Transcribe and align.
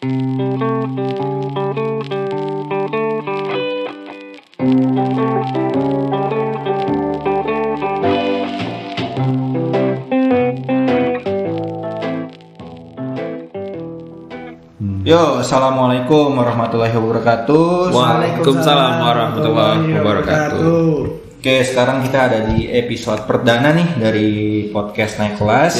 Yo, 0.00 0.08
assalamualaikum 15.44 16.32
warahmatullahi 16.32 16.96
wabarakatuh. 16.96 17.92
Waalaikumsalam 17.92 19.04
warahmatullahi 19.04 19.84
wabarakatuh. 20.00 20.64
Oke, 21.36 21.60
sekarang 21.68 22.08
kita 22.08 22.18
ada 22.24 22.48
di 22.48 22.72
episode 22.72 23.28
perdana 23.28 23.76
nih 23.76 24.00
dari 24.00 24.28
podcast 24.72 25.20
naik 25.20 25.36
kelas. 25.36 25.76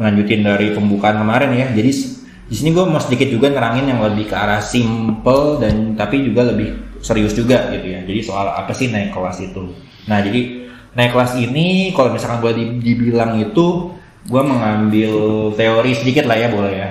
Melanjutin 0.00 0.40
dari 0.40 0.72
pembukaan 0.72 1.20
kemarin 1.20 1.52
ya. 1.52 1.68
Jadi 1.76 2.23
di 2.44 2.54
sini 2.54 2.76
gue 2.76 2.84
mau 2.84 3.00
sedikit 3.00 3.28
juga 3.32 3.48
nerangin 3.48 3.88
yang 3.88 4.00
lebih 4.04 4.28
ke 4.28 4.36
arah 4.36 4.60
simple 4.60 5.58
dan 5.58 5.96
tapi 5.96 6.28
juga 6.28 6.44
lebih 6.52 7.00
serius 7.00 7.32
juga 7.32 7.72
gitu 7.72 7.86
ya. 7.88 8.00
Jadi 8.04 8.20
soal 8.20 8.52
apa 8.52 8.72
sih 8.76 8.92
naik 8.92 9.16
kelas 9.16 9.40
itu. 9.40 9.72
Nah, 10.08 10.20
jadi 10.20 10.68
naik 10.92 11.12
kelas 11.16 11.40
ini 11.40 11.92
kalau 11.96 12.12
misalkan 12.12 12.44
boleh 12.44 12.56
di- 12.56 12.80
dibilang 12.84 13.40
itu 13.40 13.96
gue 14.24 14.42
mengambil 14.44 15.12
teori 15.56 15.92
sedikit 15.96 16.24
lah 16.28 16.36
ya 16.36 16.48
boleh 16.52 16.72
ya. 16.72 16.88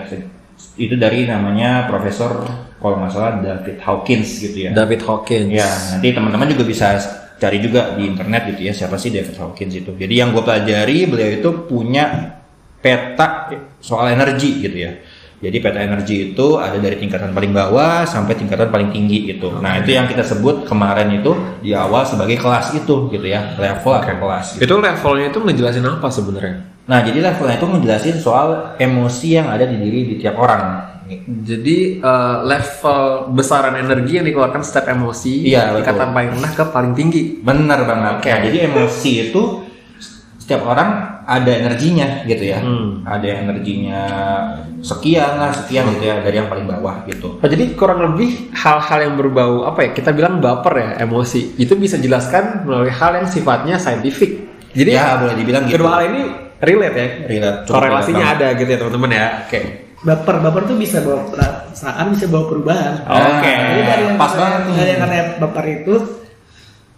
Itu 0.78 0.98
dari 0.98 1.30
namanya 1.30 1.86
Profesor 1.86 2.46
kalau 2.82 3.00
nggak 3.02 3.12
salah 3.14 3.42
David 3.42 3.78
Hawkins 3.86 4.42
gitu 4.42 4.58
ya. 4.58 4.70
David 4.74 5.06
Hawkins. 5.06 5.50
Ya, 5.54 5.70
nanti 5.94 6.14
teman-teman 6.14 6.50
juga 6.50 6.66
bisa 6.66 6.98
cari 7.38 7.58
juga 7.62 7.94
di 7.98 8.08
internet 8.08 8.56
gitu 8.56 8.62
ya 8.70 8.74
siapa 8.74 8.98
sih 8.98 9.14
David 9.14 9.38
Hawkins 9.38 9.74
itu. 9.78 9.92
Jadi 9.94 10.14
yang 10.18 10.34
gue 10.34 10.42
pelajari 10.42 11.06
beliau 11.06 11.30
itu 11.30 11.50
punya 11.70 12.38
peta 12.84 13.50
soal 13.80 14.12
energi 14.12 14.60
gitu 14.60 14.78
ya. 14.78 14.92
Jadi 15.44 15.60
peta 15.60 15.84
energi 15.84 16.32
itu 16.32 16.56
ada 16.56 16.80
dari 16.80 16.96
tingkatan 16.96 17.36
paling 17.36 17.52
bawah 17.52 18.08
sampai 18.08 18.40
tingkatan 18.40 18.72
paling 18.72 18.96
tinggi 18.96 19.28
gitu. 19.28 19.60
Nah 19.60 19.84
itu 19.84 19.92
yang 19.92 20.08
kita 20.08 20.24
sebut 20.24 20.64
kemarin 20.64 21.12
itu 21.20 21.36
di 21.60 21.76
awal 21.76 22.08
sebagai 22.08 22.40
kelas 22.40 22.72
itu 22.72 23.12
gitu 23.12 23.28
ya 23.28 23.60
level 23.60 23.92
atau 23.92 24.16
kelas. 24.24 24.56
Gitu. 24.56 24.64
Itu 24.64 24.80
levelnya 24.80 25.28
itu 25.36 25.40
ngejelasin 25.44 25.84
apa 25.84 26.08
sebenarnya? 26.08 26.64
Nah 26.88 27.04
jadi 27.04 27.20
levelnya 27.20 27.60
itu 27.60 27.68
menjelasin 27.68 28.16
soal 28.24 28.80
emosi 28.80 29.28
yang 29.36 29.52
ada 29.52 29.68
di 29.68 29.76
diri 29.76 30.00
di 30.08 30.16
tiap 30.16 30.40
orang. 30.40 30.96
Jadi 31.44 32.00
eh, 32.00 32.38
level 32.48 33.36
besaran 33.36 33.76
energi 33.76 34.24
yang 34.24 34.26
dikeluarkan 34.26 34.64
setiap 34.64 34.96
emosi 34.96 35.52
Iya, 35.52 35.76
tingkatan 35.76 36.16
paling 36.16 36.40
rendah 36.40 36.54
ke 36.56 36.64
paling 36.72 36.94
tinggi. 36.96 37.44
Bener 37.44 37.84
banget. 37.84 38.24
Oke. 38.24 38.32
Nah, 38.32 38.40
jadi 38.48 38.58
emosi 38.72 39.12
itu 39.28 39.68
setiap 40.40 40.64
orang 40.64 41.13
ada 41.24 41.52
energinya 41.52 42.28
gitu 42.28 42.44
ya. 42.44 42.60
Hmm. 42.60 43.04
Ada 43.08 43.26
yang 43.26 43.40
energinya 43.50 44.02
sekian 44.84 45.40
lah, 45.40 45.52
sekian 45.56 45.88
gitu 45.96 46.04
ya 46.08 46.20
dari 46.20 46.36
yang 46.40 46.52
paling 46.52 46.68
bawah 46.68 47.08
gitu. 47.08 47.40
Oh, 47.40 47.48
jadi 47.48 47.72
kurang 47.74 48.04
lebih 48.04 48.52
hal-hal 48.52 49.00
yang 49.10 49.16
berbau 49.16 49.64
apa 49.64 49.88
ya? 49.88 49.90
Kita 49.96 50.12
bilang 50.12 50.44
baper 50.44 50.74
ya 50.76 50.90
emosi. 51.04 51.56
Itu 51.56 51.80
bisa 51.80 51.96
jelaskan 52.00 52.68
melalui 52.68 52.92
hal 52.92 53.16
yang 53.24 53.28
sifatnya 53.28 53.80
saintifik. 53.80 54.52
Jadi 54.74 54.90
ya 54.90 55.22
boleh 55.22 55.36
dibilang 55.38 55.64
gitu. 55.70 55.80
kedua 55.80 55.90
hal 56.00 56.04
ini 56.10 56.22
relate 56.60 56.98
ya. 56.98 57.08
Relate, 57.30 57.60
Korelasinya 57.70 58.26
relate 58.26 58.44
ada 58.44 58.48
gitu 58.60 58.70
ya 58.70 58.78
teman-teman 58.82 59.10
ya. 59.12 59.28
Oke. 59.48 59.62
baper 60.04 60.36
baper 60.44 60.68
tuh 60.68 60.76
bisa 60.76 61.00
bawa 61.00 61.32
perasaan 61.32 62.12
bisa 62.12 62.28
bawa 62.28 62.52
perubahan 62.52 63.08
Oke. 63.08 63.54
jadi 63.56 63.82
dari 63.88 64.04
yang 64.04 64.20
Pas 64.20 64.36
banget 64.36 64.62
nih. 64.68 64.76
dari 64.76 65.16
yang 65.16 65.30
baper 65.40 65.66
itu 65.72 65.94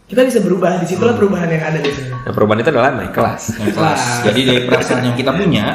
kita 0.05 0.21
bisa 0.21 0.39
berubah 0.45 0.77
di 0.81 0.85
situlah 0.85 1.17
perubahan 1.17 1.49
yang 1.49 1.63
ada 1.65 1.77
biasanya 1.81 2.13
Nah, 2.25 2.33
perubahan 2.33 2.59
itu 2.65 2.69
adalah 2.73 2.89
naik 2.97 3.13
kelas. 3.13 3.41
Yang 3.61 3.73
kelas. 3.77 4.01
Jadi 4.25 4.39
dari 4.49 4.61
perasaan 4.65 5.01
yang 5.05 5.13
kita 5.13 5.31
punya 5.37 5.65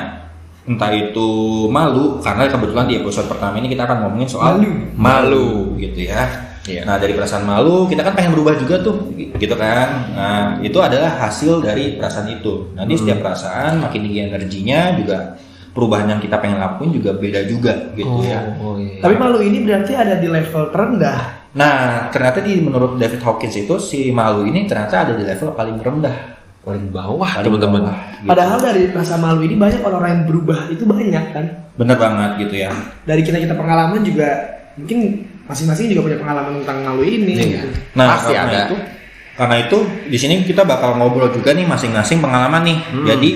entah 0.66 0.90
itu 0.90 1.30
malu 1.70 2.18
karena 2.18 2.46
kebetulan 2.50 2.86
di 2.90 2.94
episode 2.98 3.26
pertama 3.30 3.58
ini 3.58 3.70
kita 3.70 3.86
akan 3.86 4.06
ngomongin 4.06 4.28
soal 4.28 4.58
Malu. 4.58 4.70
malu 4.98 5.48
gitu 5.78 6.10
ya. 6.10 6.26
Iya. 6.66 6.82
Nah 6.86 6.98
dari 6.98 7.14
perasaan 7.14 7.46
malu 7.46 7.86
kita 7.86 8.02
kan 8.02 8.18
pengen 8.18 8.34
berubah 8.34 8.58
juga 8.58 8.82
tuh 8.82 9.14
gitu 9.14 9.54
kan. 9.54 9.88
Nah 10.10 10.58
itu 10.58 10.78
adalah 10.82 11.10
hasil 11.22 11.62
dari 11.62 11.94
perasaan 11.98 12.34
itu. 12.34 12.74
Nanti 12.74 12.98
setiap 12.98 13.22
perasaan 13.22 13.78
makin 13.78 14.00
tinggi 14.10 14.20
energinya 14.26 14.94
juga 14.98 15.38
perubahan 15.70 16.06
yang 16.10 16.20
kita 16.20 16.42
pengen 16.42 16.58
lakuin 16.58 16.90
juga 16.90 17.14
beda 17.14 17.46
juga 17.46 17.94
gitu 17.94 18.26
ya. 18.26 18.58
oh 18.58 18.74
iya. 18.74 18.98
tapi 18.98 19.14
malu 19.14 19.38
ini 19.38 19.62
berarti 19.62 19.94
ada 19.94 20.18
di 20.18 20.26
level 20.26 20.66
terendah 20.74 21.39
Nah 21.52 22.06
ternyata 22.08 22.38
di 22.38 22.58
menurut 22.58 22.94
David 22.94 23.20
Hawkins 23.20 23.56
itu 23.56 23.74
si 23.76 24.10
malu 24.10 24.46
ini 24.46 24.64
ternyata 24.64 25.02
ada 25.02 25.12
di 25.14 25.24
level 25.24 25.50
paling 25.52 25.76
rendah. 25.76 26.38
paling 26.60 26.92
bawah 26.92 27.40
teman-teman. 27.40 27.88
gitu. 28.20 28.28
padahal 28.28 28.60
dari 28.60 28.92
rasa 28.92 29.16
malu 29.16 29.40
ini 29.40 29.56
banyak 29.56 29.80
orang-orang 29.80 30.12
yang 30.12 30.24
berubah 30.28 30.68
itu 30.68 30.84
banyak 30.84 31.24
kan 31.32 31.44
Bener 31.72 31.96
banget 31.96 32.30
gitu 32.36 32.54
ya. 32.60 32.68
dari 33.02 33.24
kita 33.24 33.40
kita 33.40 33.56
pengalaman 33.56 34.04
juga 34.04 34.28
mungkin 34.76 35.24
masing-masing 35.48 35.88
juga 35.88 36.04
punya 36.04 36.18
pengalaman 36.20 36.60
tentang 36.60 36.84
malu 36.84 37.00
ini 37.00 37.32
Iya. 37.32 37.64
gitu. 37.64 37.68
Nah, 37.96 38.06
Pasti 38.12 38.36
karena 38.36 38.52
ada. 38.52 38.60
itu 38.68 38.76
karena 39.32 39.56
itu 39.56 39.78
di 40.04 40.18
sini 40.20 40.34
kita 40.44 40.62
bakal 40.62 41.00
ngobrol 41.00 41.32
juga 41.32 41.50
nih 41.50 41.64
masing-masing 41.64 42.20
pengalaman 42.20 42.60
nih. 42.60 42.78
Hmm. 42.92 43.06
Jadi 43.08 43.30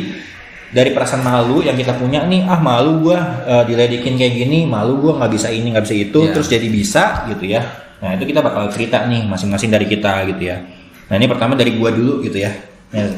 dari 0.69 0.91
perasaan 0.93 1.25
malu 1.25 1.65
yang 1.65 1.81
kita 1.81 1.97
punya 1.97 2.29
nih, 2.29 2.45
ah 2.45 2.61
malu 2.61 3.01
gua 3.01 3.19
eh, 3.43 3.65
diledekin 3.65 4.15
kayak 4.15 4.37
gini, 4.37 4.69
malu 4.69 5.01
gua 5.01 5.17
nggak 5.17 5.33
bisa 5.33 5.49
ini, 5.49 5.73
nggak 5.73 5.85
bisa 5.89 5.97
itu, 5.97 6.21
Iya. 6.21 6.33
terus 6.37 6.47
jadi 6.53 6.69
bisa 6.69 7.25
gitu 7.33 7.49
ya. 7.49 7.65
Nah, 8.05 8.13
itu 8.21 8.29
kita 8.29 8.45
bakal 8.45 8.69
cerita 8.69 9.09
nih 9.09 9.25
masing-masing 9.25 9.73
dari 9.73 9.89
kita 9.89 10.29
gitu 10.29 10.53
ya. 10.53 10.61
Nah, 11.09 11.17
ini 11.17 11.25
pertama 11.25 11.57
dari 11.57 11.73
gua 11.81 11.89
dulu 11.89 12.21
gitu 12.21 12.37
ya. 12.37 12.53
Nah, 12.93 13.09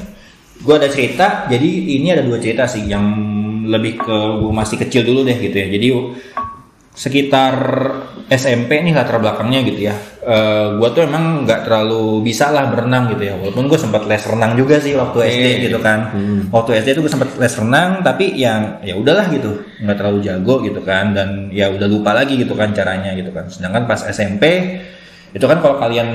gua 0.63 0.79
ada 0.79 0.87
cerita, 0.87 1.51
jadi 1.51 1.67
ini 1.99 2.15
ada 2.15 2.23
dua 2.23 2.39
cerita 2.39 2.71
sih 2.71 2.87
yang 2.87 3.03
lebih 3.67 3.99
ke 3.99 4.17
gua 4.39 4.53
masih 4.55 4.79
kecil 4.79 5.03
dulu 5.03 5.27
deh 5.27 5.35
gitu 5.43 5.59
ya. 5.59 5.67
Jadi 5.67 5.87
sekitar 6.95 7.55
SMP 8.27 8.83
nih 8.83 8.91
latar 8.91 9.23
belakangnya 9.23 9.63
gitu 9.63 9.87
ya. 9.87 9.95
Eh 10.27 10.67
gua 10.83 10.91
tuh 10.91 11.07
emang 11.07 11.47
nggak 11.47 11.63
terlalu 11.63 12.27
bisa 12.27 12.51
lah 12.51 12.67
berenang 12.67 13.07
gitu 13.15 13.23
ya. 13.23 13.35
Walaupun 13.39 13.71
gue 13.71 13.79
sempat 13.79 14.03
les 14.11 14.23
renang 14.27 14.59
juga 14.59 14.83
sih 14.83 14.99
waktu 14.99 15.19
SD 15.23 15.47
gitu 15.71 15.79
kan. 15.79 16.11
Waktu 16.51 16.71
SD 16.83 16.89
tuh 16.99 17.03
gue 17.07 17.13
sempat 17.15 17.31
les 17.39 17.55
renang 17.55 18.03
tapi 18.03 18.35
yang 18.35 18.83
ya 18.83 18.99
udahlah 18.99 19.31
gitu, 19.31 19.63
nggak 19.79 19.97
terlalu 19.97 20.19
jago 20.27 20.59
gitu 20.67 20.83
kan 20.83 21.15
dan 21.15 21.55
ya 21.55 21.71
udah 21.71 21.87
lupa 21.87 22.11
lagi 22.19 22.35
gitu 22.35 22.59
kan 22.59 22.75
caranya 22.75 23.15
gitu 23.15 23.31
kan. 23.31 23.47
Sedangkan 23.47 23.87
pas 23.87 24.03
SMP 24.11 24.75
itu 25.31 25.47
kan 25.47 25.63
kalau 25.63 25.79
kalian 25.79 26.09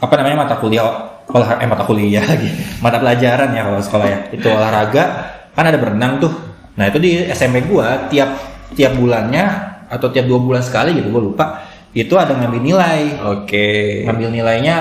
apa 0.00 0.14
namanya 0.16 0.46
mata 0.46 0.56
kuliah 0.62 0.86
olah 1.28 1.58
eh 1.58 1.68
mata 1.68 1.84
kuliah 1.84 2.22
lagi 2.30 2.48
mata 2.78 3.00
pelajaran 3.00 3.50
ya 3.52 3.62
kalau 3.66 3.80
sekolah 3.80 4.06
ya 4.06 4.18
itu 4.30 4.46
olahraga 4.46 5.04
kan 5.52 5.64
ada 5.66 5.78
berenang 5.80 6.20
tuh 6.20 6.32
nah 6.78 6.86
itu 6.86 6.98
di 7.02 7.10
SMP 7.30 7.64
gua 7.66 8.06
tiap 8.06 8.30
tiap 8.78 8.94
bulannya 8.94 9.73
atau 9.88 10.08
tiap 10.10 10.26
dua 10.26 10.40
bulan 10.40 10.62
sekali 10.64 10.96
gitu 10.96 11.08
gua 11.10 11.22
lupa. 11.22 11.46
Itu 11.94 12.18
ada 12.18 12.34
ngambil 12.34 12.60
nilai. 12.60 13.00
Oke. 13.22 14.02
ngambil 14.06 14.28
nilainya 14.34 14.76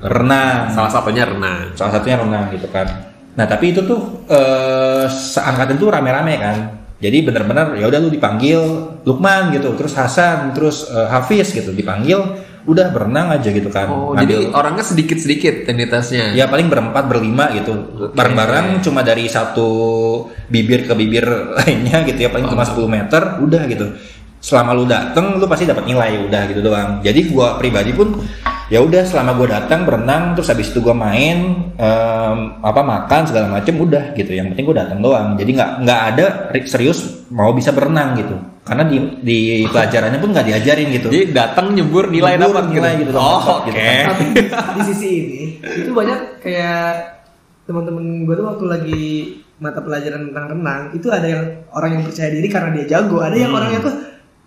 renang. 0.00 0.72
Salah 0.72 0.92
satunya 0.92 1.24
renang. 1.28 1.72
salah 1.76 1.92
satunya 1.96 2.16
renang 2.20 2.52
gitu 2.52 2.68
kan. 2.68 2.88
Nah 3.36 3.46
tapi 3.48 3.72
itu 3.72 3.80
tuh 3.84 4.26
eh, 4.28 5.06
seangkatan 5.08 5.76
tuh 5.80 5.88
rame-rame 5.92 6.34
kan. 6.36 6.56
Jadi 7.00 7.24
bener-bener 7.24 7.80
ya 7.80 7.88
udah 7.88 7.98
lu 8.04 8.12
dipanggil 8.12 8.60
Lukman 9.08 9.56
gitu 9.56 9.72
terus 9.72 9.96
Hasan 9.96 10.52
terus 10.52 10.84
eh, 10.92 11.08
Hafiz 11.08 11.48
gitu 11.56 11.72
dipanggil 11.72 12.20
udah 12.68 12.92
berenang 12.92 13.32
aja 13.32 13.48
gitu 13.48 13.72
kan. 13.72 13.88
Oh, 13.88 14.12
Ngambil- 14.12 14.20
jadi 14.20 14.36
orangnya 14.52 14.84
sedikit-sedikit 14.84 15.64
identitasnya. 15.64 16.36
Ya 16.36 16.44
paling 16.44 16.68
berempat 16.68 17.08
berlima 17.08 17.48
gitu. 17.56 17.72
Bareng-bareng 18.12 18.84
cuma 18.84 19.00
dari 19.00 19.24
satu 19.32 19.68
bibir 20.52 20.84
ke 20.84 20.92
bibir 20.92 21.24
lainnya 21.56 22.04
gitu 22.04 22.20
ya 22.20 22.28
paling 22.28 22.52
cuma 22.52 22.68
10 22.68 22.84
meter 22.84 23.22
udah 23.40 23.62
gitu 23.64 23.86
selama 24.40 24.72
lu 24.72 24.84
dateng 24.84 25.36
lu 25.36 25.44
pasti 25.44 25.68
dapat 25.68 25.84
nilai 25.84 26.24
udah 26.24 26.42
gitu 26.48 26.60
doang. 26.60 26.98
Jadi 27.00 27.28
gua 27.28 27.54
pribadi 27.56 27.92
pun 27.92 28.24
ya 28.66 28.80
udah 28.80 29.04
selama 29.04 29.36
gua 29.36 29.60
datang 29.60 29.84
berenang 29.84 30.32
terus 30.32 30.48
habis 30.48 30.72
itu 30.72 30.80
gua 30.80 30.92
main 30.92 31.38
em, 31.70 32.38
apa 32.58 32.80
makan 32.80 33.28
segala 33.28 33.46
macem 33.46 33.76
udah 33.76 34.16
gitu. 34.16 34.32
Yang 34.32 34.56
penting 34.56 34.64
gua 34.64 34.76
datang 34.80 34.98
doang. 34.98 35.36
Jadi 35.36 35.50
nggak 35.52 35.70
nggak 35.84 36.00
ada 36.10 36.24
ri- 36.50 36.64
serius 36.64 36.98
mau 37.28 37.52
bisa 37.52 37.70
berenang 37.70 38.16
gitu. 38.16 38.32
Karena 38.60 38.84
di 38.84 38.96
di 39.20 39.38
pelajarannya 39.64 40.18
pun 40.18 40.30
nggak 40.30 40.46
diajarin 40.46 40.88
gitu. 40.90 41.08
Jadi 41.08 41.24
datang 41.30 41.72
nyebur 41.72 42.08
nilai 42.08 42.36
Nyebur 42.36 42.48
dapat 42.50 42.64
nilai 42.70 42.92
gitu, 42.96 43.10
Oh, 43.12 43.20
dapat 43.20 43.52
oke. 43.52 43.66
gitu. 43.66 43.76
Kan. 43.76 44.04
tapi 44.08 44.24
di 44.72 44.82
sisi 44.86 45.08
ini 45.10 45.40
itu 45.60 45.90
banyak 45.90 46.18
kayak 46.40 46.84
teman-teman 47.64 48.24
gue 48.24 48.34
tuh 48.34 48.46
waktu 48.46 48.64
lagi 48.66 49.02
mata 49.60 49.78
pelajaran 49.78 50.32
tentang 50.32 50.46
renang 50.56 50.82
itu 50.90 51.06
ada 51.12 51.26
yang 51.28 51.44
orang 51.70 52.00
yang 52.00 52.02
percaya 52.08 52.30
diri 52.30 52.48
karena 52.48 52.70
dia 52.72 52.86
jago. 52.88 53.20
Ada 53.20 53.36
yang 53.36 53.52
orangnya 53.52 53.80
tuh 53.82 53.94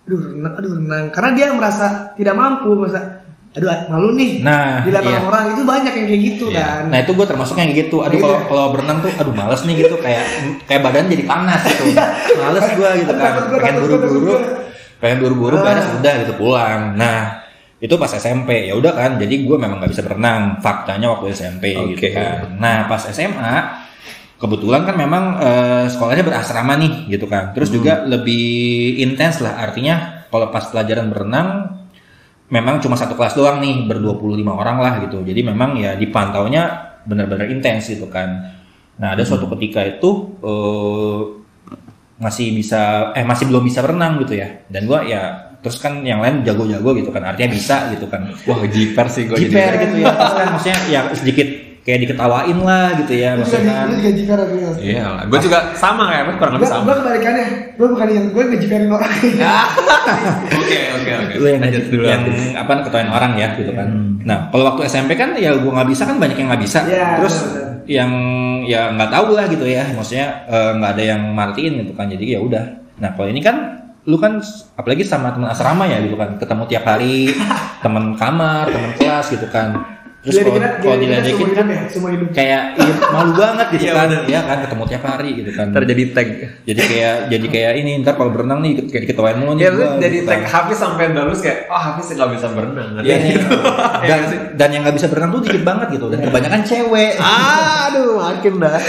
aduh 0.04 0.20
renang 0.30 0.54
aduh 0.54 0.72
renang 0.76 1.04
karena 1.10 1.30
dia 1.32 1.46
merasa 1.52 1.86
tidak 2.14 2.36
mampu 2.36 2.70
merasa 2.74 3.24
aduh 3.54 3.70
malu 3.88 4.10
nih 4.14 4.42
Nah, 4.42 4.82
di 4.82 4.90
depan 4.90 5.14
iya. 5.14 5.22
orang 5.22 5.46
itu 5.52 5.62
banyak 5.62 5.94
yang 5.94 6.08
kayak 6.10 6.22
gitu 6.26 6.46
Iya. 6.50 6.58
kan 6.60 6.84
Nah 6.90 7.00
itu 7.00 7.12
gue 7.14 7.24
termasuk 7.24 7.56
yang 7.56 7.70
gitu. 7.72 7.98
Aduh 8.02 8.12
Gitu 8.12 8.24
kalau 8.24 8.36
ya? 8.36 8.44
kalau 8.44 8.66
berenang 8.70 8.98
tuh, 9.00 9.12
aduh 9.14 9.32
males 9.32 9.62
nih 9.62 9.76
gitu 9.80 9.96
kayak 9.96 10.26
kayak 10.66 10.82
badan 10.82 11.06
jadi 11.06 11.24
panas 11.24 11.62
gitu. 11.64 11.84
males 12.36 12.66
gue 12.68 12.90
gitu 13.00 13.14
kan. 13.14 13.32
Pengen 13.54 13.76
buru-buru, 13.80 14.34
pengen 14.98 15.18
buru-buru 15.20 15.56
Ah. 15.56 15.64
beres 15.64 15.86
udah 15.94 16.14
gitu 16.20 16.34
pulang. 16.36 16.82
Nah 16.96 17.46
itu 17.78 17.94
pas 17.94 18.10
SMP 18.10 18.50
ya 18.66 18.74
udah 18.74 18.92
kan. 18.92 19.12
Jadi 19.16 19.46
gue 19.46 19.56
memang 19.56 19.78
nggak 19.78 19.92
bisa 19.94 20.02
berenang. 20.02 20.58
Faktanya 20.58 21.14
waktu 21.14 21.32
SMP 21.32 21.78
gitu 21.94 22.00
Oke. 22.02 22.10
kan. 22.10 22.58
Nah 22.58 22.90
pas 22.90 23.06
SMA 23.06 23.54
kebetulan 24.44 24.84
kan 24.84 24.96
memang 25.00 25.24
eh, 25.40 25.86
sekolahnya 25.88 26.28
berasrama 26.28 26.76
nih 26.76 27.08
gitu 27.16 27.32
kan. 27.32 27.56
Terus 27.56 27.72
juga 27.72 28.04
lebih 28.04 29.00
intens 29.00 29.40
lah 29.40 29.64
artinya 29.64 30.28
kalau 30.28 30.52
pas 30.52 30.68
pelajaran 30.68 31.08
berenang 31.08 31.48
memang 32.52 32.84
cuma 32.84 33.00
satu 33.00 33.16
kelas 33.16 33.40
doang 33.40 33.64
nih 33.64 33.88
ber 33.88 34.04
25 34.04 34.44
orang 34.52 34.78
lah 34.84 34.94
gitu. 35.08 35.24
Jadi 35.24 35.48
memang 35.48 35.80
ya 35.80 35.96
dipantaunya 35.96 36.92
benar-benar 37.08 37.48
intens 37.48 37.88
gitu 37.88 38.12
kan. 38.12 38.60
Nah, 39.00 39.16
ada 39.16 39.24
suatu 39.24 39.48
ketika 39.56 39.80
itu 39.88 40.36
eh, 40.44 41.20
masih 42.20 42.52
bisa 42.52 43.16
eh 43.16 43.24
masih 43.24 43.48
belum 43.48 43.64
bisa 43.64 43.80
berenang 43.80 44.20
gitu 44.28 44.36
ya. 44.36 44.68
Dan 44.68 44.92
gua 44.92 45.08
ya 45.08 45.56
terus 45.64 45.80
kan 45.80 46.04
yang 46.04 46.20
lain 46.20 46.44
jago-jago 46.44 46.92
gitu 47.00 47.16
kan. 47.16 47.24
Artinya 47.32 47.56
bisa 47.56 47.88
gitu 47.96 48.12
kan. 48.12 48.28
Wah, 48.44 48.60
jiper 48.68 49.08
sih 49.08 49.24
gue 49.24 49.40
Jiper 49.40 49.72
gitu 49.88 49.96
ya. 50.04 50.12
Terus 50.12 50.36
kan 50.36 50.48
maksudnya 50.52 50.80
ya 50.92 51.02
sedikit 51.16 51.48
kayak 51.84 52.00
diketawain 52.02 52.58
lah 52.58 52.96
gitu 52.96 53.14
ya 53.14 53.36
juga, 53.36 53.44
maksudnya 53.44 53.74
kan. 53.74 53.86
lu 53.86 53.96
juga 53.98 54.12
jiper 54.14 54.38
aku 54.40 54.56
ya. 54.56 54.72
Iya, 54.80 55.06
gue 55.28 55.40
juga 55.42 55.60
sama 55.76 56.04
kayak 56.08 56.24
Mas, 56.26 56.36
kurang 56.38 56.52
Gue 56.52 56.60
lebih 56.60 56.72
sama. 56.72 56.84
gue 56.84 56.96
kebalikannya, 56.96 57.46
gue 57.76 57.88
bukan 57.92 58.08
yang 58.10 58.26
gue 58.32 58.44
ngejiperin 58.48 58.88
orang. 58.88 59.12
Oke, 60.54 60.80
oke, 60.96 61.12
oke. 61.14 61.34
Lu 61.38 61.48
yang, 61.48 61.62
Lanjut 61.64 61.84
dulu. 61.88 62.04
yang 62.04 62.24
apa 62.56 62.72
ketawain 62.84 63.08
orang 63.08 63.32
ya 63.36 63.48
gitu 63.54 63.72
kan. 63.72 63.88
Nah, 64.24 64.48
kalau 64.50 64.64
waktu 64.66 64.82
SMP 64.86 65.14
kan 65.14 65.36
ya 65.36 65.56
gua 65.56 65.80
nggak 65.80 65.90
bisa 65.90 66.04
kan 66.04 66.16
banyak 66.18 66.36
yang 66.36 66.48
nggak 66.50 66.64
bisa. 66.64 66.80
Iya, 66.84 67.08
Terus 67.20 67.36
yang 67.86 68.12
ya 68.64 68.92
nggak 68.92 69.10
tahu 69.10 69.32
lah 69.32 69.46
gitu 69.48 69.64
ya. 69.64 69.84
Maksudnya 69.90 70.28
eh, 70.46 70.72
nggak 70.74 70.92
ada 70.94 71.04
yang 71.06 71.22
martiin 71.32 71.84
gitu 71.84 71.94
kan. 71.94 72.08
Jadi 72.08 72.26
ya 72.30 72.40
udah. 72.40 72.64
Nah, 73.00 73.10
kalau 73.14 73.28
ini 73.28 73.40
kan 73.40 73.56
lu 74.04 74.20
kan 74.20 74.44
apalagi 74.76 75.04
sama 75.04 75.32
teman 75.32 75.48
asrama 75.48 75.88
ya 75.88 76.04
gitu 76.04 76.20
kan 76.20 76.36
ketemu 76.36 76.64
tiap 76.68 76.84
hari 76.84 77.32
teman 77.84 78.12
kamar 78.14 78.68
teman 78.68 78.92
kelas 79.00 79.32
gitu 79.32 79.48
kan 79.48 79.80
terus 80.24 80.40
kalau 80.40 80.56
kalau 80.56 80.98
diledekin 81.04 81.52
kan 81.52 81.68
semua 81.92 82.10
hidup. 82.16 82.32
kayak 82.32 82.80
iya, 82.80 82.94
malu 83.12 83.36
banget 83.36 83.68
gitu 83.76 83.84
Iya, 83.92 83.92
kan 83.92 84.10
ya 84.24 84.40
kan 84.48 84.58
ketemu 84.64 84.84
tiap 84.88 85.04
hari 85.04 85.30
gitu 85.44 85.52
kan 85.52 85.68
terjadi 85.76 86.04
tag. 86.16 86.28
jadi 86.64 86.80
kayak 86.80 87.16
jadi 87.28 87.48
kayak 87.52 87.72
ini 87.84 87.92
ntar 88.00 88.16
kalau 88.16 88.32
berenang 88.32 88.64
nih 88.64 88.88
kayak 88.88 89.04
diketawain 89.04 89.36
mulu 89.44 89.60
nih 89.60 89.68
Ya 89.68 89.72
gua, 89.76 90.00
jadi 90.00 90.18
gitu 90.24 90.30
tag 90.32 90.42
kan. 90.48 90.52
Hafiz 90.64 90.78
sampai 90.80 91.06
lulus 91.12 91.40
kayak, 91.44 91.68
oh 91.68 91.76
Hafiz 91.76 92.08
nggak 92.16 92.30
bisa 92.40 92.48
berenang. 92.56 92.88
Iya 93.04 93.16
nih. 93.20 93.34
dan 94.10 94.20
dan 94.56 94.70
yang 94.72 94.82
nggak 94.88 94.96
bisa 94.96 95.08
berenang 95.12 95.32
tuh 95.36 95.42
dikit 95.44 95.64
banget 95.68 95.88
gitu 96.00 96.06
dan 96.08 96.20
kebanyakan 96.24 96.62
cewek. 96.64 97.14
Aduh, 97.84 98.12
makin 98.24 98.54
dah. 98.64 98.80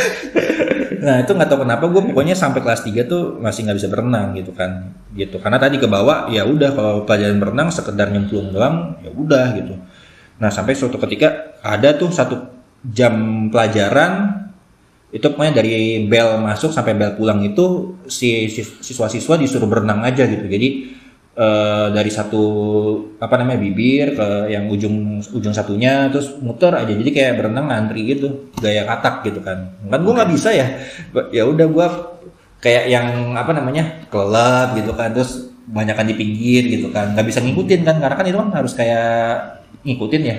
Nah 1.04 1.16
itu 1.20 1.30
nggak 1.34 1.48
tahu 1.50 1.58
kenapa 1.66 1.84
gue 1.90 2.02
pokoknya 2.14 2.34
sampai 2.38 2.60
kelas 2.62 2.86
3 2.86 3.10
tuh 3.10 3.22
masih 3.42 3.66
nggak 3.66 3.76
bisa 3.82 3.88
berenang 3.90 4.32
gitu 4.38 4.54
kan 4.54 4.94
gitu 5.14 5.38
karena 5.38 5.58
tadi 5.62 5.76
ke 5.78 5.86
bawah 5.86 6.26
ya 6.26 6.42
udah 6.42 6.70
kalau 6.74 6.94
pelajaran 7.06 7.38
berenang 7.38 7.68
sekedar 7.70 8.08
nyemplung 8.10 8.50
doang 8.50 8.98
ya 9.02 9.10
udah 9.10 9.46
gitu. 9.58 9.74
Nah 10.40 10.50
sampai 10.50 10.74
suatu 10.74 10.98
ketika 10.98 11.58
ada 11.62 11.94
tuh 11.94 12.10
satu 12.10 12.34
jam 12.84 13.46
pelajaran 13.48 14.44
itu 15.14 15.22
pokoknya 15.30 15.54
dari 15.62 16.04
bel 16.10 16.42
masuk 16.42 16.74
sampai 16.74 16.98
bel 16.98 17.14
pulang 17.14 17.38
itu 17.46 17.94
si 18.10 18.50
sis- 18.50 18.82
siswa-siswa 18.82 19.38
disuruh 19.38 19.70
berenang 19.70 20.02
aja 20.02 20.26
gitu. 20.26 20.42
Jadi 20.42 20.90
eh, 21.38 21.86
dari 21.94 22.10
satu 22.10 22.42
apa 23.22 23.34
namanya 23.38 23.62
bibir 23.62 24.18
ke 24.18 24.50
yang 24.50 24.66
ujung 24.66 25.22
ujung 25.22 25.54
satunya 25.54 26.10
terus 26.10 26.34
muter 26.42 26.74
aja. 26.74 26.90
Jadi 26.90 27.10
kayak 27.14 27.38
berenang 27.38 27.70
ngantri 27.70 28.02
gitu 28.10 28.50
gaya 28.58 28.82
katak 28.90 29.22
gitu 29.30 29.38
kan. 29.38 29.78
Kan 29.86 30.00
gue 30.02 30.12
nggak 30.18 30.30
bisa 30.34 30.50
ya. 30.50 30.66
Ya 31.30 31.46
udah 31.46 31.66
gue 31.70 31.86
kayak 32.58 32.84
yang 32.90 33.38
apa 33.38 33.54
namanya 33.54 34.02
kelab 34.10 34.74
gitu 34.74 34.98
kan. 34.98 35.14
Terus 35.14 35.46
banyakan 35.70 36.10
di 36.10 36.14
pinggir 36.18 36.62
gitu 36.74 36.90
kan. 36.90 37.14
Nggak 37.14 37.26
bisa 37.30 37.38
ngikutin 37.38 37.86
kan 37.86 38.02
karena 38.02 38.14
kan 38.18 38.26
itu 38.26 38.38
kan 38.42 38.50
harus 38.50 38.74
kayak 38.74 39.62
ngikutin 39.82 40.22
ya. 40.22 40.36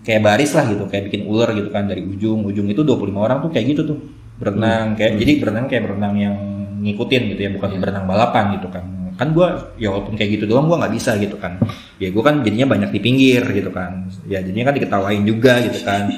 Kayak 0.00 0.20
baris 0.24 0.56
lah 0.56 0.64
gitu 0.64 0.88
kayak 0.88 1.12
bikin 1.12 1.28
ular 1.28 1.52
gitu 1.52 1.68
kan 1.68 1.84
dari 1.84 2.00
ujung 2.00 2.48
ujung 2.48 2.64
itu 2.72 2.80
25 2.80 3.20
orang 3.20 3.44
tuh 3.44 3.52
kayak 3.52 3.66
gitu 3.76 3.82
tuh. 3.84 3.98
Berenang 4.40 4.96
kayak 4.96 5.20
jadi 5.20 5.32
berenang 5.36 5.68
kayak 5.68 5.82
berenang 5.84 6.14
yang 6.16 6.36
ngikutin 6.80 7.22
gitu 7.36 7.40
ya 7.44 7.50
bukan 7.52 7.76
berenang 7.76 8.08
balapan 8.08 8.56
gitu 8.56 8.72
kan. 8.72 8.84
Kan 9.20 9.36
gua 9.36 9.76
ya 9.76 9.92
walaupun 9.92 10.16
kayak 10.16 10.40
gitu 10.40 10.48
doang 10.48 10.64
gua 10.64 10.80
nggak 10.80 10.96
bisa 10.96 11.20
gitu 11.20 11.36
kan. 11.36 11.60
Ya 12.00 12.08
gua 12.08 12.32
kan 12.32 12.40
jadinya 12.40 12.72
banyak 12.72 12.88
di 12.96 13.00
pinggir 13.04 13.44
gitu 13.52 13.68
kan. 13.68 14.08
Ya 14.24 14.40
jadinya 14.40 14.72
kan 14.72 14.74
diketawain 14.80 15.22
juga 15.28 15.60
gitu 15.60 15.84
kan. 15.84 16.08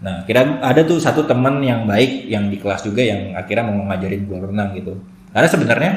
Nah 0.00 0.24
kira 0.24 0.56
ada 0.64 0.80
tuh 0.88 0.96
satu 0.96 1.28
teman 1.28 1.60
yang 1.60 1.84
baik 1.84 2.24
yang 2.24 2.48
di 2.48 2.56
kelas 2.56 2.88
juga 2.88 3.04
yang 3.04 3.36
akhirnya 3.36 3.68
mau 3.68 3.84
ngajarin 3.92 4.24
gua 4.24 4.48
renang 4.48 4.72
gitu. 4.80 4.96
Karena 5.36 5.48
sebenarnya 5.52 5.92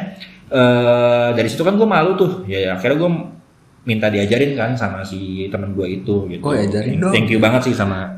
eh 0.51 1.29
dari 1.39 1.47
situ 1.47 1.63
kan 1.63 1.79
gua 1.79 1.87
malu 1.87 2.19
tuh. 2.19 2.43
Ya 2.51 2.75
akhirnya 2.75 2.99
gua 2.99 3.11
minta 3.83 4.07
diajarin 4.07 4.55
kan 4.55 4.71
sama 4.79 5.03
si 5.03 5.51
teman 5.51 5.75
gue 5.75 5.87
itu 6.01 6.27
gitu. 6.31 6.43
Oh, 6.43 6.55
ajarin 6.55 7.03
dong. 7.03 7.11
Thank 7.11 7.31
you 7.31 7.39
banget 7.43 7.71
sih 7.71 7.75
sama 7.75 8.15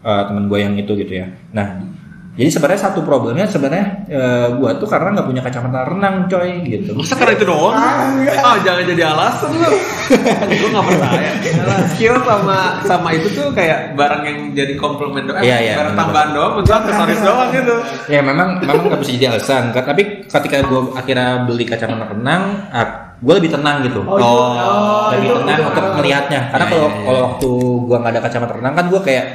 uh, 0.00 0.22
teman 0.28 0.48
gue 0.48 0.58
yang 0.58 0.74
itu 0.76 0.92
gitu 0.96 1.12
ya. 1.20 1.28
Nah, 1.52 1.84
jadi 2.32 2.48
sebenarnya 2.48 2.80
satu 2.88 3.04
problemnya 3.04 3.44
sebenarnya 3.44 4.08
uh, 4.08 4.48
gue 4.56 4.70
tuh 4.80 4.88
karena 4.88 5.12
nggak 5.12 5.28
punya 5.28 5.44
kacamata 5.44 5.84
renang 5.84 6.32
coy 6.32 6.64
gitu. 6.64 6.96
Masa 6.96 7.12
karena 7.20 7.36
itu 7.36 7.44
doang? 7.44 7.76
Ah, 7.76 8.56
jangan 8.64 8.88
jadi 8.88 9.02
alasan 9.04 9.52
lu. 9.52 9.68
Gue 10.60 10.68
nggak 10.72 10.86
percaya. 10.88 11.30
Skill 11.92 12.16
sama 12.24 12.80
sama 12.88 13.08
itu 13.12 13.28
tuh 13.36 13.52
kayak 13.52 13.92
barang 14.00 14.22
yang 14.24 14.38
jadi 14.56 14.80
komplement 14.80 15.28
doang. 15.28 15.44
Iya, 15.44 15.56
iya, 15.60 15.74
barang 15.76 15.96
tambahan 15.96 16.30
doang, 16.32 16.52
untuk 16.64 16.72
aksesoris 16.72 17.20
doang 17.28 17.48
gitu. 17.52 17.74
Ya 18.08 18.20
memang 18.24 18.64
memang 18.64 18.80
nggak 18.80 19.00
bisa 19.04 19.12
jadi 19.12 19.26
alasan. 19.36 19.76
Tapi 19.76 20.24
ketika 20.24 20.64
gue 20.64 20.80
akhirnya 20.96 21.44
beli 21.44 21.68
kacamata 21.68 22.16
renang, 22.16 22.72
gue 23.22 23.34
lebih 23.38 23.50
tenang 23.50 23.76
gitu. 23.82 24.02
Oh, 24.02 24.18
itu- 24.18 24.26
oh, 24.26 25.08
lebih 25.14 25.28
itu- 25.30 25.38
tenang 25.46 25.58
itu- 25.58 25.68
untuk 25.70 25.84
melihatnya. 25.96 26.40
Karena 26.50 26.64
Iya, 26.66 26.72
kalau 26.72 26.82
iya, 26.84 26.92
iya. 26.92 27.04
kalau 27.06 27.20
waktu 27.22 27.50
gue 27.80 27.96
nggak 27.96 28.12
ada 28.12 28.20
kacamata 28.20 28.52
renang 28.58 28.74
kan 28.74 28.86
gue 28.90 29.00
kayak 29.00 29.26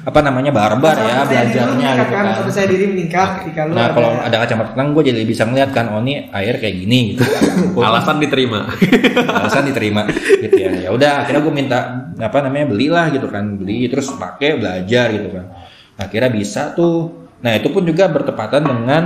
apa 0.00 0.16
namanya 0.24 0.48
barbar 0.48 0.96
ya 0.96 1.28
belajarnya 1.28 1.88
gitu 1.92 2.08
kan. 2.08 2.24
kan. 2.24 2.40
Percaya 2.40 2.66
diri 2.66 2.84
meningkat 2.88 3.28
ketika 3.44 3.68
lu 3.68 3.76
Nah 3.76 3.92
kalau 3.92 4.16
ada 4.16 4.36
kacamata 4.38 4.72
renang 4.72 4.88
gue 4.92 5.02
jadi 5.06 5.22
bisa 5.22 5.44
ngeliat 5.44 5.70
kan, 5.70 5.92
oh 5.92 6.00
ini 6.00 6.24
air 6.30 6.56
kayak 6.56 6.72
gini 6.74 6.98
gitu. 7.12 7.24
Alasan 7.84 8.16
diterima. 8.16 8.64
alasan 9.36 9.64
diterima 9.66 10.08
gitu 10.40 10.56
ya 10.56 10.70
ya 10.78 10.90
udah 10.90 11.20
akhirnya 11.20 11.40
gue 11.40 11.54
minta 11.54 11.78
apa 12.16 12.38
namanya 12.40 12.68
belilah 12.68 13.08
gitu 13.08 13.28
kan 13.28 13.56
beli 13.56 13.88
terus 13.88 14.08
pakai 14.10 14.56
belajar 14.56 15.12
gitu 15.12 15.28
kan 15.28 15.52
akhirnya 15.96 16.30
bisa 16.30 16.72
tuh 16.72 17.12
nah 17.40 17.52
itu 17.52 17.68
pun 17.68 17.84
juga 17.84 18.08
bertepatan 18.08 18.64
dengan 18.64 19.04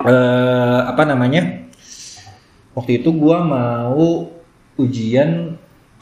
eh, 0.00 0.80
apa 0.84 1.02
namanya 1.04 1.63
waktu 2.74 3.02
itu 3.02 3.10
gue 3.14 3.38
mau 3.38 4.28
ujian 4.74 5.54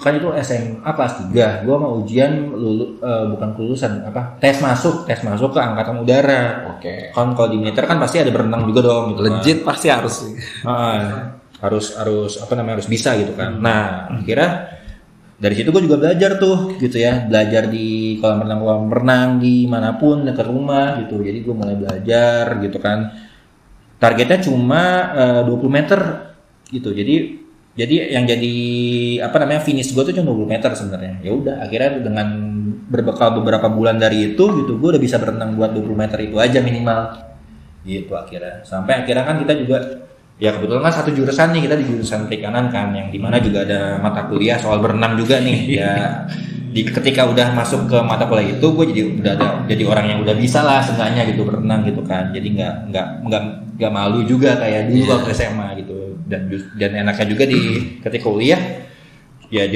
kan 0.02 0.18
itu 0.18 0.28
SMA 0.42 0.90
kelas 0.98 1.30
3 1.30 1.62
gue 1.62 1.76
mau 1.78 2.02
ujian 2.02 2.50
lulu, 2.50 2.98
eh, 2.98 3.24
bukan 3.30 3.48
kelulusan 3.54 4.02
apa 4.02 4.34
tes 4.42 4.58
masuk 4.58 5.06
tes 5.06 5.22
masuk 5.22 5.54
ke 5.54 5.60
angkatan 5.62 6.02
udara 6.02 6.74
Oke. 6.74 7.14
kan 7.14 7.30
kalau 7.38 7.48
di 7.54 7.62
militer 7.62 7.86
kan 7.86 8.02
pasti 8.02 8.18
ada 8.18 8.34
berenang 8.34 8.66
juga 8.66 8.82
dong 8.82 9.14
gitu 9.14 9.22
kan. 9.22 9.38
Legit 9.38 9.58
pasti 9.62 9.86
harus. 9.86 10.14
Ah, 10.66 11.38
harus 11.62 11.94
harus 11.94 12.42
apa 12.42 12.52
namanya 12.58 12.82
harus 12.82 12.90
bisa 12.90 13.14
gitu 13.14 13.38
kan. 13.38 13.62
Nah 13.62 14.10
akhirnya 14.10 14.82
dari 15.38 15.54
situ 15.54 15.70
gue 15.70 15.86
juga 15.86 15.98
belajar 16.02 16.34
tuh 16.38 16.74
gitu 16.82 16.98
ya 16.98 17.26
belajar 17.30 17.70
di 17.70 18.18
kolam 18.18 18.42
renang 18.42 18.58
kolam 18.62 18.84
renang 18.90 19.28
di 19.38 19.70
mana 19.70 19.94
pun 19.94 20.26
dekat 20.26 20.50
rumah 20.50 20.98
gitu. 21.06 21.22
Jadi 21.22 21.38
gue 21.46 21.54
mulai 21.54 21.78
belajar 21.78 22.58
gitu 22.58 22.82
kan. 22.82 23.06
Targetnya 24.02 24.42
cuma 24.42 24.82
eh, 25.14 25.42
20 25.46 25.70
meter 25.70 26.00
gitu. 26.72 26.90
Jadi 26.90 27.44
jadi 27.72 27.94
yang 28.16 28.24
jadi 28.28 28.54
apa 29.24 29.36
namanya 29.44 29.60
finish 29.64 29.92
gue 29.92 30.02
tuh 30.04 30.12
cuma 30.16 30.32
20 30.32 30.48
meter 30.48 30.70
sebenarnya. 30.72 31.14
Ya 31.24 31.32
udah 31.32 31.56
akhirnya 31.64 32.00
dengan 32.00 32.28
berbekal 32.92 33.40
beberapa 33.40 33.72
bulan 33.72 33.96
dari 33.96 34.34
itu 34.34 34.44
gitu 34.44 34.76
gue 34.76 34.88
udah 34.92 35.00
bisa 35.00 35.16
berenang 35.16 35.56
buat 35.56 35.72
20 35.72 35.96
meter 35.96 36.18
itu 36.20 36.36
aja 36.36 36.60
minimal 36.60 37.00
gitu 37.88 38.12
akhirnya 38.12 38.60
sampai 38.62 39.02
akhirnya 39.02 39.24
kan 39.24 39.40
kita 39.40 39.52
juga 39.64 39.78
ya 40.36 40.52
kebetulan 40.52 40.84
kan 40.84 40.94
satu 41.00 41.10
jurusan 41.16 41.56
nih 41.56 41.62
kita 41.66 41.74
di 41.80 41.86
jurusan 41.88 42.20
perikanan 42.28 42.68
kan 42.68 42.92
yang 42.92 43.08
di 43.08 43.16
mana 43.16 43.40
juga 43.40 43.64
ada 43.64 43.96
mata 43.96 44.28
kuliah 44.28 44.60
soal 44.60 44.78
berenang 44.84 45.16
juga 45.16 45.40
nih 45.40 45.58
ya 45.80 46.26
di 46.72 46.84
ketika 46.88 47.28
udah 47.28 47.52
masuk 47.56 47.88
ke 47.88 47.98
mata 48.04 48.28
kuliah 48.28 48.60
itu 48.60 48.66
gue 48.70 48.84
jadi 48.92 49.02
udah 49.18 49.32
ada 49.40 49.46
jadi 49.66 49.82
orang 49.88 50.06
yang 50.12 50.18
udah 50.20 50.34
bisa 50.36 50.60
lah 50.60 50.84
seenggaknya 50.84 51.32
gitu 51.32 51.48
berenang 51.48 51.88
gitu 51.88 52.04
kan 52.04 52.28
jadi 52.30 52.44
nggak 52.44 52.74
nggak 52.92 53.06
nggak 53.28 53.42
nggak 53.80 53.92
malu 53.92 54.20
juga 54.28 54.60
kayak 54.60 54.92
dulu 54.92 55.02
Iya. 55.02 55.12
waktu 55.16 55.30
SMA 55.32 55.68
gitu 55.80 55.91
dan 56.32 56.48
dan 56.80 56.90
enaknya 57.04 57.26
juga 57.28 57.44
di 57.44 57.60
ketika 58.00 58.24
kuliah 58.24 58.88
ya 59.52 59.68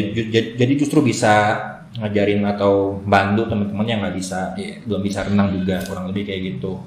jadi 0.57 0.73
justru 0.81 1.05
bisa 1.05 1.61
ngajarin 2.01 2.45
atau 2.49 2.97
bantu 3.05 3.45
teman-teman 3.49 3.85
yang 3.85 4.01
nggak 4.01 4.17
bisa 4.17 4.57
Iya. 4.57 4.81
belum 4.89 5.01
bisa 5.05 5.25
renang 5.25 5.53
juga 5.53 5.85
kurang 5.85 6.09
lebih 6.09 6.25
kayak 6.29 6.41
gitu 6.57 6.81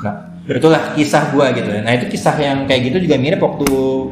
nah 0.00 0.32
itulah 0.44 0.92
kisah 0.92 1.32
gua 1.32 1.52
gitu 1.52 1.66
ya 1.66 1.80
nah 1.80 1.92
itu 1.96 2.06
kisah 2.12 2.36
yang 2.36 2.68
kayak 2.68 2.92
gitu 2.92 3.08
juga 3.08 3.16
mirip 3.16 3.40
waktu 3.40 3.66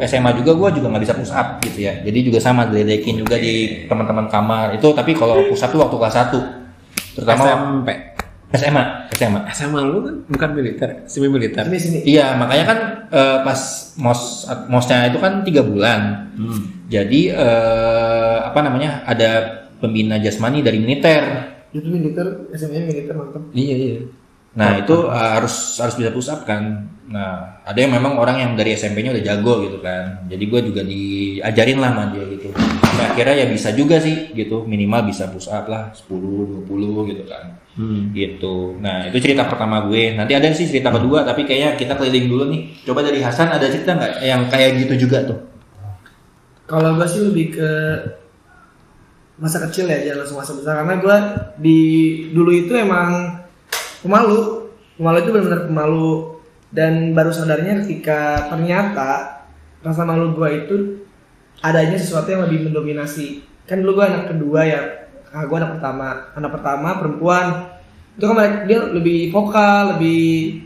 SMA 0.08 0.32
juga 0.40 0.52
gua 0.56 0.68
juga 0.72 0.88
nggak 0.88 1.04
bisa 1.04 1.14
push 1.16 1.32
up 1.32 1.60
gitu 1.60 1.84
ya 1.84 2.00
jadi 2.00 2.18
juga 2.24 2.38
sama 2.40 2.68
diledekin 2.68 3.20
juga 3.20 3.36
di 3.36 3.84
teman-teman 3.88 4.26
kamar 4.32 4.76
itu 4.76 4.88
tapi 4.96 5.12
kalau 5.12 5.44
push 5.48 5.60
up 5.64 5.70
tuh 5.72 5.80
waktu 5.84 5.96
kelas 6.00 6.16
1 6.32 7.16
terutama 7.16 7.44
SMP. 7.44 7.88
SMA 8.52 8.84
SMA 9.16 9.40
SMA 9.56 9.80
lu 9.80 9.98
kan 10.04 10.14
bukan 10.28 10.50
militer, 10.52 11.08
semi 11.08 11.28
militer. 11.32 11.64
sini 11.64 11.78
sini. 11.80 11.98
Iya, 12.04 12.36
makanya 12.36 12.64
kan 12.68 12.78
eh, 13.08 13.38
pas 13.44 13.60
mos 13.96 14.44
mosnya 14.68 15.08
itu 15.08 15.18
kan 15.18 15.40
tiga 15.40 15.64
bulan. 15.64 16.32
Jadi 16.92 17.32
eh, 17.32 18.36
apa 18.44 18.60
namanya 18.60 19.08
ada 19.08 19.64
pembina 19.80 20.20
jasmani 20.20 20.60
dari 20.60 20.78
militer. 20.78 21.22
Itu 21.72 21.88
militer, 21.88 22.52
SMA 22.52 22.84
militer 22.84 23.16
mantap. 23.16 23.42
Iya 23.56 23.74
iya. 23.74 23.94
Nah 24.52 24.84
itu 24.84 25.08
uh, 25.08 25.30
harus 25.40 25.80
harus 25.80 25.94
bisa 25.96 26.12
push 26.12 26.28
up 26.28 26.44
kan. 26.44 26.92
Nah 27.08 27.60
ada 27.64 27.78
yang 27.80 27.92
memang 27.92 28.20
orang 28.20 28.40
yang 28.40 28.52
dari 28.52 28.76
SMP-nya 28.76 29.16
udah 29.16 29.24
jago 29.24 29.64
gitu 29.64 29.78
kan. 29.80 30.28
Jadi 30.28 30.44
gue 30.44 30.60
juga 30.68 30.82
diajarin 30.84 31.78
lah 31.80 31.90
sama 31.96 32.04
dia 32.12 32.24
gitu. 32.28 32.48
Sampai 32.84 33.04
akhirnya 33.16 33.34
ya 33.44 33.46
bisa 33.48 33.68
juga 33.72 33.96
sih 33.96 34.36
gitu. 34.36 34.68
Minimal 34.68 35.08
bisa 35.08 35.32
push 35.32 35.48
up 35.48 35.72
lah 35.72 35.88
10, 35.96 36.68
20 36.68 37.10
gitu 37.16 37.24
kan. 37.24 37.44
Gitu. 38.12 38.56
Nah 38.76 39.08
itu 39.08 39.18
cerita 39.24 39.48
pertama 39.48 39.88
gue. 39.88 40.12
Nanti 40.12 40.36
ada 40.36 40.52
sih 40.52 40.68
cerita 40.68 40.92
kedua 40.92 41.24
tapi 41.24 41.48
kayaknya 41.48 41.80
kita 41.80 41.96
keliling 41.96 42.28
dulu 42.28 42.44
nih. 42.52 42.60
Coba 42.84 43.00
dari 43.00 43.24
Hasan 43.24 43.48
ada 43.48 43.64
cerita 43.72 43.96
nggak 43.96 44.12
yang 44.20 44.52
kayak 44.52 44.84
gitu 44.84 45.08
juga 45.08 45.24
tuh? 45.24 45.40
Kalau 46.68 46.96
gue 46.96 47.08
sih 47.08 47.24
lebih 47.24 47.56
ke 47.56 47.70
masa 49.40 49.64
kecil 49.64 49.88
ya, 49.88 49.98
jangan 50.12 50.18
langsung 50.22 50.38
masa 50.38 50.52
besar 50.54 50.74
karena 50.84 50.94
gue 51.00 51.16
di 51.58 51.80
dulu 52.30 52.52
itu 52.52 52.72
emang 52.78 53.41
pemalu, 54.02 54.68
pemalu 54.98 55.16
itu 55.22 55.30
benar-benar 55.30 55.62
pemalu 55.70 56.10
dan 56.74 56.92
baru 57.16 57.30
sadarnya 57.30 57.84
ketika 57.84 58.50
ternyata 58.50 59.42
rasa 59.82 60.02
malu 60.02 60.34
gue 60.34 60.48
itu 60.66 60.76
adanya 61.62 61.96
sesuatu 61.96 62.28
yang 62.28 62.44
lebih 62.44 62.70
mendominasi. 62.70 63.46
Kan 63.64 63.80
dulu 63.86 64.02
gue 64.02 64.06
anak 64.10 64.34
kedua 64.34 64.60
ya, 64.66 64.80
ah, 65.30 65.46
gue 65.46 65.56
anak 65.56 65.78
pertama, 65.78 66.08
anak 66.34 66.50
pertama 66.50 66.88
perempuan 66.98 67.46
itu 68.12 68.24
kan 68.28 68.68
dia 68.68 68.80
lebih 68.92 69.32
vokal, 69.32 69.96
lebih 69.96 70.60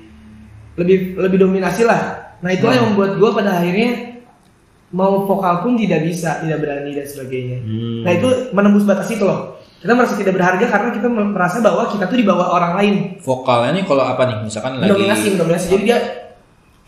lebih 0.76 0.96
lebih 1.20 1.38
dominasi 1.46 1.86
lah. 1.86 2.34
Nah 2.42 2.50
itulah 2.52 2.74
yang 2.74 2.92
membuat 2.92 3.16
gue 3.16 3.30
pada 3.32 3.50
akhirnya 3.62 3.90
mau 4.90 5.26
vokal 5.26 5.62
pun 5.62 5.78
tidak 5.78 6.06
bisa, 6.06 6.42
tidak 6.42 6.62
berani 6.62 6.90
dan 6.94 7.06
sebagainya. 7.06 7.58
Nah 8.02 8.12
itu 8.14 8.28
menembus 8.50 8.84
batas 8.86 9.08
itu 9.10 9.22
loh. 9.22 9.58
Kita 9.86 9.94
merasa 9.94 10.18
tidak 10.18 10.34
berharga 10.34 10.66
karena 10.66 10.90
kita 10.90 11.06
merasa 11.06 11.62
bahwa 11.62 11.86
kita 11.86 12.10
tuh 12.10 12.18
di 12.18 12.26
bawah 12.26 12.58
orang 12.58 12.74
lain. 12.74 12.94
Vokalnya 13.22 13.70
nih 13.78 13.84
kalau 13.86 14.02
apa 14.02 14.22
nih? 14.26 14.36
Misalkan 14.42 14.82
lagi 14.82 14.90
Dominasi, 14.90 15.38
dominasi. 15.38 15.66
Jadi 15.70 15.82
dia 15.86 15.98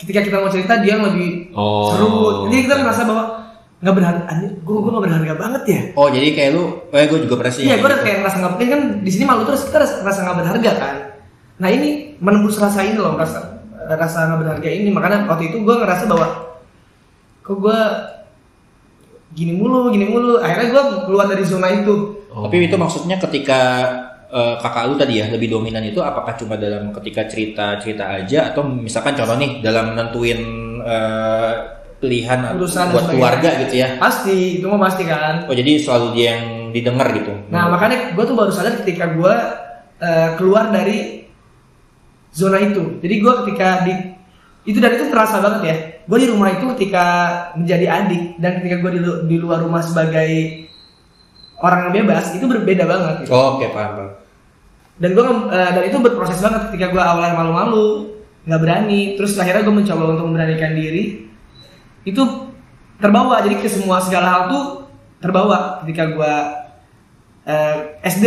ketika 0.02 0.18
kita 0.26 0.36
mau 0.42 0.50
cerita 0.50 0.82
dia 0.82 0.98
lebih 0.98 1.54
Oh. 1.54 1.94
seru. 1.94 2.10
Jadi 2.50 2.66
kita 2.66 2.74
merasa 2.82 3.06
bahwa 3.06 3.38
nggak 3.78 3.94
berharga. 3.94 4.22
Anjir, 4.26 4.50
gue 4.58 4.76
gue 4.82 4.90
nggak 4.90 5.04
berharga 5.06 5.32
banget 5.38 5.62
ya. 5.70 5.80
Oh 5.94 6.10
jadi 6.10 6.26
kayak 6.34 6.50
lu, 6.58 6.64
eh 6.90 7.06
gue 7.06 7.18
juga 7.22 7.34
pernah 7.38 7.54
sih. 7.54 7.70
Iya, 7.70 7.78
gue 7.78 7.86
udah 7.86 7.98
gitu. 8.02 8.06
kayak 8.10 8.16
ngerasa 8.18 8.36
nggak 8.42 8.52
penting 8.58 8.70
kan 8.74 8.80
di 9.06 9.10
sini 9.14 9.24
malu 9.30 9.42
terus 9.46 9.62
kita 9.70 9.78
rasa, 9.78 9.94
rasa 10.02 10.18
nggak 10.26 10.38
berharga 10.42 10.70
kan. 10.74 10.94
Nah 11.62 11.68
ini 11.70 11.88
menembus 12.18 12.58
rasa 12.58 12.82
ini 12.82 12.98
loh, 12.98 13.14
rasa 13.14 13.62
rasa 13.86 14.18
nggak 14.26 14.40
berharga 14.42 14.68
ini. 14.74 14.90
Makanya 14.90 15.30
waktu 15.30 15.54
itu 15.54 15.62
gue 15.62 15.74
ngerasa 15.78 16.10
bahwa 16.10 16.26
kok 17.46 17.56
gue 17.62 17.80
gini 19.38 19.54
mulu, 19.54 19.94
gini 19.94 20.10
mulu. 20.10 20.42
Akhirnya 20.42 20.66
gue 20.74 20.84
keluar 21.06 21.30
dari 21.30 21.46
zona 21.46 21.70
itu. 21.70 22.17
Tapi 22.46 22.70
itu 22.70 22.76
maksudnya 22.78 23.16
ketika 23.18 23.60
eh, 24.30 24.54
kakak 24.62 24.84
lu 24.86 24.94
tadi 24.94 25.18
ya 25.18 25.26
lebih 25.32 25.48
dominan 25.50 25.82
itu 25.82 25.98
apakah 25.98 26.36
cuma 26.38 26.54
dalam 26.54 26.94
ketika 26.94 27.26
cerita-cerita 27.26 28.04
aja 28.22 28.52
atau 28.52 28.62
misalkan 28.62 29.16
contoh 29.18 29.34
nih 29.34 29.58
dalam 29.64 29.96
nentuin 29.98 30.40
eh, 30.84 31.52
pilihan 31.98 32.54
Urusan 32.54 32.94
buat 32.94 33.10
keluarga 33.10 33.48
gitu 33.66 33.74
ya. 33.74 33.98
Pasti, 33.98 34.62
itu 34.62 34.66
mah 34.70 34.78
pasti 34.86 35.02
kan. 35.02 35.50
Oh 35.50 35.54
jadi 35.56 35.82
selalu 35.82 36.06
dia 36.14 36.26
yang 36.38 36.44
didengar 36.70 37.10
gitu. 37.10 37.34
Nah 37.50 37.66
makanya 37.72 38.14
gue 38.14 38.22
tuh 38.22 38.36
baru 38.38 38.52
sadar 38.54 38.78
ketika 38.86 39.10
gue 39.18 39.34
eh, 39.98 40.28
keluar 40.38 40.70
dari 40.70 41.26
zona 42.30 42.62
itu. 42.62 43.02
Jadi 43.02 43.14
gue 43.18 43.32
ketika 43.42 43.68
di 43.82 43.92
itu 44.68 44.78
dan 44.78 44.94
itu 45.00 45.08
terasa 45.08 45.40
banget 45.40 45.62
ya. 45.64 45.76
Gue 46.08 46.18
di 46.22 46.28
rumah 46.28 46.52
itu 46.52 46.64
ketika 46.76 47.04
menjadi 47.56 47.86
adik 47.88 48.36
dan 48.38 48.60
ketika 48.60 48.76
gue 48.78 48.90
di, 48.96 49.00
lu- 49.00 49.22
di 49.26 49.36
luar 49.40 49.64
rumah 49.64 49.80
sebagai 49.82 50.67
orang 51.62 51.90
yang 51.90 52.04
bebas 52.04 52.34
itu 52.34 52.46
berbeda 52.46 52.84
banget. 52.86 53.14
Gitu. 53.26 53.30
Oh, 53.34 53.58
Oke 53.58 53.70
paham. 53.74 53.92
paham. 53.94 54.10
Dan 54.98 55.14
gue 55.14 55.24
dan 55.50 55.82
itu 55.86 55.98
berproses 56.02 56.42
banget 56.42 56.70
ketika 56.70 56.90
gue 56.90 57.02
awalnya 57.02 57.38
malu-malu, 57.38 58.18
nggak 58.46 58.60
berani. 58.62 59.14
Terus 59.14 59.38
akhirnya 59.38 59.62
gue 59.62 59.74
mencoba 59.74 60.02
untuk 60.18 60.26
memberanikan 60.26 60.74
diri. 60.74 61.30
Itu 62.02 62.50
terbawa 62.98 63.42
jadi 63.46 63.62
ke 63.62 63.70
semua 63.70 64.02
segala 64.02 64.26
hal 64.26 64.42
tuh 64.50 64.64
terbawa 65.22 65.82
ketika 65.82 66.14
gue 66.14 66.34
eh, 67.46 67.76
SD 68.06 68.26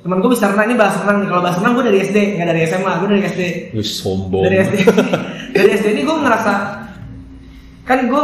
teman 0.00 0.18
gue 0.24 0.30
bisa 0.32 0.48
renang 0.48 0.72
ini 0.72 0.76
bahas 0.80 0.96
renang 1.04 1.22
nih 1.22 1.28
kalau 1.28 1.42
bahas 1.44 1.56
renang 1.60 1.74
gue 1.76 1.84
dari 1.86 1.98
SD 2.08 2.16
nggak 2.40 2.48
dari 2.48 2.60
SMA 2.66 2.92
gue 2.98 3.08
dari 3.10 3.22
SD 3.22 3.42
sombong. 3.84 4.42
dari 4.48 4.56
SD 4.64 4.76
dari 5.56 5.68
SD 5.76 5.86
ini 5.92 6.02
gue 6.08 6.16
ngerasa 6.24 6.52
kan 7.84 7.98
gue 8.08 8.22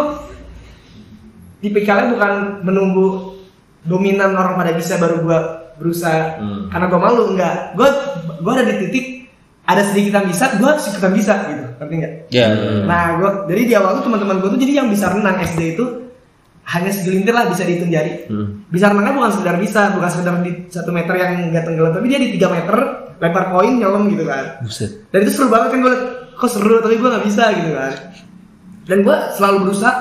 tipikalnya 1.60 2.06
bukan 2.16 2.32
menunggu 2.64 3.06
dominan 3.86 4.30
orang 4.32 4.54
pada 4.54 4.72
bisa 4.72 4.94
baru 4.96 5.16
gue 5.20 5.38
berusaha 5.76 6.36
Hmm. 6.36 6.68
karena 6.68 6.86
gue 6.86 6.98
malu 6.98 7.22
enggak 7.30 7.54
gue 7.72 7.88
gue 8.36 8.52
ada 8.52 8.64
di 8.64 8.76
titik 8.82 9.06
ada 9.62 9.82
sedikit 9.82 10.12
yang 10.14 10.26
bisa 10.26 10.54
gue 10.54 10.70
sedikit 10.76 11.10
bisa 11.10 11.34
gitu 11.44 11.64
ngerti 11.76 11.94
nggak 11.96 12.12
Ya. 12.28 12.46
nah 12.82 13.16
gue 13.16 13.30
dari 13.46 13.62
di 13.64 13.74
awal 13.74 13.96
tuh 13.96 14.04
teman-teman 14.04 14.38
gue 14.38 14.50
tuh 14.50 14.58
jadi 14.58 14.72
yang 14.76 14.88
bisa 14.88 15.08
renang 15.08 15.36
SD 15.38 15.74
itu 15.74 15.84
hanya 16.66 16.90
segelintir 16.90 17.30
lah 17.30 17.46
bisa 17.46 17.62
dihitung 17.62 17.88
jari 17.88 18.26
Hmm. 18.26 18.66
bisa 18.66 18.88
renangnya 18.88 19.14
bukan 19.14 19.30
sekedar 19.32 19.56
bisa 19.56 19.80
bukan 19.92 20.08
sekedar 20.08 20.34
di 20.40 20.52
satu 20.66 20.90
meter 20.90 21.14
yang 21.14 21.30
nggak 21.50 21.62
tenggelam 21.62 21.92
tapi 21.92 22.06
dia 22.06 22.18
di 22.18 22.30
tiga 22.32 22.48
meter 22.48 22.76
lempar 23.16 23.44
koin 23.48 23.76
nyelam 23.76 24.08
gitu 24.08 24.24
kan 24.24 24.60
Buset. 24.60 25.06
dan 25.08 25.18
itu 25.20 25.30
seru 25.30 25.46
banget 25.46 25.68
kan 25.72 25.78
gue 25.80 25.94
kok 26.32 26.50
seru 26.50 26.80
tapi 26.80 26.96
gue 26.96 27.06
nggak 27.06 27.24
bisa 27.24 27.44
gitu 27.50 27.70
kan 27.70 27.92
dan 28.84 28.98
gue 29.02 29.16
selalu 29.32 29.56
berusaha 29.62 29.92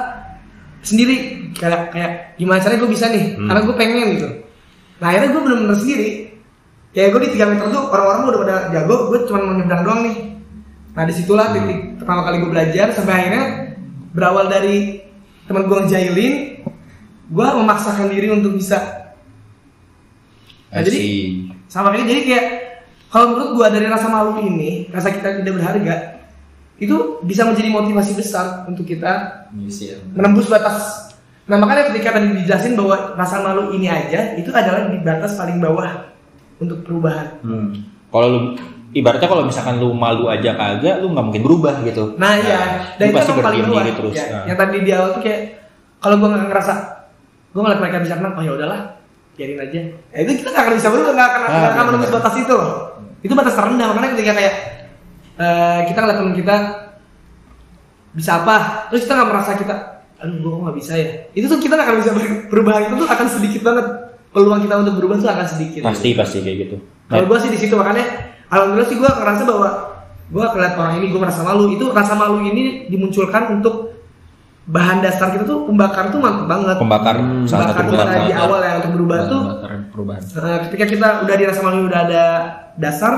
sendiri. 0.86 1.16
Kayak 1.58 1.92
kayak 1.92 2.12
gimana 2.38 2.62
caranya 2.62 2.80
gue 2.86 2.92
bisa 2.94 3.06
nih? 3.10 3.36
Karena 3.36 3.62
gue 3.66 3.76
pengen 3.76 4.08
gitu. 4.16 4.30
Nah 5.02 5.06
akhirnya 5.12 5.30
gue 5.34 5.42
bener-bener 5.42 5.78
sendiri. 5.82 6.10
Kayak 6.96 7.10
gue 7.12 7.22
di 7.28 7.30
3 7.36 7.52
meter 7.52 7.66
tuh 7.74 7.84
orang-orang 7.92 8.22
udah 8.30 8.40
pada 8.46 8.56
jago 8.72 8.96
gue 9.12 9.20
cuma 9.28 9.40
mau 9.44 9.54
nyebrang 9.58 9.84
doang 9.84 10.02
nih. 10.06 10.18
Nah 10.96 11.04
di 11.04 11.14
situlah 11.18 11.52
titik 11.52 12.00
pertama 12.00 12.22
kali 12.24 12.36
gue 12.40 12.52
belajar 12.54 12.88
sampai 12.96 13.14
akhirnya 13.20 13.44
berawal 14.16 14.48
dari 14.48 15.04
teman 15.50 15.68
gue 15.68 15.78
ngejailin 15.84 16.34
gue 17.26 17.48
memaksakan 17.58 18.08
diri 18.14 18.32
untuk 18.32 18.56
bisa. 18.56 18.80
Nah, 20.76 20.84
jadi 20.84 21.02
sama 21.72 21.96
kayak 21.96 22.08
jadi 22.08 22.22
kayak 22.28 22.46
kalau 23.08 23.32
menurut 23.32 23.50
gua 23.56 23.68
dari 23.72 23.88
rasa 23.88 24.12
malu 24.12 24.44
ini 24.44 24.92
rasa 24.92 25.08
kita 25.08 25.40
tidak 25.40 25.56
berharga 25.56 26.15
itu 26.78 26.96
bisa 27.22 27.44
menjadi 27.44 27.70
motivasi 27.70 28.12
besar 28.14 28.66
untuk 28.66 28.84
kita 28.84 29.46
menembus 30.12 30.46
batas 30.46 31.08
nah 31.46 31.56
makanya 31.56 31.90
ketika 31.90 32.10
tadi 32.12 32.36
dijelasin 32.36 32.74
bahwa 32.74 33.14
rasa 33.14 33.40
malu 33.40 33.70
ini 33.72 33.86
aja 33.86 34.34
itu 34.34 34.50
adalah 34.50 34.90
di 34.90 34.98
batas 34.98 35.34
paling 35.34 35.58
bawah 35.58 36.10
untuk 36.58 36.82
perubahan 36.82 37.38
Hmm. 37.40 37.72
Kalau 38.08 38.28
lu 38.28 38.40
ibaratnya 38.92 39.28
kalau 39.28 39.44
misalkan 39.44 39.76
lu 39.76 39.92
malu 39.92 40.26
aja 40.26 40.52
kagak, 40.52 41.00
lu 41.00 41.12
nggak 41.12 41.26
mungkin 41.26 41.44
berubah 41.44 41.84
gitu. 41.84 42.16
nah 42.16 42.32
iya 42.34 42.80
lu 42.98 43.12
pasti 43.12 43.30
emang 43.30 43.44
paling 43.44 43.60
berdiam 43.60 43.68
bawah 43.70 43.84
diri 43.84 43.94
terus. 43.94 44.16
Ya, 44.16 44.26
Nah. 44.26 44.44
yang 44.46 44.58
tadi 44.58 44.78
di 44.80 44.92
awal 44.92 45.10
tuh 45.12 45.22
kayak 45.22 45.40
kalau 45.98 46.16
gua 46.18 46.28
nggak 46.30 46.48
ngerasa 46.48 46.74
gua 47.52 47.62
ngeliat 47.62 47.80
mereka 47.80 47.98
bisa 48.02 48.14
menang 48.16 48.34
oh 48.34 48.44
ya 48.44 48.52
udahlah 48.54 48.80
biarin 49.36 49.60
aja 49.60 49.80
ya, 50.10 50.18
itu 50.18 50.32
kita 50.40 50.50
nggak 50.50 50.64
akan 50.64 50.74
bisa 50.76 50.88
berubah 50.90 51.12
nggak 51.14 51.28
akan 51.28 51.42
Ah, 51.42 51.46
nggak 51.46 51.60
akan 51.62 51.76
benar. 51.76 51.86
menembus 51.92 52.12
batas 52.14 52.34
itu 52.38 52.54
loh 52.54 52.72
itu 53.20 53.34
batas 53.34 53.54
terendah 53.54 53.88
makanya 53.90 54.10
ketika 54.16 54.32
kayak 54.34 54.54
eh, 55.36 55.80
kita 55.86 55.98
ngeliat 55.98 56.18
temen 56.18 56.34
kita 56.34 56.56
bisa 58.12 58.32
apa 58.42 58.56
terus 58.88 59.04
kita 59.04 59.14
nggak 59.14 59.30
merasa 59.30 59.52
kita 59.54 59.76
aduh 60.16 60.40
kok 60.40 60.60
nggak 60.64 60.78
bisa 60.80 60.94
ya 60.96 61.08
itu 61.34 61.46
tuh 61.46 61.60
kita 61.60 61.76
nggak 61.76 61.86
akan 61.86 61.98
bisa 62.00 62.12
ber- 62.12 62.44
berubah 62.52 62.76
itu 62.82 62.94
tuh 62.96 63.08
akan 63.08 63.28
sedikit 63.28 63.62
banget 63.62 63.86
peluang 64.32 64.62
kita 64.64 64.76
untuk 64.80 64.94
berubah 64.96 65.16
tuh 65.18 65.30
akan 65.30 65.46
sedikit 65.46 65.82
Pasti 65.84 66.16
pasti 66.16 66.38
kayak 66.40 66.58
gitu. 66.62 66.76
kalau 67.06 67.26
gue 67.26 67.38
sih 67.40 67.52
di 67.52 67.60
situ 67.60 67.76
makanya 67.76 68.06
alhamdulillah 68.48 68.88
sih 68.88 68.98
gue 68.98 69.10
ngerasa 69.10 69.44
bahwa 69.44 69.70
gue 70.26 70.42
ngeliat 70.44 70.74
orang 70.74 70.94
ini 70.98 71.06
gue 71.08 71.20
merasa 71.22 71.42
malu 71.44 71.70
itu 71.70 71.86
rasa 71.92 72.14
malu 72.16 72.42
ini 72.42 72.90
dimunculkan 72.90 73.44
untuk 73.54 73.94
bahan 74.66 74.98
dasar 74.98 75.30
kita 75.30 75.46
tuh 75.46 75.70
pembakar 75.70 76.10
tuh 76.10 76.18
mantep 76.18 76.50
banget 76.50 76.76
pembakar 77.46 77.84
tuh 77.86 77.94
pembakar. 77.94 78.26
di 78.26 78.34
awal 78.34 78.60
ya 78.60 78.72
untuk 78.82 78.92
berubah 78.98 79.18
tuh 79.30 79.42
perubahan. 79.94 80.22
eh, 80.26 80.60
ketika 80.66 80.86
kita 80.90 81.08
udah 81.22 81.36
dirasa 81.38 81.60
malu 81.62 81.86
udah 81.86 82.00
ada 82.02 82.24
dasar 82.74 83.14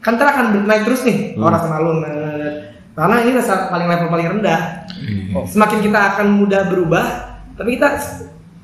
kan 0.00 0.16
ntar 0.16 0.28
akan 0.30 0.64
naik 0.64 0.82
terus 0.82 1.02
nih 1.02 1.36
oh 1.36 1.46
rasa 1.46 1.68
malu 1.68 1.96
nah, 1.96 2.08
nah, 2.08 2.34
nah. 2.34 2.54
karena 2.94 3.14
ini 3.20 3.30
rasa 3.34 3.68
paling 3.68 3.86
level 3.86 4.08
paling 4.08 4.28
rendah 4.34 4.60
Oh. 5.30 5.46
semakin 5.46 5.78
kita 5.80 5.96
akan 6.10 6.26
mudah 6.36 6.66
berubah 6.66 7.06
tapi 7.54 7.76
kita 7.76 7.86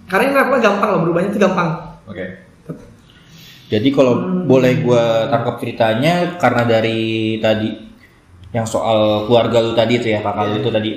karena 0.06 0.22
ini 0.24 0.34
levelnya 0.34 0.62
gampang 0.64 0.88
loh 0.90 1.00
berubahnya 1.00 1.30
itu 1.30 1.38
gampang 1.38 1.68
Oke. 2.06 2.26
Jadi 3.66 3.88
kalau 3.90 4.14
Hmm. 4.14 4.46
boleh 4.46 4.78
gua 4.78 5.02
tangkap 5.26 5.58
ceritanya 5.58 6.12
karena 6.36 6.62
dari 6.62 6.98
tadi 7.36 7.70
yang 8.50 8.62
soal 8.64 9.26
keluarga 9.26 9.58
lu 9.60 9.74
tadi 9.74 9.96
itu 9.96 10.06
ya 10.08 10.22
kakak 10.22 10.44
lu 10.44 10.54
itu 10.56 10.70
tadi 10.70 10.90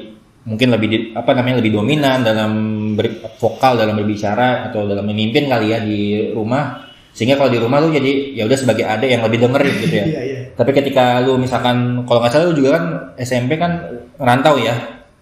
mungkin 0.43 0.67
lebih 0.69 0.87
di- 0.87 1.05
apa 1.11 1.33
namanya 1.33 1.59
lebih 1.59 1.73
dominan 1.75 2.21
dalam 2.21 2.51
ber- 2.93 3.09
vokal 3.35 3.73
dalam 3.75 3.93
berbicara 3.95 4.69
atau 4.69 4.85
dalam 4.85 5.01
memimpin 5.03 5.45
kali 5.45 5.67
ya 5.67 5.81
di 5.81 5.99
rumah 6.29 6.85
sehingga 7.09 7.35
kalau 7.35 7.49
di 7.49 7.57
rumah 7.57 7.77
lu 7.79 7.89
jadi 7.89 8.11
ya 8.33 8.45
udah 8.45 8.55
sebagai 8.55 8.85
adik 8.85 9.09
yang 9.09 9.23
lebih 9.23 9.39
dengerin 9.39 9.75
gitu 9.79 9.95
ya. 9.95 10.05
iya 10.11 10.21
iya 10.23 10.28
Tapi 10.59 10.71
ketika 10.73 11.05
lu 11.19 11.35
misalkan 11.35 11.77
kalau 12.03 12.19
nggak 12.19 12.29
salah 12.29 12.45
lu 12.45 12.53
juga 12.53 12.69
kan 12.75 12.83
SMP 13.15 13.55
kan 13.55 13.79
rantau 14.17 14.59
ya, 14.59 14.75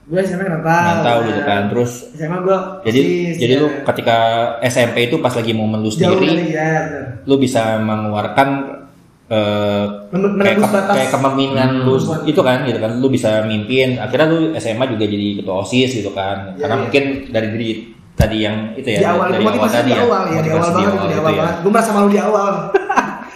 gue 0.04 0.18
SMP 0.20 0.42
ngerantau 0.42 0.66
rantau 0.98 1.18
gitu 1.24 1.42
kan. 1.44 1.62
Terus 1.70 1.92
SMA 2.12 2.38
gue 2.40 2.58
jadi 2.84 3.02
jadi 3.38 3.54
lu 3.56 3.68
ketika 3.86 4.18
SMP 4.62 5.06
itu 5.06 5.16
pas 5.18 5.30
lagi 5.30 5.54
momen 5.54 5.80
lu 5.80 5.88
jauh 5.88 6.18
sendiri 6.18 6.26
dari 6.26 6.46
ya 6.52 6.70
lu 7.22 7.38
bisa 7.38 7.78
mengeluarkan 7.78 8.50
eh, 9.28 9.86
Men- 10.10 10.40
kayak, 10.40 10.58
ke- 10.58 10.72
batas. 10.72 10.94
kayak 10.96 11.10
kepemimpinan 11.12 11.70
lu 11.84 11.94
itu 12.24 12.42
kan 12.42 12.64
gitu 12.64 12.80
kan 12.80 12.92
lu 12.96 13.08
bisa 13.08 13.44
mimpin 13.44 13.98
akhirnya 13.98 14.28
lu 14.28 14.40
SMA 14.56 14.88
juga 14.88 15.04
jadi 15.04 15.28
ketua 15.38 15.62
osis 15.62 15.92
gitu 15.94 16.12
kan 16.12 16.56
Iya, 16.56 16.64
karena 16.64 16.74
iya. 16.74 16.82
mungkin 16.82 17.04
dari 17.30 17.48
diri 17.52 17.70
tadi 18.16 18.38
yang 18.42 18.74
itu 18.74 18.88
ya 18.90 18.98
di 18.98 19.08
awal 19.08 19.28
dari 19.30 19.44
motivasi 19.44 19.76
tadi 19.76 19.92
di 19.92 20.00
awal 20.00 20.22
ya, 20.26 20.40
di 20.40 20.50
awal 20.50 20.58
motivasi 20.64 20.80
banget 20.80 20.88
itu 20.90 20.98
di 20.98 21.08
gitu 21.08 21.20
awal 21.20 21.30
ya. 21.30 21.38
banget. 21.38 21.56
Gue 21.60 21.72
merasa 21.72 21.92
malu 21.92 22.08
di 22.08 22.20
awal. 22.20 22.52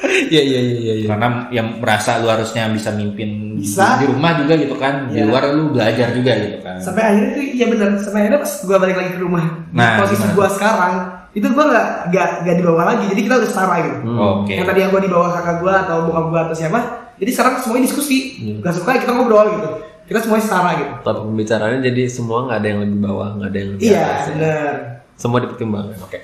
Iya 0.01 0.41
iya 0.41 0.59
iya 0.59 0.75
iya. 0.75 0.93
iya. 0.97 1.07
karena 1.07 1.27
yang 1.49 1.77
merasa 1.77 2.17
lu 2.17 2.27
harusnya 2.27 2.65
bisa 2.67 2.89
mimpin 2.91 3.53
Bisa. 3.55 3.97
di 3.97 4.05
rumah 4.05 4.33
juga 4.35 4.53
gitu 4.55 4.73
kan 4.73 5.07
di 5.07 5.17
Iya. 5.17 5.25
luar 5.25 5.43
lu 5.51 5.69
belajar 5.69 6.09
juga 6.11 6.31
gitu 6.35 6.57
kan 6.59 6.77
Sampai 6.77 7.03
akhirnya 7.05 7.29
tuh 7.31 7.43
iya 7.45 7.65
benar. 7.67 7.89
Sampai 7.95 8.19
akhirnya 8.21 8.39
pas 8.39 8.53
gue 8.57 8.77
balik 8.79 8.95
lagi 8.95 9.11
ke 9.11 9.19
rumah, 9.19 9.43
Nah, 9.71 9.97
posisi 9.97 10.17
gimana? 10.19 10.33
gue 10.33 10.47
sekarang 10.51 10.93
itu 11.31 11.47
gue 11.47 11.65
nggak 11.65 11.87
nggak 12.09 12.27
nggak 12.41 12.55
di 12.55 12.63
bawah 12.63 12.83
lagi. 12.83 13.03
Jadi 13.07 13.21
kita 13.21 13.35
udah 13.37 13.49
setara 13.49 13.75
gitu. 13.79 13.97
Hmm. 14.01 14.17
oke 14.19 14.51
Yang 14.51 14.67
tadi 14.67 14.79
yang 14.79 14.91
gue 14.91 15.01
di 15.01 15.11
bawah 15.11 15.29
kakak 15.31 15.55
gue 15.59 15.73
atau 15.77 15.95
bokap 16.03 16.25
gue 16.27 16.39
atau 16.41 16.55
siapa, 16.57 16.79
jadi 17.15 17.31
sekarang 17.31 17.53
semuanya 17.59 17.85
diskusi. 17.85 18.17
Hmm. 18.37 18.57
Gak 18.59 18.73
suka 18.75 18.89
kita 18.97 19.11
ngobrol 19.11 19.47
gitu. 19.53 19.69
Kita 20.03 20.19
semuanya 20.19 20.43
setara 20.43 20.69
gitu. 20.75 20.91
Topik 21.01 21.23
pembicaraannya 21.23 21.79
jadi 21.81 22.01
semua 22.05 22.43
nggak 22.43 22.57
ada 22.57 22.67
yang 22.67 22.79
lebih 22.81 22.99
bawah, 22.99 23.29
nggak 23.37 23.47
ada 23.47 23.57
yang 23.57 23.69
lebih 23.71 23.83
Iya 23.85 24.01
atas. 24.01 24.11
ya. 24.19 24.31
benar. 24.33 24.73
Semua 25.13 25.37
dipertimbangkan. 25.39 25.97
Oke. 26.01 26.17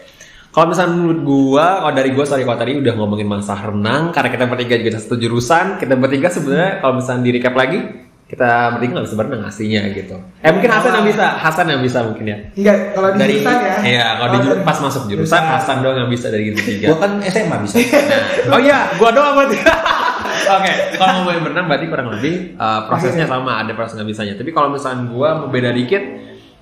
Kalau 0.57 0.73
misalnya 0.73 0.89
menurut 0.91 1.21
gua, 1.21 1.65
kalau 1.79 1.93
dari 1.93 2.09
gua 2.09 2.25
sorry 2.25 2.41
kalau 2.41 2.57
tadi 2.57 2.73
udah 2.73 2.93
ngomongin 2.97 3.29
masalah 3.29 3.69
renang, 3.69 4.09
karena 4.09 4.29
kita 4.31 4.45
bertiga 4.47 4.73
juga 4.73 4.97
satu 4.97 5.13
jurusan, 5.13 5.77
kita 5.77 5.93
bertiga 5.93 6.33
sebenarnya 6.33 6.81
kalau 6.81 6.97
misalnya 6.97 7.21
di 7.21 7.31
recap 7.31 7.53
lagi, 7.53 7.77
kita 8.25 8.49
bertiga 8.73 8.91
nggak 8.91 9.05
bisa 9.05 9.15
berenang 9.15 9.45
aslinya 9.45 9.85
gitu. 9.93 10.17
Eh 10.41 10.49
mungkin 10.49 10.65
Hasan 10.67 10.91
yang 10.91 11.05
bisa, 11.05 11.25
Hasan 11.37 11.65
yang 11.69 11.81
bisa 11.85 11.99
mungkin 12.01 12.25
ya. 12.25 12.37
Enggak 12.57 12.77
kalau 12.89 13.09
di 13.13 13.17
Dari- 13.21 13.33
jurusan 13.37 13.53
ya. 13.61 13.75
Iya, 13.85 14.07
kalau 14.17 14.29
di 14.33 14.33
Oh, 14.33 14.41
juru- 14.41 14.63
pas 14.65 14.77
masuk 14.81 15.03
jurusan 15.05 15.43
Hasan 15.45 15.77
doang 15.79 15.97
yang 15.99 16.09
bisa 16.09 16.27
dari 16.27 16.43
kita 16.49 16.61
tiga. 16.65 16.85
gua 16.89 16.97
kan 16.99 17.11
SMA 17.21 17.57
bisa 17.61 17.75
Oh 18.57 18.59
iya, 18.59 18.77
gua 18.97 19.09
doang 19.13 19.33
berarti. 19.37 19.57
Oke, 20.57 20.71
kalau 20.97 21.11
ngomongin 21.21 21.41
berenang 21.45 21.65
berarti 21.69 21.85
kurang 21.85 22.07
lebih 22.09 22.33
uh, 22.57 22.89
prosesnya 22.89 23.29
sama, 23.29 23.61
ada 23.61 23.77
proses 23.77 23.93
nggak 23.93 24.09
bisanya. 24.09 24.33
Tapi 24.33 24.49
kalau 24.49 24.73
misalnya 24.73 25.05
gua 25.05 25.37
mau 25.37 25.53
beda 25.53 25.69
dikit, 25.69 26.01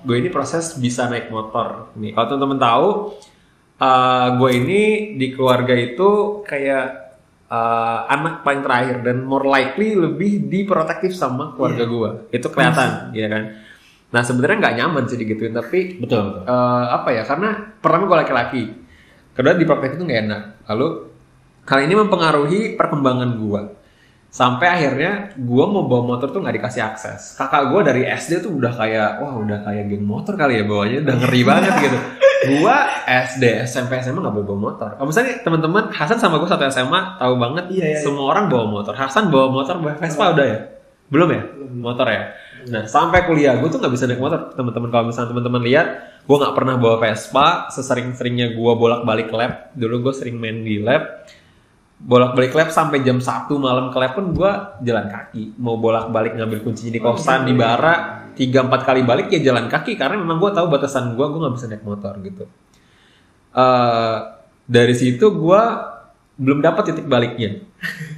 gue 0.02 0.16
ini 0.16 0.28
proses 0.28 0.76
bisa 0.76 1.08
naik 1.08 1.30
motor. 1.30 1.96
Nih, 1.96 2.12
kalau 2.12 2.28
teman-teman 2.28 2.60
tahu, 2.60 2.86
uh, 3.80 4.26
gue 4.36 4.50
ini 4.56 4.82
di 5.16 5.32
keluarga 5.32 5.74
itu 5.76 6.42
kayak 6.44 6.86
uh, 7.50 8.08
anak 8.10 8.42
paling 8.42 8.62
terakhir 8.62 8.96
dan 9.06 9.22
more 9.22 9.46
likely 9.46 9.94
lebih 9.94 10.46
diprotektif 10.48 11.14
sama 11.14 11.54
keluarga 11.54 11.84
gua. 11.86 12.10
Itu 12.30 12.50
kelihatan, 12.50 13.14
ya 13.14 13.28
kan. 13.30 13.42
Nah 14.06 14.22
sebenarnya 14.22 14.56
nggak 14.62 14.76
nyaman 14.80 15.04
sih 15.10 15.18
digituin, 15.18 15.52
tapi 15.52 15.98
betul 15.98 16.40
betul. 16.40 16.42
eh, 16.46 16.84
apa 16.94 17.08
ya 17.10 17.22
karena 17.26 17.74
pertama 17.82 18.06
gue 18.06 18.18
laki-laki 18.22 18.62
kedua 19.36 19.52
di 19.52 19.68
praktek 19.68 20.00
itu 20.00 20.04
nggak 20.08 20.20
enak 20.24 20.42
lalu 20.72 20.86
hal 21.68 21.78
ini 21.84 21.94
mempengaruhi 21.98 22.60
perkembangan 22.80 23.30
gue 23.36 23.62
sampai 24.32 24.66
akhirnya 24.68 25.36
gue 25.36 25.64
mau 25.68 25.84
bawa 25.84 26.16
motor 26.16 26.32
tuh 26.32 26.40
nggak 26.40 26.56
dikasih 26.56 26.82
akses 26.88 27.36
kakak 27.36 27.68
gue 27.68 27.80
dari 27.84 28.02
SD 28.08 28.40
tuh 28.40 28.56
udah 28.56 28.72
kayak 28.72 29.20
wah 29.20 29.36
udah 29.36 29.60
kayak 29.60 29.92
geng 29.92 30.08
motor 30.08 30.40
kali 30.40 30.60
ya 30.60 30.64
bawanya 30.64 31.04
udah 31.04 31.14
ngeri 31.20 31.42
banget 31.44 31.74
gitu 31.84 31.98
gue 32.46 32.76
SD 33.06 33.44
SMP 33.66 33.98
SMA 33.98 34.22
nggak 34.22 34.34
boleh 34.34 34.46
bawa 34.46 34.60
motor. 34.72 34.88
Kalau 34.94 35.08
misalnya 35.10 35.42
teman-teman 35.42 35.84
Hasan 35.90 36.18
sama 36.22 36.38
gue 36.38 36.48
satu 36.48 36.64
SMA 36.70 37.00
tahu 37.18 37.34
banget 37.36 37.64
Iya, 37.70 37.86
iya, 37.92 37.98
semua 38.00 38.30
orang 38.30 38.46
bawa 38.46 38.64
motor. 38.70 38.94
Hasan 38.94 39.28
bawa 39.28 39.50
motor 39.50 39.76
bawa 39.82 39.98
Vespa 39.98 40.32
udah 40.32 40.46
ya? 40.46 40.58
Belum 41.10 41.28
ya? 41.30 41.42
Motor 41.76 42.06
ya? 42.08 42.22
Nah 42.66 42.82
sampai 42.86 43.26
kuliah 43.26 43.54
gue 43.58 43.68
tuh 43.70 43.78
nggak 43.78 43.92
bisa 43.94 44.04
naik 44.10 44.22
motor 44.22 44.54
teman-teman. 44.54 44.88
Kalau 44.90 45.04
misalnya 45.10 45.28
teman-teman 45.34 45.62
lihat 45.62 45.86
gue 46.26 46.36
nggak 46.36 46.54
pernah 46.54 46.74
bawa 46.78 46.96
Vespa. 47.02 47.46
Sesering-seringnya 47.70 48.54
gue 48.54 48.72
bolak-balik 48.74 49.30
lab. 49.34 49.74
Dulu 49.74 50.10
gue 50.10 50.14
sering 50.14 50.36
main 50.40 50.62
di 50.62 50.82
lab 50.82 51.26
bolak-balik 51.96 52.52
lab 52.52 52.68
sampai 52.68 53.00
jam 53.00 53.16
1 53.16 53.48
malam 53.56 53.88
ke 53.88 53.96
lab 53.96 54.12
pun 54.12 54.36
gue 54.36 54.50
jalan 54.84 55.06
kaki. 55.08 55.56
Mau 55.56 55.80
bolak-balik 55.80 56.36
ngambil 56.36 56.60
kunci 56.60 56.92
di 56.92 57.00
kosan 57.00 57.48
di 57.48 57.56
bara 57.56 58.28
tiga 58.36 58.68
empat 58.68 58.84
kali 58.84 59.00
balik 59.02 59.32
ya 59.32 59.40
jalan 59.52 59.66
kaki. 59.66 59.96
Karena 59.96 60.20
memang 60.20 60.36
gue 60.36 60.50
tahu 60.52 60.66
batasan 60.68 61.16
gue 61.16 61.24
gue 61.24 61.40
nggak 61.40 61.54
bisa 61.56 61.66
naik 61.72 61.84
motor 61.84 62.14
gitu. 62.20 62.44
Eh, 63.56 64.16
dari 64.68 64.94
situ 64.94 65.24
gue 65.24 65.62
belum 66.36 66.60
dapat 66.60 66.92
titik 66.92 67.08
baliknya. 67.08 67.64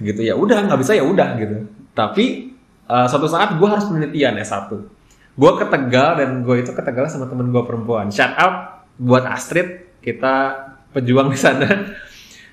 Gitu 0.03 0.21
ya 0.27 0.35
udah 0.35 0.67
nggak 0.67 0.79
bisa 0.83 0.99
ya 0.99 1.07
udah 1.07 1.39
gitu. 1.39 1.71
Tapi 1.95 2.51
eh, 2.91 3.07
suatu 3.07 3.31
saat 3.31 3.55
gue 3.55 3.69
harus 3.71 3.87
penelitian 3.87 4.37
S1 4.43 4.99
gue 5.39 5.53
ke 5.55 5.65
Tegal 5.71 6.19
dan 6.19 6.43
gue 6.43 6.57
itu 6.59 6.75
ke 6.75 6.83
Tegal 6.83 7.07
sama 7.07 7.31
temen 7.31 7.55
gue 7.55 7.63
perempuan. 7.63 8.11
Shout 8.11 8.35
out 8.35 8.83
buat 8.99 9.23
Astrid 9.23 10.03
kita 10.03 10.67
pejuang 10.91 11.31
di 11.31 11.39
sana 11.39 11.95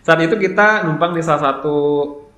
saat 0.05 0.19
itu 0.21 0.37
kita 0.37 0.85
numpang 0.85 1.17
di 1.17 1.25
salah 1.25 1.41
satu 1.49 1.75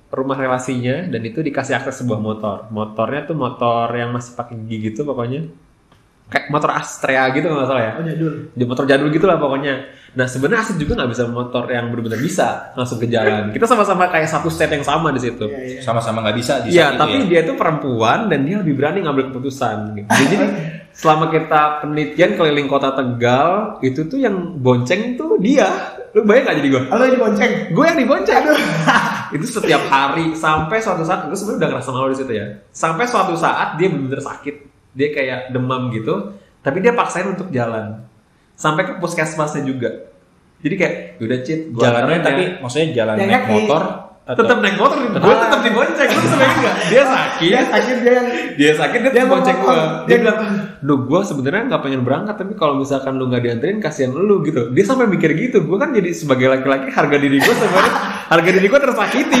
rumah 0.08 0.40
relasinya 0.40 1.04
dan 1.12 1.20
itu 1.20 1.44
dikasih 1.44 1.76
akses 1.76 2.00
sebuah 2.00 2.16
motor 2.16 2.56
motornya 2.72 3.28
tuh 3.28 3.36
motor 3.36 3.92
yang 3.92 4.08
masih 4.08 4.32
pakai 4.32 4.56
gigi 4.64 4.88
gitu 4.88 5.04
pokoknya 5.04 5.52
kayak 6.28 6.48
motor 6.52 6.72
Astrea 6.72 7.28
gitu 7.32 7.48
nggak 7.48 7.68
salah 7.68 7.82
ya 7.84 7.92
Oh 8.00 8.04
jadul. 8.04 8.32
di 8.52 8.64
motor 8.68 8.84
jadul 8.84 9.08
gitu 9.08 9.24
lah 9.24 9.40
pokoknya. 9.40 9.74
Nah 10.12 10.28
sebenarnya 10.28 10.60
Asit 10.64 10.76
juga 10.76 10.92
nggak 11.00 11.10
bisa 11.16 11.24
motor 11.28 11.64
yang 11.72 11.88
benar-benar 11.88 12.20
bisa 12.20 12.72
langsung 12.76 13.00
ke 13.00 13.08
jalan. 13.08 13.48
Kita 13.48 13.64
sama-sama 13.64 14.12
kayak 14.12 14.28
satu 14.28 14.52
set 14.52 14.68
yang 14.72 14.84
sama 14.84 15.08
di 15.08 15.20
situ. 15.24 15.48
Iya, 15.48 15.56
iya. 15.56 15.80
sama-sama 15.80 16.20
nggak 16.24 16.36
bisa 16.36 16.52
di 16.64 16.76
Iya, 16.76 16.92
itu 16.92 17.00
tapi 17.00 17.16
ya. 17.16 17.24
dia 17.28 17.40
tuh 17.48 17.56
perempuan 17.56 18.28
dan 18.28 18.44
dia 18.44 18.60
lebih 18.60 18.76
berani 18.76 19.04
ngambil 19.08 19.32
keputusan. 19.32 19.76
Gitu. 19.96 20.08
Jadi 20.08 20.36
selama 20.92 21.32
kita 21.32 21.60
penelitian 21.84 22.30
keliling 22.36 22.68
kota 22.68 22.92
Tegal, 22.92 23.80
itu 23.80 24.00
tuh 24.04 24.18
yang 24.20 24.36
bonceng 24.60 25.16
tuh 25.16 25.40
dia. 25.40 25.96
Lu 26.18 26.26
bayang 26.26 26.50
gak 26.50 26.58
jadi 26.58 26.68
gue? 26.74 26.82
Halo 26.90 27.04
ini 27.06 27.14
bonceng. 27.22 27.52
Gue 27.70 27.84
yang 27.86 27.94
dibonceng. 28.02 28.42
itu 29.38 29.46
setiap 29.46 29.86
hari 29.86 30.34
sampai 30.34 30.82
suatu 30.82 31.06
saat 31.06 31.30
gue 31.30 31.38
sebenarnya 31.38 31.62
udah 31.62 31.68
ngerasa 31.78 31.90
malu 31.94 32.10
di 32.10 32.18
situ 32.18 32.32
ya. 32.34 32.46
Sampai 32.74 33.06
suatu 33.06 33.38
saat 33.38 33.78
dia 33.78 33.86
bener-bener 33.86 34.18
sakit. 34.18 34.66
Dia 34.98 35.14
kayak 35.14 35.54
demam 35.54 35.94
gitu, 35.94 36.34
tapi 36.58 36.82
dia 36.82 36.90
paksain 36.90 37.22
untuk 37.22 37.54
jalan. 37.54 38.02
Sampai 38.58 38.82
ke 38.90 38.98
puskesmasnya 38.98 39.62
juga. 39.62 40.10
Jadi 40.58 40.74
kayak 40.74 40.94
udah 41.22 41.38
cheat 41.46 41.60
jalannya 41.70 42.18
tapi 42.18 42.42
ya." 42.42 42.58
maksudnya 42.58 42.86
jalan 42.98 43.14
Yang 43.14 43.30
naik 43.30 43.38
kaki. 43.38 43.52
motor 43.54 43.82
atau 44.28 44.44
tetap 44.44 44.60
naik 44.60 44.76
motor 44.76 45.00
gue 45.08 45.34
tetap 45.40 45.60
dibonceng 45.64 46.08
lu 46.12 46.20
sebenarnya 46.28 46.56
enggak 46.60 46.76
dia 46.92 47.02
sakit. 47.08 47.48
Dia 47.48 47.62
sakit 47.64 47.96
dia 47.96 48.12
yang 48.12 48.28
dia 48.60 48.72
sakit 48.76 49.00
dia, 49.00 49.08
Dia 49.08 49.24
dia 49.24 49.24
bonceng 49.24 49.56
gue 49.56 49.72
dia 49.72 49.88
dia 50.04 50.16
bilang 50.20 50.38
duh 50.84 51.00
gue 51.08 51.20
sebenarnya 51.24 51.62
nggak 51.72 51.80
pengen 51.80 52.02
berangkat 52.04 52.36
tapi 52.36 52.52
kalau 52.60 52.76
misalkan 52.76 53.16
lu 53.16 53.32
nggak 53.32 53.40
dianterin 53.40 53.80
kasihan 53.80 54.12
lu 54.12 54.44
gitu. 54.44 54.68
Dia 54.76 54.84
sampai 54.84 55.08
mikir 55.08 55.32
gitu. 55.32 55.64
Gue 55.64 55.80
kan 55.80 55.96
jadi 55.96 56.12
sebagai 56.12 56.44
laki-laki 56.44 56.92
harga 56.92 57.16
diri 57.16 57.40
gue 57.40 57.54
sebenarnya 57.56 57.92
harga 58.28 58.50
diri 58.52 58.66
gue 58.68 58.80
tersakiti. 58.84 59.40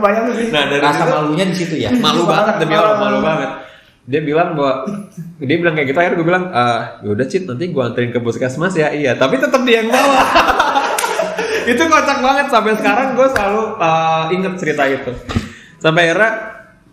Kebayang 0.00 0.26
sih. 0.32 0.48
nah 0.48 0.64
dari 0.64 0.80
rasa 0.80 1.04
situ 1.04 1.12
malunya 1.12 1.44
di 1.44 1.56
situ 1.56 1.74
ya? 1.76 1.90
Malu 1.92 2.24
banget 2.24 2.54
demi 2.64 2.74
Allah 2.80 2.96
malu 2.96 3.20
banget. 3.20 3.50
Dia 4.04 4.20
bilang 4.20 4.52
bahwa 4.56 4.84
dia 5.44 5.56
bilang 5.60 5.74
kayak 5.76 5.88
gitu 5.92 5.98
akhirnya 6.00 6.16
gue 6.16 6.28
bilang 6.28 6.44
ah 6.56 6.80
yaudah 7.04 7.28
cit 7.28 7.44
nanti 7.44 7.68
gue 7.68 7.82
anterin 7.84 8.16
ke 8.16 8.20
puskesmas 8.24 8.72
ya. 8.80 8.96
Iya 8.96 9.12
tapi 9.20 9.36
tetap 9.36 9.60
dia 9.68 9.84
yang 9.84 9.92
bawa 9.92 10.24
itu 11.64 11.82
kocak 11.88 12.18
banget 12.20 12.46
sampai 12.52 12.72
sekarang 12.76 13.08
gue 13.16 13.28
selalu 13.32 13.62
uh, 13.80 14.24
inget 14.32 14.54
cerita 14.60 14.82
itu. 14.88 15.12
Sampai 15.80 16.08
akhirnya 16.08 16.32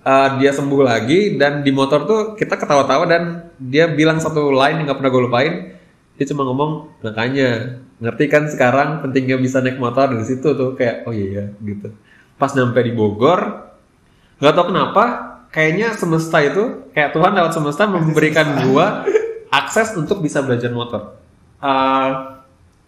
uh, 0.03 0.29
dia 0.39 0.51
sembuh 0.51 0.81
lagi 0.84 1.36
dan 1.36 1.63
di 1.63 1.71
motor 1.71 2.03
tuh 2.07 2.19
kita 2.36 2.55
ketawa-tawa 2.55 3.05
dan 3.07 3.51
dia 3.60 3.88
bilang 3.91 4.19
satu 4.19 4.51
line 4.51 4.84
yang 4.84 4.88
gak 4.91 4.99
pernah 4.99 5.12
gue 5.12 5.23
lupain. 5.23 5.53
Dia 6.19 6.25
cuma 6.31 6.45
ngomong 6.45 7.01
makanya 7.01 7.81
ngerti 8.01 8.25
kan 8.29 8.49
sekarang 8.49 9.05
pentingnya 9.05 9.38
bisa 9.38 9.62
naik 9.62 9.77
motor 9.77 10.10
dari 10.10 10.25
situ 10.25 10.53
tuh 10.57 10.73
kayak 10.73 11.05
oh 11.05 11.13
iya 11.13 11.25
iya 11.27 11.45
gitu. 11.62 11.93
Pas 12.38 12.51
nyampe 12.57 12.81
di 12.81 12.93
Bogor 12.93 13.69
nggak 14.41 14.53
tahu 14.57 14.73
kenapa 14.73 15.03
kayaknya 15.53 15.93
semesta 15.93 16.41
itu 16.41 16.89
kayak 16.97 17.13
Tuhan 17.13 17.38
lewat 17.38 17.53
semesta 17.53 17.86
memberikan 17.86 18.65
gua 18.65 19.05
akses 19.53 19.93
untuk 19.93 20.23
bisa 20.25 20.41
belajar 20.41 20.73
motor. 20.73 21.21
Uh, 21.62 22.40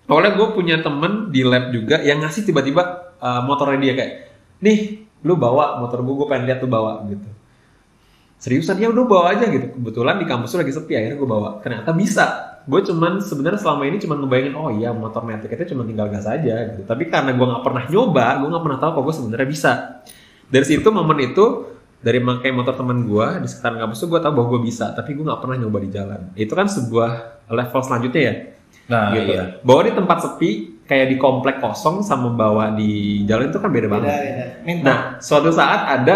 awalnya 0.10 0.36
gue 0.36 0.48
punya 0.52 0.76
temen 0.84 1.32
di 1.32 1.42
lab 1.48 1.72
juga 1.72 2.04
yang 2.04 2.20
ngasih 2.24 2.44
tiba-tiba 2.44 3.16
uh, 3.20 3.42
motornya 3.48 3.80
dia 3.80 3.94
kayak, 3.96 4.14
nih 4.60 5.08
lu 5.24 5.40
bawa 5.40 5.80
motor 5.80 6.04
gue, 6.04 6.14
gue 6.14 6.28
pengen 6.28 6.46
lihat 6.52 6.60
lu 6.60 6.68
bawa 6.68 7.08
gitu. 7.08 7.30
Seriusan 8.44 8.76
ya 8.76 8.92
udah 8.92 9.08
bawa 9.08 9.26
aja 9.32 9.48
gitu. 9.48 9.72
Kebetulan 9.72 10.20
di 10.20 10.28
kampus 10.28 10.52
tuh 10.52 10.60
lagi 10.60 10.76
sepi 10.76 11.00
akhirnya 11.00 11.16
gue 11.16 11.30
bawa. 11.32 11.64
Ternyata 11.64 11.96
bisa. 11.96 12.26
Gue 12.68 12.84
cuman 12.84 13.24
sebenarnya 13.24 13.56
selama 13.56 13.88
ini 13.88 14.04
cuman 14.04 14.20
ngebayangin 14.20 14.56
oh 14.60 14.68
iya 14.68 14.92
motor 14.92 15.24
metik 15.24 15.48
itu 15.56 15.72
cuma 15.72 15.88
tinggal 15.88 16.12
gas 16.12 16.28
aja 16.28 16.76
gitu. 16.76 16.84
Tapi 16.84 17.08
karena 17.08 17.32
gue 17.32 17.46
nggak 17.48 17.64
pernah 17.64 17.88
nyoba, 17.88 18.44
gue 18.44 18.50
nggak 18.52 18.64
pernah 18.68 18.80
tahu 18.84 18.92
kalau 19.00 19.06
gue 19.08 19.16
sebenarnya 19.16 19.48
bisa. 19.48 19.72
Dari 20.52 20.66
situ 20.68 20.88
momen 20.92 21.24
itu 21.24 21.72
dari 22.04 22.20
makai 22.20 22.52
motor 22.52 22.76
teman 22.76 23.08
gue 23.08 23.28
di 23.40 23.48
sekitar 23.48 23.80
kampus 23.80 24.04
tuh 24.04 24.12
gue 24.12 24.20
tahu 24.20 24.32
bahwa 24.36 24.48
gue 24.60 24.62
bisa, 24.68 24.92
tapi 24.92 25.16
gue 25.16 25.24
nggak 25.24 25.40
pernah 25.40 25.56
nyoba 25.64 25.78
di 25.80 25.90
jalan. 25.96 26.22
Itu 26.36 26.52
kan 26.52 26.68
sebuah 26.68 27.12
level 27.48 27.80
selanjutnya 27.80 28.22
ya. 28.28 28.36
Nah 28.84 29.16
gitu. 29.16 29.32
iya 29.32 29.44
Bawa 29.64 29.88
di 29.88 29.92
tempat 29.96 30.18
sepi 30.20 30.50
kayak 30.84 31.08
di 31.08 31.16
komplek 31.16 31.64
kosong 31.64 32.04
sama 32.04 32.28
bawa 32.30 32.76
di 32.76 33.24
jalan 33.24 33.48
itu 33.48 33.58
kan 33.58 33.72
beda 33.72 33.88
Beda, 33.88 33.94
banget. 33.96 34.12
beda. 34.12 34.46
Mental. 34.68 34.84
Nah, 34.84 34.98
suatu 35.18 35.50
saat 35.50 35.82
ada 35.88 36.16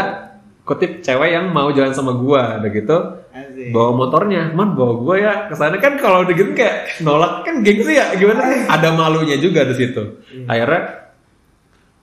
kutip 0.68 1.00
cewek 1.00 1.32
yang 1.32 1.48
mau 1.56 1.72
jalan 1.72 1.96
sama 1.96 2.12
gua, 2.12 2.60
udah 2.60 2.68
gitu 2.68 2.98
Asik. 3.32 3.72
bawa 3.72 3.96
motornya, 3.96 4.52
man 4.52 4.76
bawa 4.76 4.94
gua 5.00 5.16
ya 5.16 5.34
ke 5.48 5.56
sana 5.56 5.80
kan 5.80 5.96
kalau 5.96 6.28
udah 6.28 6.36
gitu 6.36 6.52
kayak 6.52 7.00
nolak 7.00 7.48
kan 7.48 7.64
gengsi 7.64 7.96
ya 7.96 8.12
gimana? 8.20 8.68
Ada 8.68 8.92
malunya 8.92 9.40
juga 9.40 9.64
di 9.64 9.76
situ. 9.80 10.20
Akhirnya 10.44 11.07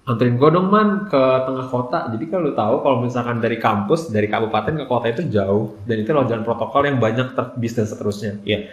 anterin 0.04 0.36
gue 0.36 0.50
dong 0.52 0.68
man 0.68 1.08
ke 1.08 1.16
tengah 1.16 1.66
kota 1.66 2.12
jadi 2.12 2.24
kalau 2.28 2.42
lu 2.44 2.52
tahu 2.52 2.74
kalau 2.84 2.96
misalkan 3.00 3.40
dari 3.40 3.56
kampus 3.56 4.12
dari 4.12 4.28
kabupaten 4.28 4.76
ke 4.76 4.84
kota 4.84 5.08
itu 5.08 5.24
jauh 5.32 5.80
dan 5.88 5.96
itu 5.96 6.12
lewat 6.12 6.28
jalan 6.28 6.44
protokol 6.44 6.84
yang 6.84 7.00
banyak 7.00 7.32
ter- 7.32 7.56
bis 7.56 7.72
dan 7.72 7.88
seterusnya 7.88 8.36
Iya. 8.44 8.68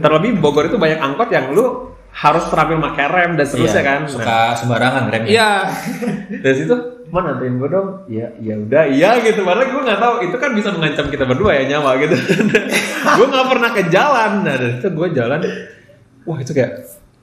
terlebih 0.00 0.40
Bogor 0.40 0.64
itu 0.64 0.80
banyak 0.80 0.96
angkot 0.96 1.28
yang 1.28 1.52
lu 1.52 1.92
harus 2.10 2.42
terampil 2.48 2.82
pakai 2.82 3.06
rem 3.06 3.30
dan 3.36 3.46
seterusnya 3.46 3.80
Iya, 3.80 3.86
kan 3.86 4.00
Suka 4.04 4.38
sembarangan 4.58 5.02
remnya. 5.08 5.30
Iya. 5.30 5.50
Dari 6.42 6.56
situ, 6.58 6.74
man 7.08 7.22
anterin 7.30 7.54
gue 7.56 7.70
dong. 7.70 7.88
Iya, 8.10 8.34
ya 8.42 8.54
udah, 8.58 8.82
iya 8.90 9.10
gitu. 9.22 9.46
Padahal 9.46 9.70
gue 9.70 9.82
nggak 9.86 10.00
tahu 10.02 10.14
itu 10.26 10.36
kan 10.36 10.50
bisa 10.50 10.68
mengancam 10.74 11.06
kita 11.06 11.22
berdua 11.22 11.54
ya 11.54 11.70
nyawa 11.70 12.02
gitu. 12.02 12.18
gue 13.16 13.26
nggak 13.30 13.46
pernah 13.46 13.70
ke 13.70 13.82
jalan. 13.88 14.42
Nah 14.42 14.54
dari 14.58 14.72
situ 14.74 14.88
gue 14.90 15.08
jalan. 15.14 15.38
Wah 16.26 16.38
itu 16.42 16.50
kayak, 16.50 16.72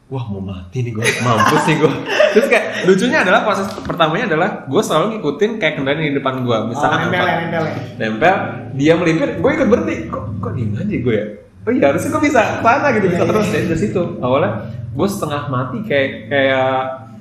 wah 0.07 0.23
mau 0.31 0.39
mati 0.41 0.79
nih 0.81 0.95
gue, 0.95 1.03
mampus 1.19 1.63
nih 1.67 1.75
gue. 1.83 1.91
Terus 2.33 2.47
kayak 2.47 2.56
lucunya 2.85 3.17
adalah 3.21 3.39
proses 3.43 3.67
pertamanya 3.81 4.25
adalah 4.27 4.49
gue 4.65 4.81
selalu 4.81 5.05
ngikutin 5.17 5.51
kayak 5.57 5.73
kendaraan 5.77 6.03
di 6.03 6.15
depan 6.15 6.33
gue. 6.41 6.57
Misalkan 6.69 6.97
Oh, 6.97 7.03
nempel 7.07 7.21
apa? 7.21 7.29
ya, 7.29 7.37
nempel 7.41 7.63
ya. 7.63 7.73
nempel, 7.97 8.35
dia 8.73 8.93
melipir, 8.95 9.29
gue 9.37 9.49
ikut 9.53 9.67
berhenti. 9.67 9.95
Kok 10.07 10.23
kok 10.39 10.51
diem 10.53 10.71
aja 10.73 10.95
gue 10.97 11.15
ya? 11.15 11.25
Oh 11.67 11.71
iya 11.71 11.85
harusnya 11.91 12.09
gue 12.09 12.23
bisa 12.23 12.41
sana 12.63 12.87
gitu, 12.95 13.05
bisa 13.11 13.23
Iya, 13.23 13.29
terus 13.29 13.47
iya. 13.47 13.53
dari 13.53 13.65
dari 13.67 13.79
situ. 13.79 14.01
Awalnya 14.17 14.51
gue 14.87 15.07
setengah 15.07 15.41
mati 15.47 15.77
kayak 15.83 16.09
kayak 16.27 16.71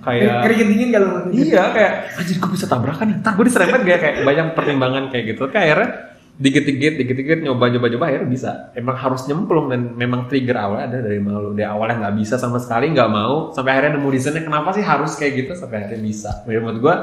kayak 0.07 0.35
Keringet 0.47 0.67
dingin 0.71 0.89
kalau 0.95 1.09
Iya 1.35 1.63
kayak 1.75 1.93
anjir 2.15 2.37
gue 2.39 2.51
bisa 2.55 2.67
tabrakan. 2.71 3.07
Ntar 3.27 3.33
gue 3.35 3.45
diserempet 3.45 3.81
gak 3.83 3.99
kayak 3.99 4.17
banyak 4.23 4.47
pertimbangan 4.55 5.03
kayak 5.11 5.35
gitu. 5.35 5.51
Tapi 5.51 5.59
akhirnya 5.59 5.89
dikit-dikit 6.37 7.01
dikit-dikit 7.01 7.39
nyoba 7.41 7.73
nyoba 7.73 7.89
akhirnya 7.89 8.29
bisa. 8.29 8.51
Emang 8.77 8.97
harus 9.01 9.25
nyemplung 9.25 9.73
dan 9.73 9.97
memang 9.97 10.29
trigger 10.29 10.57
awalnya 10.57 10.85
ada 10.93 10.99
dari 11.09 11.21
malu. 11.21 11.57
Dia 11.57 11.73
awalnya 11.73 12.07
nggak 12.07 12.17
bisa 12.21 12.37
sama 12.37 12.61
sekali 12.61 12.93
nggak 12.93 13.11
mau 13.11 13.51
sampai 13.57 13.71
akhirnya 13.73 13.97
nemu 13.97 14.09
reasonnya 14.13 14.43
kenapa 14.45 14.77
sih 14.77 14.85
harus 14.85 15.17
kayak 15.17 15.33
gitu 15.45 15.53
sampai 15.57 15.85
akhirnya 15.85 16.01
bisa. 16.05 16.31
Menurut 16.45 16.79
gue 16.81 16.97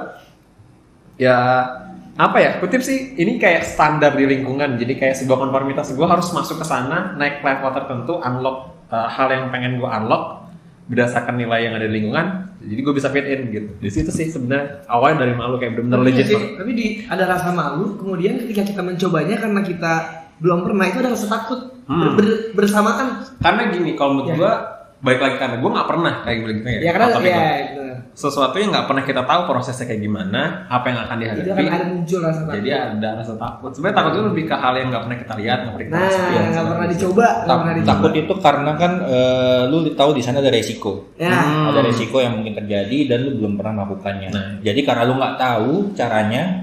ya 1.18 1.38
apa 2.14 2.38
ya 2.38 2.52
kutip 2.62 2.86
sih 2.86 3.18
ini 3.18 3.42
kayak 3.42 3.66
standar 3.66 4.14
di 4.14 4.30
lingkungan 4.30 4.78
jadi 4.78 4.94
kayak 5.02 5.16
sebuah 5.18 5.50
konformitas 5.50 5.98
gue 5.98 6.06
harus 6.06 6.30
masuk 6.30 6.62
ke 6.62 6.66
sana 6.66 7.18
naik 7.18 7.42
level 7.42 7.74
tertentu 7.74 8.22
unlock 8.22 8.86
uh, 8.94 9.10
hal 9.10 9.34
yang 9.34 9.50
pengen 9.50 9.82
gue 9.82 9.90
unlock 9.90 10.46
berdasarkan 10.86 11.42
nilai 11.42 11.66
yang 11.66 11.74
ada 11.74 11.90
di 11.90 11.94
lingkungan 11.98 12.53
jadi 12.64 12.80
gue 12.80 12.94
bisa 12.94 13.08
fit 13.08 13.26
in 13.26 13.42
gitu 13.50 13.70
di 13.76 13.90
situ 13.90 14.10
sih 14.10 14.28
sebenarnya 14.28 14.88
awalnya 14.88 15.18
dari 15.22 15.34
malu 15.34 15.56
kayak 15.56 15.74
bener-bener 15.74 15.98
Tapi 15.98 16.08
legit 16.10 16.26
sih, 16.26 16.36
banget. 16.36 16.52
tapi 16.56 16.72
di 16.74 16.86
ada 17.06 17.24
rasa 17.28 17.50
malu, 17.52 17.86
kemudian 17.96 18.34
ketika 18.40 18.64
kita 18.66 18.82
mencobanya 18.82 19.36
karena 19.38 19.62
kita 19.62 19.94
belum 20.36 20.60
pernah 20.64 20.86
itu 20.86 20.98
ada 20.98 21.12
rasa 21.12 21.28
takut 21.28 21.60
Hmm. 21.84 22.00
Ber- 22.00 22.16
ber- 22.16 22.44
bersamaan. 22.56 23.28
karena 23.38 23.68
gini 23.70 23.92
kalau 23.94 24.16
menurut 24.16 24.30
Ya. 24.30 24.38
gue 24.40 24.54
baik 25.04 25.20
lagi 25.20 25.36
karena 25.36 25.56
gue 25.58 25.70
nggak 25.70 25.86
pernah 25.86 26.14
kayak 26.24 26.38
gitu 26.40 26.50
ya, 26.64 26.80
Ya 26.80 26.92
karena 26.92 27.08
ya 27.08 27.12
gua. 27.12 27.20
benar. 27.20 27.98
sesuatu 28.14 28.56
yang 28.56 28.70
nggak 28.70 28.86
pernah 28.86 29.04
kita 29.04 29.22
tahu 29.22 29.42
prosesnya 29.44 29.86
kayak 29.86 30.02
gimana 30.02 30.42
apa 30.66 30.86
yang 30.86 31.00
akan 31.02 31.16
Itu 31.18 31.24
dihadapi 31.44 31.50
akan 31.60 31.74
ada 31.74 31.86
muncul 31.90 32.20
rasa 32.22 32.42
takut. 32.42 32.56
jadi 32.56 32.70
ada 32.72 33.10
rasa 33.18 33.34
takut 33.36 33.72
sebenarnya 33.74 33.98
takut 33.98 34.12
itu 34.12 34.22
lebih 34.24 34.44
ke 34.46 34.56
hal 34.56 34.74
yang 34.74 34.88
nggak 34.88 35.04
pernah 35.04 35.20
kita 35.20 35.34
lihat 35.36 35.58
nggak 35.60 35.74
pernah 35.74 35.84
kita 35.84 35.94
nah, 35.94 36.06
rasain, 36.06 36.44
nggak 36.48 36.66
pernah 36.66 36.88
dicoba, 36.88 37.26
nggak 37.26 37.44
Tak- 37.44 37.60
pernah 37.60 37.74
dicoba. 37.76 37.90
takut 37.92 38.12
itu 38.14 38.34
karena 38.40 38.72
kan 38.74 38.92
eh, 39.04 39.62
lu 39.68 39.78
tahu 39.92 40.12
di 40.14 40.22
sana 40.22 40.38
ada 40.40 40.50
resiko. 40.50 40.92
Ya. 41.16 41.30
Hmm. 41.34 41.70
Ada 41.70 41.80
resiko 41.84 42.18
yang 42.18 42.34
mungkin 42.34 42.54
terjadi 42.56 42.98
dan 43.06 43.18
lu 43.20 43.32
belum 43.38 43.54
pernah 43.58 43.74
melakukannya. 43.78 44.30
Nah. 44.32 44.48
Jadi 44.62 44.80
karena 44.82 45.04
lu 45.04 45.14
nggak 45.16 45.36
tahu 45.36 45.72
caranya, 45.94 46.63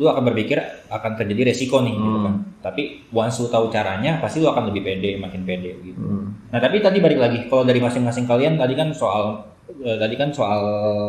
lu 0.00 0.08
akan 0.08 0.24
berpikir 0.24 0.56
akan 0.88 1.12
terjadi 1.12 1.52
resiko 1.52 1.84
nih 1.84 1.92
gitu 1.92 2.08
Hmm. 2.08 2.24
kan. 2.24 2.34
Tapi 2.62 2.82
once 3.10 3.36
lu 3.38 3.48
tahu 3.48 3.68
caranya, 3.68 4.16
pasti 4.16 4.40
lu 4.40 4.48
akan 4.48 4.72
lebih 4.72 4.80
pede, 4.80 5.20
makin 5.20 5.44
pede 5.44 5.76
gitu. 5.82 6.00
Hmm. 6.00 6.32
Nah 6.48 6.56
tapi 6.56 6.80
tadi 6.80 6.98
balik 6.98 7.20
lagi, 7.20 7.38
kalau 7.46 7.62
dari 7.62 7.78
masing-masing 7.78 8.24
kalian 8.24 8.56
tadi 8.56 8.72
kan 8.72 8.88
soal 8.90 9.44
eh, 9.70 9.94
tadi 9.94 10.16
kan 10.16 10.32
soal 10.32 10.60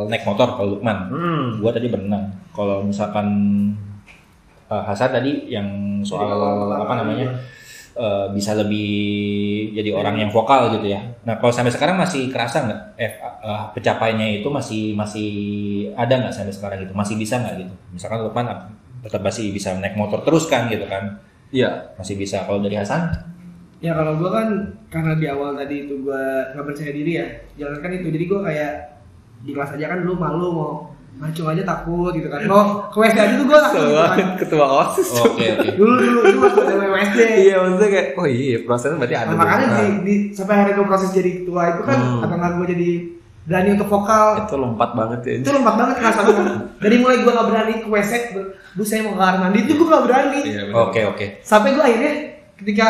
naik 0.05 0.21
motor 0.21 0.53
kalau 0.53 0.75
Lukman, 0.75 1.07
Hmm. 1.07 1.45
gua 1.57 1.71
tadi 1.71 1.87
berenang. 1.87 2.35
Kalau 2.51 2.83
misalkan 2.83 3.27
eh, 4.67 4.83
Hasan 4.83 5.11
tadi 5.11 5.47
yang 5.47 5.67
soal 6.01 6.27
Jadi, 6.27 6.81
apa 6.81 6.93
namanya 6.97 7.27
eh, 7.95 8.27
bisa 8.31 8.51
lebih 8.55 8.89
jadi 9.75 9.91
orang 9.95 10.19
yang 10.21 10.31
vokal 10.31 10.71
gitu 10.77 10.91
ya. 10.91 11.01
Nah 11.27 11.37
kalau 11.39 11.53
sampai 11.53 11.73
sekarang 11.73 11.99
masih 11.99 12.31
kerasa 12.31 12.63
nggak 12.65 12.81
eh, 12.99 13.11
eh, 13.21 13.63
pencapaiannya 13.75 14.41
itu 14.43 14.47
masih 14.51 14.95
masih 14.95 15.29
ada 15.95 16.13
nggak 16.21 16.33
sampai 16.33 16.53
sekarang 16.53 16.77
gitu? 16.83 16.93
Masih 16.95 17.15
bisa 17.19 17.39
nggak 17.39 17.55
gitu? 17.65 17.73
Misalkan 17.95 18.19
Lukman 18.23 18.47
tetap 19.01 19.21
masih 19.25 19.49
bisa 19.49 19.73
naik 19.77 19.97
motor 19.97 20.21
terus 20.21 20.45
kan 20.47 20.69
gitu 20.69 20.85
kan? 20.85 21.19
Iya. 21.51 21.95
Masih 21.99 22.15
bisa. 22.15 22.47
Kalau 22.47 22.63
dari 22.63 22.79
Hasan? 22.79 23.11
Ya 23.81 23.97
kalau 23.97 24.13
gue 24.21 24.29
kan 24.29 24.47
karena 24.93 25.17
di 25.17 25.25
awal 25.25 25.57
tadi 25.57 25.89
itu 25.89 26.05
gue 26.05 26.23
nggak 26.53 26.65
percaya 26.69 26.91
diri 26.93 27.11
ya, 27.17 27.27
jalankan 27.57 27.97
itu. 27.97 28.07
Jadi 28.13 28.25
gue 28.29 28.39
kayak 28.45 28.73
di 29.41 29.51
kelas 29.57 29.73
aja 29.73 29.85
kan 29.89 29.99
dulu 30.05 30.15
malu 30.21 30.47
mau 30.53 30.73
ngacung 31.13 31.47
aja 31.47 31.63
takut 31.63 32.11
gitu 32.11 32.27
kan. 32.27 32.39
Mau 32.43 32.61
ke 32.87 32.97
WC 32.97 33.15
aja 33.15 33.33
tuh 33.35 33.45
gue 33.45 33.57
takut 33.57 33.79
gitu 33.79 33.95
kan. 33.95 34.17
ketua 34.37 34.65
osis 34.81 35.09
Oke 35.19 35.45
oke. 35.51 35.69
Dulu 35.75 35.93
dulu 35.95 36.19
itu 36.23 36.39
waktu 36.39 36.61
dari 36.63 36.87
WSD. 36.87 37.19
iya 37.41 37.55
maksudnya 37.59 37.89
kayak 37.89 38.07
oh 38.15 38.25
iya 38.25 38.57
prosesnya 38.61 38.97
berarti 38.97 39.15
ada 39.15 39.27
Nah, 39.27 39.37
makanya 39.37 39.67
di, 39.75 39.85
di, 40.01 40.13
sampai 40.31 40.53
akhirnya 40.55 40.75
gue 40.75 40.87
proses 40.87 41.09
jadi 41.09 41.31
ketua 41.37 41.61
itu 41.69 41.81
kan 41.83 41.97
Hmm. 41.97 42.21
atau 42.21 42.35
nggak 42.35 42.51
gue 42.55 42.67
jadi 42.69 42.89
berani 43.41 43.69
untuk 43.73 43.89
vokal 43.89 44.25
itu 44.39 44.53
lompat 44.55 44.89
banget 44.91 45.19
ya 45.23 45.33
itu 45.35 45.49
lompat 45.51 45.73
banget 45.75 45.95
kerasa 45.97 46.19
banget 46.23 46.45
dari 46.77 46.95
mulai 46.97 47.17
gue 47.19 47.31
nggak 47.31 47.47
berani 47.47 47.73
ke 47.75 47.87
WC 47.87 48.11
ber- 48.31 48.49
bu 48.71 48.81
saya 48.81 49.01
mau 49.01 49.11
ke 49.11 49.19
kamar 49.19 49.37
mandi 49.39 49.59
itu 49.61 49.73
gue 49.73 49.87
nggak 49.87 50.03
berani 50.03 50.39
Iya. 50.43 50.61
Oke 50.71 50.99
oke. 51.05 51.25
sampai 51.41 51.69
gue 51.71 51.83
akhirnya 51.83 52.13
ketika 52.55 52.87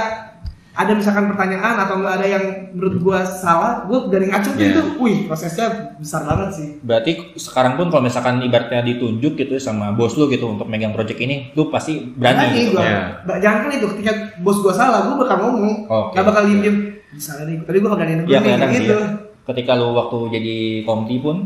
ada 0.72 0.92
misalkan 0.92 1.28
pertanyaan 1.28 1.76
atau 1.78 2.00
nggak 2.00 2.16
ada 2.16 2.28
yang 2.30 2.46
menurut 2.72 2.96
gue 2.98 3.20
salah 3.30 3.84
gue 3.84 4.08
dari 4.08 4.26
ngacung 4.26 4.56
Iya. 4.56 4.72
itu 4.72 4.82
wih 4.98 5.18
prosesnya 5.26 5.68
besar 5.96 6.24
banget 6.24 6.50
sih 6.54 6.68
Berarti 6.80 7.12
sekarang 7.36 7.76
pun 7.76 7.88
kalau 7.88 8.00
misalkan 8.02 8.40
ibaratnya 8.40 8.80
ditunjuk 8.82 9.36
gitu 9.36 9.56
sama 9.58 9.92
bos 9.92 10.16
lu 10.16 10.26
gitu 10.26 10.48
untuk 10.50 10.66
megang 10.66 10.92
project 10.92 11.20
ini, 11.20 11.52
lu 11.52 11.68
pasti 11.68 12.00
berani. 12.10 12.72
gitu. 12.72 12.74
gue 12.74 12.82
Iya. 12.82 13.20
jangan 13.38 13.60
kan 13.62 13.72
itu 13.74 13.88
ketika 13.92 14.12
bos 14.40 14.58
gue 14.58 14.72
salah 14.72 15.04
gue 15.06 15.16
bakal 15.18 15.38
ngomong 15.42 15.76
Oke. 15.86 16.16
nggak 16.16 16.26
bakal 16.26 16.42
diem 16.46 16.60
diem 16.62 16.78
salah 17.14 17.44
nih 17.44 17.60
tapi 17.62 17.78
gue 17.78 17.86
nggak 17.86 18.00
berani 18.00 18.14
negur 18.16 18.30
nih 18.30 18.40
kelihatan 18.42 18.70
sih 18.70 18.80
gitu 18.80 18.94
ya. 18.94 19.08
Ketika 19.44 19.72
lu 19.74 19.92
waktu 19.92 20.18
jadi 20.32 20.58
komti 20.82 21.16
pun 21.18 21.38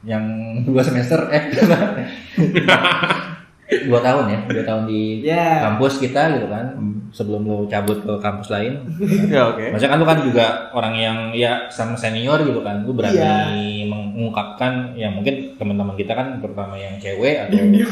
yang 0.00 0.24
dua 0.64 0.80
semester 0.80 1.28
eh 1.28 1.52
dua 3.86 4.00
tahun 4.00 4.24
ya 4.26 4.38
dua 4.46 4.64
tahun 4.64 4.82
di 4.84 5.02
Iya. 5.22 5.62
kampus 5.62 5.98
kita 5.98 6.22
gitu 6.34 6.46
kan 6.46 6.74
sebelum 7.10 7.42
lu 7.42 7.66
cabut 7.66 7.98
ke 7.98 8.12
kampus 8.18 8.48
lain. 8.48 8.86
Ya 9.34 9.46
oke. 9.46 9.62
Maksudnya 9.70 9.90
kan 9.90 9.98
lu 9.98 10.06
kan 10.06 10.18
juga 10.20 10.46
orang 10.70 10.94
yang 10.94 11.18
ya 11.30 11.66
sama 11.66 11.94
senior 11.94 12.38
gitu 12.40 12.60
kan 12.60 12.82
lu 12.82 12.92
berani 12.92 13.18
Iya. 13.18 13.86
mengungkapkan 13.86 14.94
ya 14.94 15.08
mungkin 15.08 15.54
teman-teman 15.54 15.94
kita 15.94 16.12
kan 16.12 16.38
terutama 16.38 16.74
yang 16.74 16.94
cewek 16.96 17.46
atau 17.46 17.56
Diem. 17.56 17.86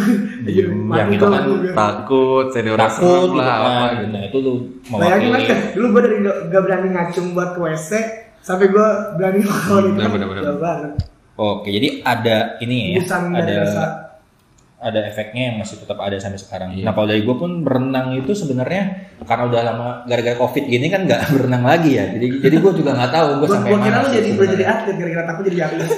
diem 0.45 0.71
yang 0.89 1.09
Malu 1.09 1.13
gitu 1.13 1.25
kan 1.27 1.43
takut 1.75 2.47
senior 2.49 2.77
takut 2.77 3.29
gitu 3.29 3.39
lah 3.39 3.47
apa 3.49 3.69
kan 3.69 3.91
gitu. 3.97 4.07
Nah 4.09 4.23
itu 4.25 4.39
lu 4.39 4.53
Bayangin 4.89 5.29
mewakili. 5.29 5.49
Kan, 5.51 5.59
dulu 5.75 5.87
gue 5.89 6.03
dari 6.03 6.17
gak, 6.21 6.37
gak 6.49 6.63
berani 6.63 6.89
ngacung 6.91 7.27
buat 7.33 7.51
ke 7.53 7.61
WC 7.61 7.91
sampai 8.39 8.67
gue 8.67 8.87
berani 9.15 9.41
ngomong 9.43 9.85
itu 9.85 9.99
kan 9.99 10.11
bener, 10.11 10.27
bener, 10.27 10.43
jauh 10.43 10.61
banget. 10.63 10.91
oke 11.35 11.69
jadi 11.69 11.89
ada 12.03 12.37
ini 12.59 12.97
ya 12.97 13.03
Busan 13.03 13.23
ada 13.31 13.55
ada 14.79 15.11
efeknya 15.11 15.51
yang 15.51 15.57
masih 15.59 15.83
tetap 15.83 15.99
ada 15.99 16.15
sampai 16.23 16.39
sekarang. 16.39 16.71
Iya. 16.71 16.87
Nah 16.87 16.93
kalau 16.95 17.11
dari 17.11 17.27
gue 17.27 17.35
pun 17.35 17.67
berenang 17.67 18.15
itu 18.15 18.31
sebenarnya 18.31 19.11
karena 19.27 19.51
udah 19.51 19.61
lama 19.67 19.87
gara-gara 20.07 20.39
covid 20.39 20.71
gini 20.71 20.87
kan 20.87 21.03
nggak 21.03 21.21
berenang 21.35 21.67
lagi 21.67 21.99
ya. 21.99 22.07
Jadi 22.15 22.39
jadi 22.39 22.57
gue 22.63 22.73
juga 22.79 22.95
nggak 22.95 23.11
tahu 23.11 23.29
gue 23.43 23.49
sampai 23.51 23.71
gue 23.75 23.81
kira 23.83 23.99
mana 23.99 24.07
lu 24.07 24.09
jadi 24.15 24.29
jadi 24.55 24.65
atlet 24.71 24.97
gara-gara 25.03 25.25
takut 25.35 25.43
jadi 25.51 25.59
atlet. 25.67 25.89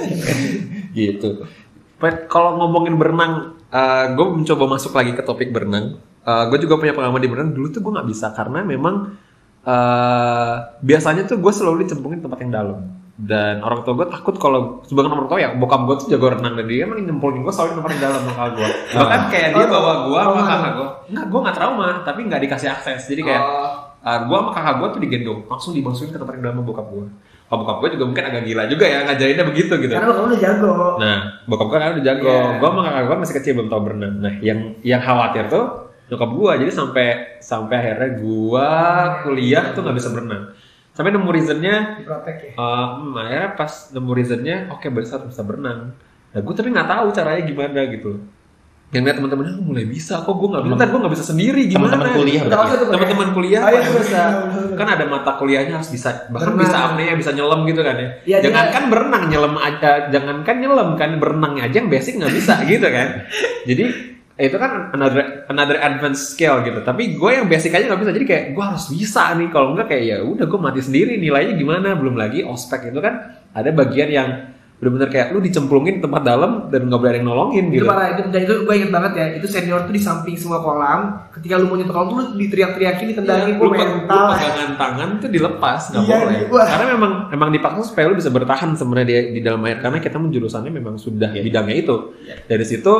gitu. 0.97 1.29
Pet, 2.01 2.25
kalau 2.25 2.57
ngomongin 2.57 2.97
berenang, 2.97 3.53
gue 4.17 4.27
mencoba 4.33 4.65
masuk 4.65 4.97
lagi 4.97 5.13
ke 5.13 5.21
topik 5.21 5.53
berenang. 5.53 6.01
gue 6.21 6.57
juga 6.57 6.81
punya 6.81 6.97
pengalaman 6.97 7.21
di 7.21 7.29
berenang. 7.29 7.53
Dulu 7.53 7.67
tuh 7.69 7.85
gue 7.85 7.93
nggak 7.93 8.09
bisa 8.09 8.33
karena 8.33 8.65
memang 8.65 9.13
eh, 9.61 10.55
biasanya 10.81 11.29
tuh 11.29 11.37
gue 11.37 11.53
selalu 11.53 11.85
dicemplungin 11.85 12.25
tempat 12.25 12.41
yang 12.41 12.53
dalam. 12.53 13.00
Dan 13.21 13.61
orang 13.61 13.85
tua 13.85 13.93
gue 14.01 14.07
takut 14.09 14.33
kalau 14.41 14.81
sebagian 14.89 15.13
orang 15.13 15.29
tua 15.29 15.37
ya 15.37 15.53
bokap 15.53 15.85
gue 15.85 15.95
tuh 16.01 16.07
jago 16.09 16.33
renang 16.33 16.57
dan 16.57 16.65
dia 16.65 16.89
emang 16.89 17.05
nyemplungin 17.05 17.45
gue 17.45 17.53
tempat 17.53 17.89
yang 17.93 18.01
dalam 18.01 18.21
kakak 18.25 18.49
gue. 18.57 18.69
Bahkan 18.97 19.21
kayak 19.29 19.49
dia 19.53 19.65
Oh, 19.65 19.69
bawa 19.69 19.93
gue 20.09 20.21
sama 20.25 20.41
kakak 20.41 20.71
gue. 20.73 20.89
Enggak, 21.13 21.25
gue 21.29 21.39
nggak 21.45 21.55
trauma, 21.61 21.89
tapi 22.01 22.19
nggak 22.25 22.41
dikasih 22.49 22.69
akses. 22.73 23.01
Jadi 23.05 23.21
kayak 23.21 23.43
Oh. 24.01 24.17
gue 24.25 24.37
sama 24.41 24.49
kakak 24.57 24.73
gue 24.81 24.87
tuh 24.97 25.01
digendong, 25.05 25.39
langsung 25.45 25.77
dimasukin 25.77 26.09
ke 26.09 26.17
tempat 26.17 26.33
yang 26.41 26.43
dalam 26.49 26.65
bokap 26.65 26.89
gue. 26.89 27.05
Kalau 27.45 27.57
bokap 27.61 27.77
gue 27.85 27.89
juga 27.99 28.03
mungkin 28.09 28.25
agak 28.25 28.43
gila 28.47 28.63
juga 28.65 28.85
ya 28.89 28.97
ngajarinnya 29.05 29.45
begitu 29.45 29.73
gitu. 29.77 29.93
Karena 29.93 30.07
lo 30.09 30.13
kamu 30.17 30.27
udah 30.33 30.41
jago. 30.41 30.71
Nah, 30.97 31.17
bokap 31.45 31.67
gue 31.69 31.77
kan 31.77 31.89
udah 31.93 32.05
jago. 32.09 32.33
Iya. 32.33 32.57
Gue 32.57 32.67
sama 32.73 32.81
kakak 32.89 33.03
gue 33.05 33.17
masih 33.21 33.35
kecil 33.37 33.51
belum 33.53 33.69
tahu 33.69 33.81
berenang. 33.85 34.15
Nah, 34.17 34.33
yang 34.41 34.59
yang 34.81 35.01
khawatir 35.03 35.45
tuh 35.45 35.65
nyokap 36.09 36.29
gue. 36.33 36.51
Jadi 36.65 36.71
sampai 36.73 37.07
sampai 37.37 37.75
akhirnya 37.77 38.09
gue 38.17 38.67
kuliah 39.29 39.65
tuh 39.77 39.85
nggak 39.85 39.97
bisa 40.01 40.09
berenang. 40.09 40.43
Sampai 40.91 41.09
nemu 41.09 41.29
reasonnya, 41.29 41.75
Diprotek 41.97 42.37
ya. 42.41 42.53
hmm, 42.53 43.15
akhirnya 43.15 43.49
pas 43.55 43.71
nemu 43.89 44.11
reasonnya, 44.11 44.55
oke 44.69 44.85
berarti 44.85 45.09
harus 45.09 45.27
bisa 45.29 45.41
berenang. 45.41 45.95
Nah, 46.31 46.39
gue 46.39 46.53
tapi 46.53 46.69
nggak 46.69 46.89
tahu 46.89 47.05
caranya 47.11 47.41
gimana 47.41 47.79
gitu. 47.87 48.11
yang 48.91 49.07
lihat 49.07 49.23
teman-temannya 49.23 49.55
"Oh, 49.55 49.71
mulai 49.71 49.87
bisa 49.87 50.19
kok 50.19 50.35
gue 50.35 50.51
nggak 50.51 50.63
bisa. 50.67 50.75
Ntar 50.75 50.87
gue 50.91 50.99
nggak 50.99 51.13
bisa 51.15 51.25
sendiri 51.25 51.61
gimana? 51.63 51.95
Teman-teman 51.95 52.11
kuliah 52.11 52.43
tuh 52.43 52.87
teman-teman 52.91 53.29
kuliah. 53.31 53.61
Betul, 53.63 54.03
bisa 54.03 54.21
kan 54.75 54.87
ada 54.91 55.05
mata 55.07 55.31
kuliahnya 55.39 55.73
harus 55.79 55.87
bisa 55.87 56.27
bahkan 56.27 56.51
Berenang. 56.51 56.67
bisa 56.67 56.77
apnea 56.91 57.13
bisa 57.15 57.31
nyelam 57.31 57.63
gitu 57.63 57.79
kan 57.79 57.95
ya. 57.95 58.09
Iya, 58.27 58.37
jangan 58.43 58.65
dia- 58.67 58.73
kan 58.75 58.83
berenang 58.91 59.23
nyelam 59.31 59.55
aja 59.55 59.91
jangan 60.11 60.37
kan 60.43 60.55
nyelam 60.59 60.89
kan 60.99 61.09
berenangnya 61.23 61.71
aja 61.71 61.75
yang 61.79 61.87
basic 61.87 62.19
nggak 62.19 62.35
bisa 62.35 62.53
gitu 62.67 62.83
kan. 62.83 63.07
Jadi 63.63 63.83
itu 64.41 64.57
kan 64.57 64.89
another 64.91 65.21
another 65.47 65.77
advanced 65.77 66.33
skill 66.33 66.59
gitu. 66.59 66.81
Tapi 66.81 67.13
gue 67.13 67.31
yang 67.31 67.45
basic 67.45 67.71
aja 67.71 67.85
nggak 67.85 68.01
bisa. 68.01 68.11
Jadi 68.11 68.25
kayak 68.25 68.45
gue 68.51 68.63
harus 68.65 68.85
bisa 68.87 69.29
nih. 69.33 69.47
Kalau 69.47 69.71
enggak 69.71 69.87
kayak 69.87 70.03
ya 70.03 70.17
udah 70.21 70.45
gue 70.45 70.59
mati 70.59 70.81
sendiri. 70.81 71.15
Nilainya 71.15 71.53
gimana? 71.53 71.93
Belum 71.93 72.13
lagi 72.13 72.41
ospek 72.41 72.89
itu 72.89 72.97
kan 72.97 73.13
ada 73.51 73.69
bagian 73.69 74.09
yang 74.09 74.29
bener-bener 74.81 75.13
kayak 75.13 75.29
lu 75.29 75.37
dicemplungin 75.37 75.93
di 75.93 76.01
tempat 76.01 76.25
dalam 76.25 76.65
dan 76.73 76.89
nggak 76.89 76.97
boleh 76.97 77.11
ada 77.13 77.17
yang 77.21 77.27
nolongin 77.29 77.69
itu 77.69 77.75
gitu. 77.77 77.85
parah 77.85 78.17
itu 78.17 78.21
dan 78.33 78.41
itu 78.41 78.53
gue 78.65 78.73
inget 78.73 78.89
banget 78.89 79.11
ya 79.13 79.25
itu 79.37 79.45
senior 79.45 79.85
tuh 79.85 79.93
di 79.93 80.01
samping 80.01 80.33
semua 80.33 80.57
kolam 80.57 81.21
ketika 81.29 81.61
lu 81.61 81.69
mau 81.69 81.77
nyentuh 81.77 81.93
kolam 81.93 82.07
tuh 82.09 82.17
lu 82.17 82.41
diteriak-teriakin 82.41 83.13
ditendangin 83.13 83.61
lu, 83.61 83.69
pe- 83.69 83.77
lu 83.77 83.77
mental. 83.77 84.25
pegangan 84.33 84.71
tangan 84.81 85.09
tuh 85.21 85.29
dilepas 85.29 85.81
nggak 85.85 86.01
Iya, 86.01 86.17
boleh. 86.17 86.37
wah. 86.49 86.65
karena 86.65 86.85
memang 86.97 87.11
memang 87.29 87.49
dipaksa 87.53 87.81
supaya 87.85 88.09
lu 88.09 88.17
bisa 88.17 88.33
bertahan 88.33 88.69
sebenarnya 88.73 89.05
di, 89.05 89.15
di 89.37 89.41
dalam 89.45 89.61
air. 89.61 89.77
Karena 89.77 90.01
kita 90.01 90.17
menjurusannya 90.17 90.71
memang 90.73 90.97
sudah 90.97 91.29
Iya. 91.29 91.45
bidangnya 91.45 91.75
itu. 91.77 91.95
Dari 92.49 92.65
situ 92.65 92.93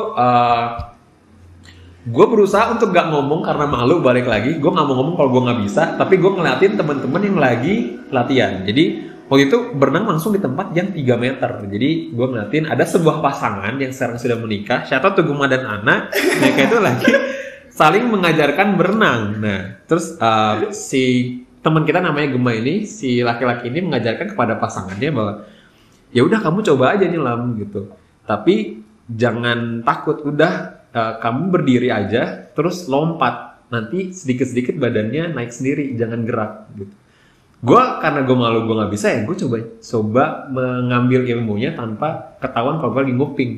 gue 2.01 2.25
berusaha 2.25 2.73
untuk 2.73 2.89
gak 2.89 3.13
ngomong 3.13 3.45
karena 3.45 3.65
malu 3.69 4.01
balik 4.01 4.25
lagi. 4.25 4.57
Gue 4.57 4.71
nggak 4.73 4.87
mau 4.89 4.95
ngomong 4.97 5.15
kalau 5.17 5.29
gue 5.29 5.41
nggak 5.45 5.59
bisa 5.61 5.83
tapi 6.01 6.17
gue 6.17 6.31
ngeliatin 6.33 6.73
teman-teman 6.73 7.21
yang 7.21 7.37
lagi 7.37 7.73
latihan. 8.09 8.65
Jadi 8.65 9.13
waktu 9.29 9.43
itu 9.47 9.57
berenang 9.77 10.09
langsung 10.09 10.33
di 10.33 10.41
tempat 10.41 10.73
yang 10.73 10.89
3 10.89 10.97
meter. 11.21 11.51
Jadi 11.69 11.89
gue 12.09 12.25
ngeliatin 12.25 12.65
ada 12.65 12.81
sebuah 12.89 13.21
pasangan 13.21 13.77
yang 13.77 13.93
sekarang 13.93 14.17
sudah 14.17 14.37
menikah. 14.41 14.81
Syata 14.89 15.13
tuh 15.13 15.29
Guma 15.29 15.45
dan 15.45 15.61
Ana? 15.61 16.09
Mereka 16.09 16.59
itu 16.73 16.77
lagi 16.81 17.11
saling 17.79 18.09
mengajarkan 18.09 18.67
berenang. 18.81 19.37
Nah 19.37 19.61
terus 19.85 20.17
uh, 20.17 20.73
si 20.73 21.37
teman 21.61 21.85
kita 21.85 22.01
namanya 22.01 22.33
Gema 22.33 22.57
ini 22.57 22.89
si 22.89 23.21
laki-laki 23.21 23.69
ini 23.69 23.85
mengajarkan 23.85 24.33
kepada 24.33 24.57
pasangannya 24.57 25.09
bahwa 25.13 25.33
ya 26.09 26.25
udah 26.25 26.41
kamu 26.41 26.65
coba 26.65 26.97
aja 26.97 27.05
nyelam 27.05 27.61
gitu. 27.61 27.93
Tapi 28.25 28.81
jangan 29.05 29.85
takut. 29.85 30.25
Udah 30.25 30.80
uh, 30.95 31.13
kamu 31.19 31.43
berdiri 31.51 31.89
aja 31.91 32.51
terus 32.51 32.87
lompat. 32.87 33.63
Nanti 33.71 34.11
sedikit-sedikit 34.11 34.75
badannya 34.75 35.31
naik 35.31 35.51
sendiri 35.55 35.95
jangan 35.95 36.27
gerak 36.27 36.67
gitu. 36.75 36.93
Gue 37.61 37.83
karena 38.01 38.25
gue 38.25 38.35
malu 38.35 38.65
gue 38.65 38.75
nggak 38.75 38.91
bisa 38.91 39.07
ya 39.13 39.21
gue 39.21 39.37
coba 39.37 39.57
coba 39.79 40.23
mengambil 40.49 41.29
ilmunya 41.29 41.77
tanpa 41.77 42.35
ketahuan 42.41 42.81
kalau 42.81 42.91
gue 42.97 43.01
lagi 43.07 43.15
nguping. 43.15 43.51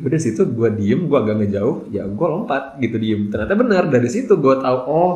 Udah 0.00 0.20
situ 0.20 0.46
gue 0.46 0.68
diem 0.76 1.08
gue 1.08 1.18
agak 1.18 1.36
ngejauh 1.44 1.90
ya 1.90 2.06
gue 2.06 2.26
lompat 2.30 2.78
gitu 2.78 2.96
diem. 3.00 3.32
Ternyata 3.32 3.54
benar 3.58 3.82
dari 3.88 4.08
situ 4.12 4.38
gue 4.38 4.54
tahu 4.60 4.78
oh 4.86 5.14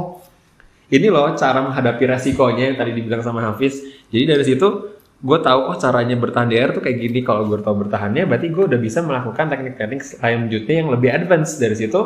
ini 0.90 1.08
loh 1.08 1.32
cara 1.36 1.64
menghadapi 1.64 2.04
resikonya 2.06 2.72
yang 2.72 2.76
tadi 2.76 2.90
dibilang 2.96 3.22
sama 3.22 3.40
Hafiz. 3.44 3.80
Jadi 4.08 4.24
dari 4.24 4.44
situ 4.44 4.93
gue 5.24 5.38
tahu 5.40 5.60
oh 5.72 5.76
caranya 5.80 6.20
bertahan 6.20 6.52
di 6.52 6.60
air 6.60 6.76
tuh 6.76 6.84
kayak 6.84 7.00
gini 7.00 7.24
kalau 7.24 7.48
gue 7.48 7.56
tahu 7.56 7.88
bertahannya 7.88 8.28
berarti 8.28 8.52
gue 8.52 8.64
udah 8.68 8.76
bisa 8.76 9.00
melakukan 9.00 9.48
teknik-teknik 9.48 10.04
selanjutnya 10.04 10.74
yang 10.84 10.88
lebih 10.92 11.08
advance 11.08 11.56
dari 11.56 11.72
situ 11.72 11.96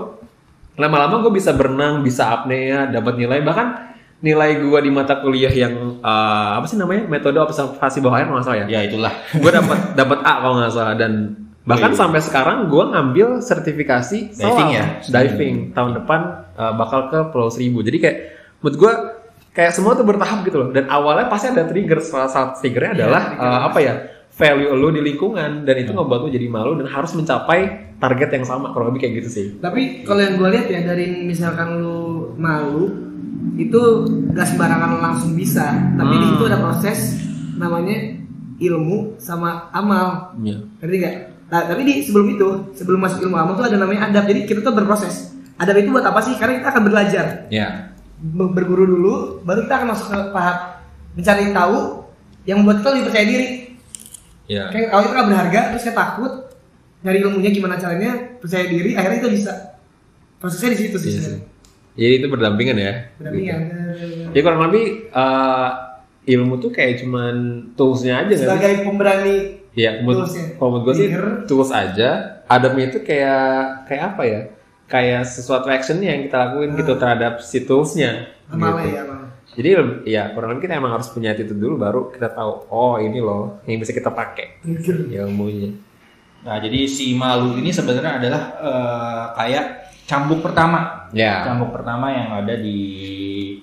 lama-lama 0.79 1.27
gue 1.27 1.33
bisa 1.35 1.51
berenang 1.51 2.07
bisa 2.07 2.31
apnea 2.31 2.87
dapat 2.87 3.19
nilai 3.19 3.43
bahkan 3.43 3.91
nilai 4.19 4.63
gue 4.63 4.79
di 4.83 4.91
mata 4.91 5.19
kuliah 5.19 5.51
yang 5.51 5.99
uh, 5.99 6.59
apa 6.59 6.67
sih 6.67 6.79
namanya 6.79 7.11
metode 7.11 7.39
observasi 7.39 7.99
bawah 7.99 8.23
air 8.23 8.27
nggak 8.31 8.47
salah 8.47 8.59
ya 8.63 8.67
Ya 8.71 8.81
itulah. 8.87 9.11
gue 9.43 9.51
dapat 9.51 9.79
dapat 9.95 10.19
A 10.23 10.33
kalau 10.39 10.55
nggak 10.59 10.75
salah 10.75 10.95
dan 10.95 11.13
bahkan 11.63 11.91
Wih. 11.95 11.99
sampai 11.99 12.21
sekarang 12.23 12.59
gue 12.67 12.85
ngambil 12.95 13.43
sertifikasi 13.43 14.19
Diving 14.35 14.71
selam. 14.71 14.79
ya? 14.79 14.85
diving 15.03 15.57
tahun 15.75 16.03
depan 16.03 16.21
uh, 16.55 16.73
bakal 16.75 17.11
ke 17.11 17.19
Pulau 17.31 17.51
Seribu 17.51 17.83
jadi 17.83 17.99
kayak 17.99 18.17
menurut 18.59 18.77
gue 18.79 18.93
kayak 19.59 19.75
semua 19.75 19.99
tuh 19.99 20.07
bertahap 20.07 20.47
gitu 20.47 20.57
loh. 20.57 20.71
Dan 20.71 20.87
awalnya 20.87 21.27
pasti 21.27 21.51
ada 21.51 21.67
trigger 21.67 21.99
salah 21.99 22.31
satu 22.31 22.63
triggernya 22.63 22.95
Iya, 22.95 22.99
adalah 23.03 23.23
trigger 23.27 23.51
uh, 23.51 23.61
apa 23.67 23.79
ya 23.83 23.95
value 24.31 24.71
lo 24.71 24.89
di 24.89 25.03
lingkungan. 25.03 25.51
Dan 25.67 25.75
itu 25.77 25.91
ngebuat 25.91 26.21
lo 26.23 26.29
jadi 26.31 26.47
malu 26.47 26.79
dan 26.79 26.87
harus 26.87 27.11
mencapai 27.11 27.61
target 27.99 28.31
yang 28.31 28.45
sama 28.47 28.71
kurang 28.71 28.95
lebih 28.95 29.03
kayak 29.03 29.15
gitu 29.19 29.29
sih. 29.29 29.47
Tapi 29.59 30.07
kalau 30.07 30.23
yang 30.23 30.39
gue 30.39 30.49
lihat 30.49 30.67
ya 30.71 30.81
dari 30.87 31.27
misalkan 31.27 31.83
lu 31.83 31.99
malu 32.39 32.87
itu 33.59 33.81
gak 34.31 34.47
sembarangan 34.47 35.03
langsung 35.03 35.35
bisa. 35.35 35.75
Tapi 35.99 36.15
di 36.15 36.23
Hmm. 36.23 36.31
situ 36.31 36.43
ada 36.47 36.59
proses 36.63 36.99
namanya 37.59 38.15
ilmu 38.59 39.19
sama 39.19 39.67
amal. 39.71 40.39
Iya. 40.39 40.63
ngerti 40.79 40.97
gak? 41.03 41.15
Nah, 41.49 41.65
tapi 41.65 41.81
di 41.83 41.95
sebelum 42.05 42.29
itu 42.31 42.49
sebelum 42.77 43.01
masuk 43.01 43.25
ilmu 43.25 43.35
amal 43.35 43.57
tuh 43.57 43.67
ada 43.67 43.75
namanya 43.75 44.07
adab. 44.07 44.31
Jadi 44.31 44.47
kita 44.47 44.63
tuh 44.63 44.71
berproses. 44.71 45.35
Adab 45.59 45.75
itu 45.75 45.91
buat 45.91 46.07
apa 46.07 46.23
sih? 46.23 46.39
Karena 46.39 46.63
kita 46.63 46.69
akan 46.71 46.83
belajar. 46.87 47.27
Ya 47.51 47.67
Ber- 47.67 47.88
berguru 48.19 48.85
dulu 48.85 49.15
baru 49.47 49.65
kita 49.65 49.75
akan 49.79 49.89
masuk 49.95 50.07
ke 50.11 50.19
tahap 50.35 50.59
mencari 51.15 51.45
tahu 51.51 51.79
yang 52.45 52.57
membuat 52.63 52.77
kita 52.83 52.89
lebih 52.93 53.05
percaya 53.11 53.27
diri. 53.27 53.47
Ya 54.49 54.63
kayak 54.73 54.87
kalau 54.91 55.03
kita 55.05 55.13
nggak 55.15 55.29
berharga 55.29 55.61
terus 55.75 55.83
saya 55.85 55.95
takut 55.95 56.33
nyari 56.99 57.19
ilmunya 57.23 57.51
gimana 57.53 57.75
caranya 57.79 58.11
percaya 58.43 58.65
diri 58.67 58.91
akhirnya 58.97 59.19
kita 59.23 59.31
bisa. 59.33 59.53
Prosesnya 60.39 60.75
di 60.75 60.79
situ 60.87 60.97
sih 60.99 61.11
Iya 61.11 61.15
sih. 61.15 61.23
sebenarnya 61.23 61.57
jadi 61.99 62.15
itu 62.15 62.27
berdampingan 62.31 62.77
ya? 62.79 62.93
Berdampingan. 63.19 63.61
Ya 64.31 64.41
kurang 64.47 64.61
lebih 64.71 64.85
uh, 65.11 65.71
ilmu 66.25 66.55
tuh 66.59 66.71
kayak 66.71 67.03
cuman 67.03 67.35
toolsnya 67.75 68.23
aja 68.23 68.35
sebagai 68.39 68.87
pemberani 68.87 69.59
Iya, 69.79 70.03
menurut, 70.03 70.27
Tools 70.27 70.35
ya? 70.35 70.47
kalau 70.59 70.71
menurut 70.75 70.85
gue 70.91 70.95
sih 70.99 71.09
tools 71.47 71.71
aja. 71.71 72.11
Adabnya 72.51 72.91
itu 72.91 72.99
kayak 72.99 73.87
kayak 73.87 74.03
apa 74.15 74.23
ya? 74.27 74.41
Kayak 74.89 75.29
sesuatu 75.29 75.69
action 75.69 76.01
yang 76.01 76.25
kita 76.25 76.37
lakuin 76.49 76.73
gitu 76.75 76.97
terhadap 76.97 77.45
si 77.45 77.63
toolsnya. 77.69 78.35
amalnya 78.49 78.89
gitu. 78.89 78.97
ya 78.97 79.03
amal 79.05 79.21
Jadi 79.53 79.69
ya 80.09 80.23
kurang 80.33 80.57
lebih 80.57 80.71
kita 80.71 80.81
emang 80.81 80.97
harus 80.97 81.13
punya 81.13 81.37
itu 81.37 81.53
dulu 81.53 81.77
baru 81.77 82.01
kita 82.09 82.33
tahu 82.33 82.73
oh 82.73 82.97
ini 82.97 83.21
loh 83.21 83.61
yang 83.69 83.83
bisa 83.83 83.93
kita 83.93 84.09
pakai 84.09 84.65
ilmunya. 85.13 85.77
Nah, 86.47 86.57
jadi 86.63 86.87
si 86.87 87.13
malu 87.19 87.59
ini 87.59 87.75
sebenarnya 87.75 88.23
adalah 88.23 88.43
eh, 88.63 89.25
kayak 89.35 89.67
cambuk 90.09 90.41
pertama. 90.41 91.11
Ya. 91.13 91.45
Cambuk 91.45 91.77
pertama 91.77 92.09
yang 92.09 92.29
ada 92.33 92.55
di 92.57 92.79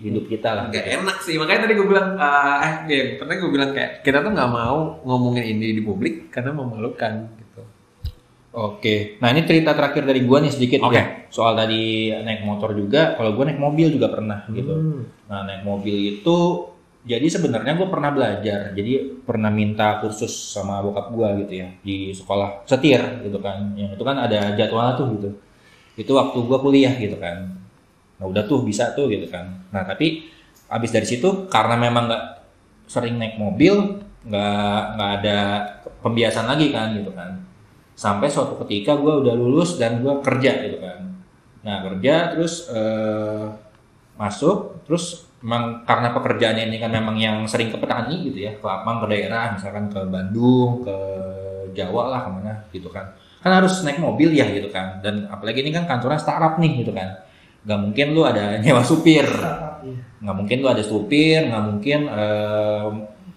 hidup 0.06 0.30
kita 0.30 0.50
lah. 0.54 0.64
Gak 0.70 0.86
enak 1.02 1.18
sih 1.26 1.42
makanya 1.42 1.66
tadi 1.66 1.74
gue 1.74 1.88
bilang 1.90 2.14
eh 2.20 2.58
eh 2.62 2.74
ya, 2.86 3.04
pernah 3.18 3.34
gue 3.42 3.52
bilang 3.52 3.72
kayak 3.74 3.92
kita 4.06 4.22
tuh 4.22 4.32
nggak 4.38 4.52
mau 4.54 5.02
ngomongin 5.02 5.46
ini 5.58 5.74
di 5.74 5.82
publik 5.82 6.30
karena 6.30 6.54
memalukan 6.54 7.34
gitu. 7.34 7.45
Oke. 8.56 9.20
Nah, 9.20 9.36
ini 9.36 9.44
cerita 9.44 9.76
terakhir 9.76 10.08
dari 10.08 10.24
gua 10.24 10.40
nih 10.40 10.56
sedikit 10.56 10.88
Oke. 10.88 10.96
ya. 10.96 11.04
Soal 11.28 11.60
tadi 11.60 12.08
naik 12.16 12.48
motor 12.48 12.72
juga, 12.72 13.12
kalau 13.20 13.36
gua 13.36 13.52
naik 13.52 13.60
mobil 13.60 13.92
juga 13.92 14.08
pernah 14.08 14.48
gitu. 14.48 14.72
Hmm. 14.72 15.04
Nah, 15.28 15.44
naik 15.44 15.68
mobil 15.68 16.24
itu 16.24 16.38
jadi 17.06 17.28
sebenarnya 17.30 17.78
gue 17.78 17.86
pernah 17.86 18.10
belajar. 18.10 18.74
Jadi 18.74 19.22
pernah 19.22 19.54
minta 19.54 20.02
kursus 20.02 20.32
sama 20.32 20.82
bokap 20.82 21.14
gua 21.14 21.38
gitu 21.38 21.62
ya 21.62 21.70
di 21.84 22.16
sekolah 22.16 22.66
setir 22.66 23.22
gitu 23.22 23.38
kan. 23.44 23.76
Yang 23.78 24.00
itu 24.00 24.04
kan 24.08 24.18
ada 24.18 24.56
jadwalnya 24.58 24.98
tuh 24.98 25.08
gitu. 25.20 25.30
Itu 26.00 26.12
waktu 26.18 26.40
gua 26.48 26.58
kuliah 26.64 26.96
gitu 26.98 27.20
kan. 27.20 27.60
Nah, 28.18 28.26
udah 28.26 28.48
tuh 28.48 28.64
bisa 28.64 28.96
tuh 28.96 29.12
gitu 29.12 29.28
kan. 29.28 29.68
Nah, 29.70 29.84
tapi 29.84 30.32
abis 30.66 30.90
dari 30.90 31.06
situ 31.06 31.46
karena 31.52 31.78
memang 31.78 32.10
nggak 32.10 32.24
sering 32.90 33.22
naik 33.22 33.38
mobil, 33.38 34.02
nggak 34.26 34.82
nggak 34.98 35.12
ada 35.22 35.38
pembiasan 36.02 36.50
lagi 36.50 36.74
kan 36.74 36.96
gitu 36.98 37.14
kan. 37.14 37.45
Sampai 37.96 38.28
suatu 38.28 38.60
ketika 38.68 39.00
gua 39.00 39.24
udah 39.24 39.34
lulus 39.34 39.80
dan 39.80 40.04
gua 40.04 40.20
kerja 40.20 40.52
gitu 40.68 40.78
kan. 40.84 41.00
Nah 41.64 41.82
kerja 41.82 42.36
terus 42.36 42.68
eh, 42.70 43.46
masuk 44.16 44.84
terus 44.88 45.28
memang 45.44 45.84
karena 45.84 46.10
pekerjaannya 46.16 46.72
ini 46.72 46.78
kan 46.80 46.90
memang 46.90 47.16
yang 47.20 47.38
sering 47.46 47.70
ke 47.70 47.78
petani 47.78 48.26
gitu 48.32 48.48
ya 48.48 48.52
ke 48.56 48.64
lapang 48.66 49.04
ke 49.04 49.06
daerah 49.12 49.54
misalkan 49.54 49.92
ke 49.92 50.00
Bandung 50.08 50.82
ke 50.82 50.96
Jawa 51.76 52.04
lah 52.10 52.20
ke 52.26 52.30
mana 52.32 52.54
gitu 52.72 52.88
kan 52.88 53.12
kan 53.44 53.62
harus 53.62 53.84
naik 53.86 54.00
mobil 54.02 54.34
ya 54.34 54.48
gitu 54.50 54.72
kan 54.72 55.04
dan 55.06 55.28
apalagi 55.30 55.62
ini 55.62 55.70
kan 55.70 55.86
kantornya 55.86 56.18
startup 56.18 56.58
nih 56.58 56.82
gitu 56.82 56.96
kan 56.96 57.14
nggak 57.68 57.78
mungkin 57.78 58.08
lu 58.16 58.26
ada 58.26 58.58
nyewa 58.64 58.82
supir 58.82 59.28
Iya. 59.86 60.02
nggak 60.26 60.36
mungkin 60.42 60.58
lu 60.66 60.68
ada 60.72 60.82
supir 60.82 61.46
nggak 61.46 61.64
mungkin 61.70 62.00
eh, 62.10 62.88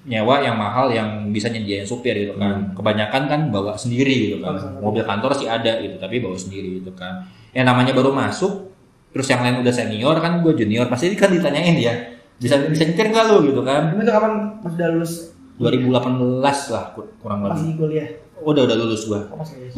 nyewa 0.08 0.40
yang 0.40 0.56
mahal 0.56 0.88
yang 0.88 1.28
bisa 1.28 1.52
nyediain 1.52 1.84
supir 1.84 2.16
gitu 2.16 2.34
kan 2.34 2.72
kebanyakan 2.72 3.22
kan 3.28 3.40
bawa 3.52 3.76
sendiri 3.76 4.32
gitu 4.32 4.36
kan 4.40 4.56
mobil 4.80 5.04
kantor 5.04 5.36
sih 5.36 5.44
ada 5.44 5.78
gitu 5.78 6.00
tapi 6.00 6.18
bawa 6.18 6.34
sendiri 6.34 6.80
gitu 6.80 6.90
kan 6.96 7.28
yang 7.52 7.68
namanya 7.68 7.92
baru 7.92 8.10
masuk 8.10 8.72
terus 9.12 9.28
yang 9.28 9.44
lain 9.44 9.60
udah 9.60 9.72
senior 9.72 10.16
kan 10.18 10.40
gue 10.40 10.52
junior 10.56 10.88
pasti 10.88 11.12
kan 11.12 11.28
ditanyain 11.28 11.76
ya 11.76 11.94
bisa 12.40 12.56
bisa 12.66 12.88
nyetir 12.88 13.12
nggak 13.12 13.24
lu 13.28 13.52
gitu 13.52 13.60
kan 13.60 13.92
itu 13.92 14.08
kapan 14.08 14.32
pas 14.64 14.72
udah 14.72 14.88
lulus 14.96 15.12
2018 15.58 16.72
lah 16.72 16.84
kur- 16.94 17.10
kurang 17.18 17.42
lebih 17.44 17.58
masih 17.58 17.74
kuliah? 17.74 18.08
Oh, 18.38 18.54
udah 18.54 18.62
udah 18.70 18.76
lulus 18.78 19.02
gua 19.10 19.26
Oh, 19.26 19.42
masih. 19.42 19.74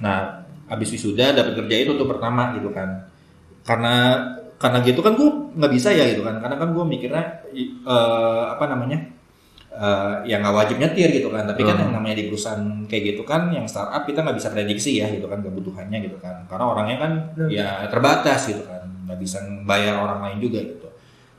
Nah, 0.00 0.40
habis 0.64 0.88
wisuda 0.88 1.36
dapat 1.36 1.52
kerja 1.60 1.76
itu 1.84 1.92
tuh 2.00 2.08
pertama 2.08 2.56
gitu 2.56 2.72
kan. 2.72 3.04
Karena 3.60 4.16
karena 4.56 4.80
gitu 4.80 5.04
kan 5.04 5.12
gue 5.12 5.28
nggak 5.60 5.72
bisa 5.76 5.92
ya 5.92 6.08
gitu 6.08 6.24
kan. 6.24 6.40
Karena 6.40 6.56
kan 6.56 6.72
gue 6.72 6.84
mikirnya 6.88 7.44
eh, 7.52 8.42
apa 8.48 8.64
namanya? 8.64 8.96
Eh, 9.70 10.14
ya 10.26 10.42
nggak 10.42 10.54
wajib 10.54 10.76
nyetir 10.76 11.08
gitu 11.10 11.30
kan. 11.30 11.46
Tapi 11.46 11.62
kan 11.62 11.78
Hmm. 11.78 11.82
yang 11.86 11.92
namanya 11.96 12.16
di 12.18 12.24
perusahaan 12.26 12.62
kayak 12.84 13.02
gitu 13.14 13.22
kan 13.22 13.48
yang 13.50 13.64
startup 13.64 14.02
kita 14.02 14.20
nggak 14.20 14.36
bisa 14.36 14.48
prediksi 14.50 14.98
ya 14.98 15.06
gitu 15.08 15.26
kan 15.26 15.40
kebutuhannya 15.40 15.98
gitu 16.04 16.18
kan. 16.18 16.42
Karena 16.46 16.64
orangnya 16.66 16.96
kan 16.98 17.12
Hmm. 17.38 17.48
ya 17.48 17.86
terbatas 17.86 18.50
gitu 18.50 18.66
kan 18.66 18.82
nggak 19.06 19.18
bisa 19.18 19.38
bayar 19.64 19.98
orang 19.98 20.20
lain 20.26 20.38
juga 20.42 20.58
gitu. 20.62 20.86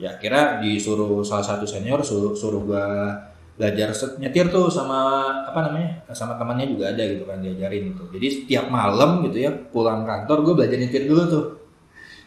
Ya 0.01 0.17
kira 0.17 0.57
disuruh 0.57 1.21
salah 1.21 1.45
satu 1.45 1.63
senior 1.63 2.01
suruh 2.01 2.33
suruh 2.33 2.63
gua 2.63 3.13
belajar 3.51 3.93
set- 3.93 4.17
nyetir 4.17 4.49
tuh 4.49 4.71
sama 4.73 5.21
apa 5.45 5.69
namanya 5.69 6.01
sama 6.09 6.33
temannya 6.33 6.65
juga 6.65 6.89
ada 6.89 7.03
gitu 7.05 7.29
kan 7.29 7.37
diajarin 7.37 7.93
gitu. 7.93 8.09
Jadi 8.09 8.27
setiap 8.31 8.65
malam 8.73 9.21
gitu 9.29 9.37
ya 9.37 9.51
pulang 9.69 10.01
kantor 10.01 10.41
gue 10.41 10.53
belajar 10.57 10.77
nyetir 10.81 11.05
dulu 11.05 11.21
tuh 11.29 11.45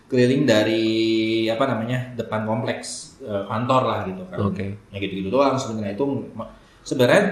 keliling 0.05 0.45
dari 0.45 0.85
apa 1.49 1.65
namanya 1.65 2.13
depan 2.15 2.45
kompleks 2.45 3.19
eh, 3.25 3.45
kantor 3.49 3.83
lah 3.89 4.01
gitu 4.05 4.23
kan 4.29 4.39
Oke. 4.53 4.67
ya 4.93 4.97
gitu 5.01 5.13
gitu 5.25 5.29
doang 5.33 5.57
sebenarnya 5.57 5.97
itu 5.97 6.05
sebenarnya 6.85 7.23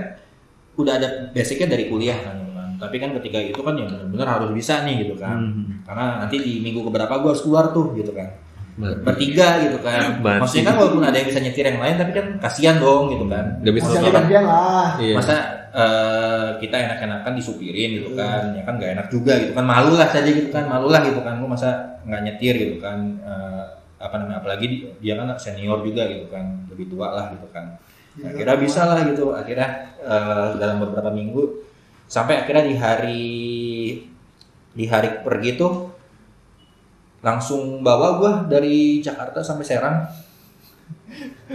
udah 0.73 0.95
ada 0.97 1.09
basicnya 1.37 1.77
dari 1.77 1.93
kuliah 1.93 2.17
kan, 2.17 2.37
tapi 2.81 2.97
kan 2.97 3.13
ketika 3.21 3.39
itu 3.39 3.61
kan 3.61 3.77
ya 3.77 3.85
benar-benar 3.85 4.41
harus 4.41 4.51
bisa 4.57 4.83
nih 4.89 5.05
gitu 5.05 5.21
kan 5.21 5.37
Hmm. 5.37 5.85
karena 5.85 6.25
nanti 6.25 6.41
di 6.41 6.65
minggu 6.65 6.81
keberapa 6.89 7.21
gue 7.21 7.29
harus 7.37 7.45
keluar 7.45 7.71
tuh 7.77 7.93
gitu 7.93 8.17
kan. 8.17 8.33
Bertiga 8.81 9.61
gitu 9.61 9.79
kan. 9.85 10.25
Berarti. 10.25 10.41
maksudnya 10.41 10.65
kan 10.73 10.77
walaupun 10.81 11.05
ada 11.05 11.17
yang 11.21 11.29
bisa 11.29 11.41
nyetir 11.45 11.65
yang 11.69 11.81
lain 11.81 11.97
tapi 12.01 12.13
kan 12.17 12.27
kasihan 12.41 12.77
dong 12.81 13.13
gitu 13.13 13.25
kan. 13.29 13.45
Nggak 13.61 13.75
bisa 13.77 13.89
kan, 14.01 14.13
gantian 14.25 14.45
lah. 14.49 14.89
Iya. 14.97 15.15
masa 15.17 15.35
eh, 15.73 16.49
kita 16.61 16.77
enak-enakan 16.81 17.33
disupirin 17.37 17.91
gitu 18.01 18.11
kan. 18.17 18.57
Ya 18.57 18.63
kan 18.65 18.75
nggak 18.81 18.93
enak 18.97 19.07
juga 19.13 19.33
gitu 19.45 19.53
kan. 19.53 19.65
Malu 19.69 19.93
lah 20.01 20.09
saja 20.09 20.31
gitu 20.31 20.49
kan. 20.49 20.65
Malu 20.65 20.89
lah 20.89 21.01
gitu 21.05 21.21
kan. 21.21 21.35
Lu 21.37 21.47
masa 21.49 22.01
nggak 22.09 22.21
nyetir 22.25 22.55
gitu 22.57 22.77
kan. 22.81 22.99
Eh, 23.21 23.65
apa 24.03 24.15
namanya 24.19 24.43
apalagi 24.43 24.67
di- 24.67 24.83
dia 24.99 25.15
kan 25.21 25.37
senior 25.37 25.85
juga 25.85 26.09
gitu 26.09 26.27
kan. 26.33 26.65
Lebih 26.73 26.89
tua 26.89 27.13
lah 27.13 27.27
gitu 27.37 27.47
kan. 27.53 27.77
Akhirnya 28.25 28.57
bisa 28.57 28.89
lah 28.89 29.05
gitu. 29.05 29.37
Akhirnya 29.37 29.69
eh, 30.01 30.47
dalam 30.57 30.81
beberapa 30.81 31.13
minggu 31.13 31.61
sampai 32.09 32.45
akhirnya 32.45 32.65
di 32.65 32.75
hari 32.77 33.25
di 34.73 34.85
hari 34.89 35.21
pergi 35.21 35.61
tuh 35.61 35.92
langsung 37.23 37.81
bawa 37.87 38.19
gua 38.19 38.33
dari 38.51 38.99
Jakarta 38.99 39.39
sampai 39.41 39.65
Serang. 39.65 39.97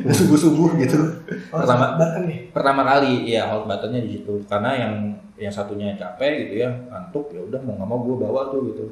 Subuh 0.10 0.40
subuh 0.40 0.72
gitu. 0.80 0.98
Oh, 1.48 1.64
pertama 1.64 1.96
nih? 2.28 2.52
pertama 2.52 2.84
kali 2.84 3.32
ya 3.32 3.48
hold 3.48 3.68
buttonnya 3.68 4.04
di 4.04 4.20
situ. 4.20 4.36
Karena 4.48 4.76
yang 4.76 4.94
yang 5.40 5.52
satunya 5.52 5.96
capek 5.96 6.48
gitu 6.48 6.66
ya 6.66 6.70
ngantuk 6.92 7.32
ya 7.32 7.40
udah 7.40 7.60
mau 7.64 7.80
nggak 7.80 7.88
mau 7.88 8.00
gue 8.04 8.16
bawa 8.20 8.42
tuh 8.52 8.68
gitu. 8.68 8.84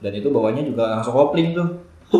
Dan 0.00 0.12
itu 0.16 0.28
bawanya 0.32 0.64
juga 0.64 0.96
langsung 0.96 1.12
kopling 1.12 1.52
tuh. 1.52 1.68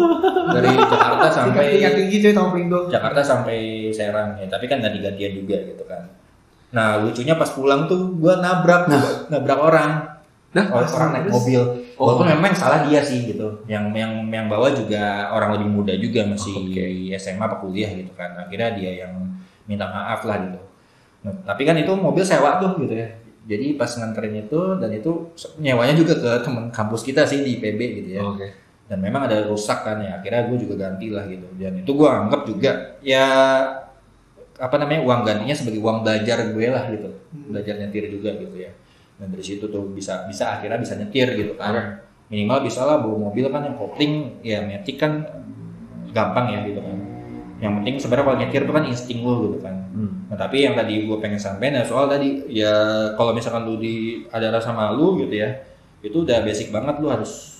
Dari 0.54 0.68
Jakarta 0.68 1.26
sampai 1.32 1.80
tingkat 1.80 1.94
tinggi 1.96 2.16
cuy 2.20 2.34
topling 2.36 2.68
tuh. 2.68 2.84
Jakarta 2.92 3.20
sampai 3.24 3.88
Serang 3.88 4.36
ya. 4.36 4.46
Tapi 4.48 4.64
kan 4.68 4.84
ganti 4.84 5.00
gantian 5.00 5.32
juga 5.32 5.56
gitu 5.64 5.84
kan. 5.88 6.02
Nah 6.76 7.00
lucunya 7.00 7.34
pas 7.40 7.48
pulang 7.48 7.88
tuh 7.88 8.16
gue 8.20 8.34
nabrak 8.36 8.92
nabrak 9.32 9.58
orang 9.60 10.17
Nah, 10.48 10.64
orang, 10.72 10.88
orang 10.88 11.10
naik 11.12 11.26
mobil 11.28 11.60
Oh. 11.98 12.14
walaupun 12.14 12.30
memang 12.30 12.54
salah 12.56 12.86
dia 12.88 13.02
sih 13.04 13.26
gitu. 13.28 13.60
Yang 13.68 13.90
yang 13.92 14.12
yang 14.32 14.46
bawa 14.48 14.70
juga 14.72 15.28
orang 15.34 15.58
lebih 15.58 15.68
muda 15.68 15.92
juga 15.98 16.24
masih 16.24 16.54
Oke. 16.72 16.84
SMA 17.18 17.42
apa 17.44 17.58
kuliah 17.60 17.90
gitu 17.92 18.14
kan. 18.16 18.32
Akhirnya 18.38 18.72
dia 18.78 19.04
yang 19.04 19.12
minta 19.68 19.84
maaf 19.84 20.24
lah 20.24 20.40
gitu. 20.46 20.60
Nah, 21.26 21.34
tapi 21.44 21.66
kan 21.68 21.76
itu 21.76 21.92
mobil 21.92 22.22
sewa 22.24 22.56
tuh 22.62 22.80
gitu 22.80 22.94
ya. 22.96 23.08
Jadi 23.48 23.76
pas 23.76 23.90
nganterin 23.90 24.46
itu 24.46 24.60
dan 24.78 24.88
itu 24.94 25.10
nyewanya 25.58 25.94
juga 25.96 26.14
ke 26.16 26.30
teman 26.46 26.70
kampus 26.72 27.02
kita 27.04 27.26
sih 27.26 27.44
di 27.44 27.58
IPB 27.60 27.80
gitu 28.04 28.10
ya. 28.16 28.22
Oke. 28.24 28.48
dan 28.88 29.04
memang 29.04 29.28
ada 29.28 29.44
rusak 29.44 29.84
kan 29.84 30.00
ya. 30.00 30.16
Akhirnya 30.16 30.48
gue 30.48 30.64
juga 30.64 30.88
ganti 30.88 31.12
lah 31.12 31.28
gitu. 31.28 31.44
Dan 31.60 31.84
itu 31.84 31.92
gue 31.92 32.08
anggap 32.08 32.48
juga 32.48 32.96
ya 33.04 33.24
apa 34.56 34.74
namanya 34.80 35.04
uang 35.04 35.20
gantinya 35.28 35.52
sebagai 35.52 35.78
uang 35.84 36.00
belajar 36.00 36.40
gue 36.56 36.66
lah 36.72 36.88
gitu. 36.88 37.08
Belajar 37.52 37.74
nyetir 37.76 38.08
juga 38.08 38.32
gitu 38.38 38.56
ya 38.56 38.72
dan 39.18 39.26
dari 39.28 39.44
situ 39.44 39.66
tuh 39.66 39.90
bisa 39.90 40.24
bisa 40.24 40.56
akhirnya 40.56 40.78
bisa 40.78 40.94
nyetir 40.94 41.34
gitu 41.34 41.58
kan 41.58 41.74
Oke. 41.74 41.82
minimal 42.30 42.62
bisa 42.62 42.86
lah 42.86 43.02
bawa 43.02 43.28
mobil 43.28 43.50
kan 43.50 43.66
yang 43.66 43.76
kopling 43.76 44.38
ya 44.40 44.62
metik 44.62 44.96
kan 44.96 45.26
gampang 46.10 46.54
ya 46.54 46.60
gitu 46.64 46.80
kan 46.80 46.96
yang 47.58 47.72
penting 47.82 47.98
sebenarnya 47.98 48.24
kalau 48.30 48.38
nyetir 48.38 48.62
tuh 48.62 48.74
kan 48.74 48.84
insting 48.86 49.20
lo 49.22 49.34
gitu 49.50 49.58
kan 49.60 49.76
Hmm. 49.88 50.30
Nah 50.30 50.38
tapi 50.38 50.62
yang 50.62 50.78
tadi 50.78 51.10
gue 51.10 51.18
pengen 51.18 51.42
sampein 51.42 51.74
ya 51.74 51.82
soal 51.82 52.06
tadi 52.06 52.46
ya 52.46 52.70
kalau 53.18 53.34
misalkan 53.34 53.66
lu 53.66 53.82
di 53.82 54.22
ada 54.30 54.54
rasa 54.54 54.70
malu 54.70 55.18
gitu 55.18 55.32
ya 55.42 55.50
itu 56.06 56.22
udah 56.22 56.44
basic 56.46 56.70
banget 56.70 57.02
lu 57.02 57.10
harus 57.10 57.58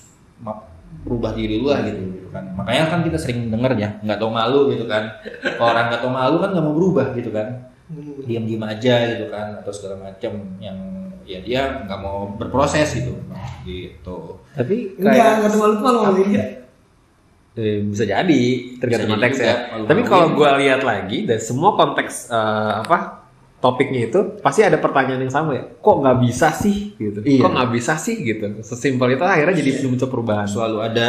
berubah 1.02 1.34
diri 1.34 1.58
lu 1.58 1.66
lah 1.66 1.82
gitu, 1.82 1.98
gitu 1.98 2.28
kan 2.30 2.54
makanya 2.54 2.94
kan 2.94 3.00
kita 3.02 3.18
sering 3.18 3.50
denger 3.50 3.74
ya 3.74 3.88
nggak 4.06 4.22
tau 4.22 4.30
malu 4.30 4.70
gitu 4.70 4.86
kan 4.86 5.18
Kalau 5.56 5.66
orang 5.66 5.90
nggak 5.90 6.00
tau 6.04 6.12
malu 6.14 6.36
kan 6.38 6.48
nggak 6.54 6.64
mau 6.64 6.74
berubah 6.78 7.06
gitu 7.16 7.32
kan 7.34 7.48
Hmm. 7.88 8.20
diam 8.28 8.44
diam 8.44 8.60
aja 8.68 9.16
gitu 9.16 9.32
kan 9.32 9.64
atau 9.64 9.72
segala 9.72 9.96
macam 10.12 10.32
yang 10.60 10.76
ya 11.28 11.38
dia 11.38 11.60
nggak 11.84 12.00
mau 12.00 12.32
berproses 12.32 12.88
gitu 12.90 13.12
gitu 13.62 14.40
Tapi 14.50 14.96
enggak 14.96 15.12
kayak 15.12 15.32
enggak 15.38 15.52
malu 15.54 15.72
tuh 15.76 15.84
malu 15.84 15.98
malu 16.02 16.20
aja 16.24 16.44
Eh, 17.52 17.82
bisa 17.82 18.06
jadi 18.06 18.42
tergantung 18.78 18.86
Bisa 18.86 18.94
jadi 19.02 19.12
konteks 19.18 19.36
juga, 19.36 19.50
ya. 19.50 19.56
Tapi 19.82 20.00
kalau 20.06 20.26
gue 20.32 20.50
lihat 20.62 20.80
lagi 20.80 21.26
dari 21.26 21.42
semua 21.42 21.74
konteks 21.74 22.30
eh, 22.30 22.72
apa 22.86 23.18
topiknya 23.58 24.06
itu 24.06 24.38
pasti 24.38 24.62
ada 24.62 24.78
pertanyaan 24.78 25.26
yang 25.26 25.34
sama 25.34 25.50
ya. 25.52 25.66
Kok 25.76 25.96
nggak 25.98 26.18
bisa 26.22 26.54
sih 26.54 26.94
gitu? 26.94 27.18
Iya. 27.18 27.42
Kok 27.42 27.50
nggak 27.50 27.70
bisa 27.74 27.98
sih 27.98 28.14
gitu? 28.22 28.62
Sesimpel 28.62 29.18
itu 29.18 29.24
akhirnya 29.26 29.58
jadi 29.58 29.70
bentuk 29.82 30.06
perubahan. 30.06 30.46
selalu 30.46 30.78
ada 30.80 31.06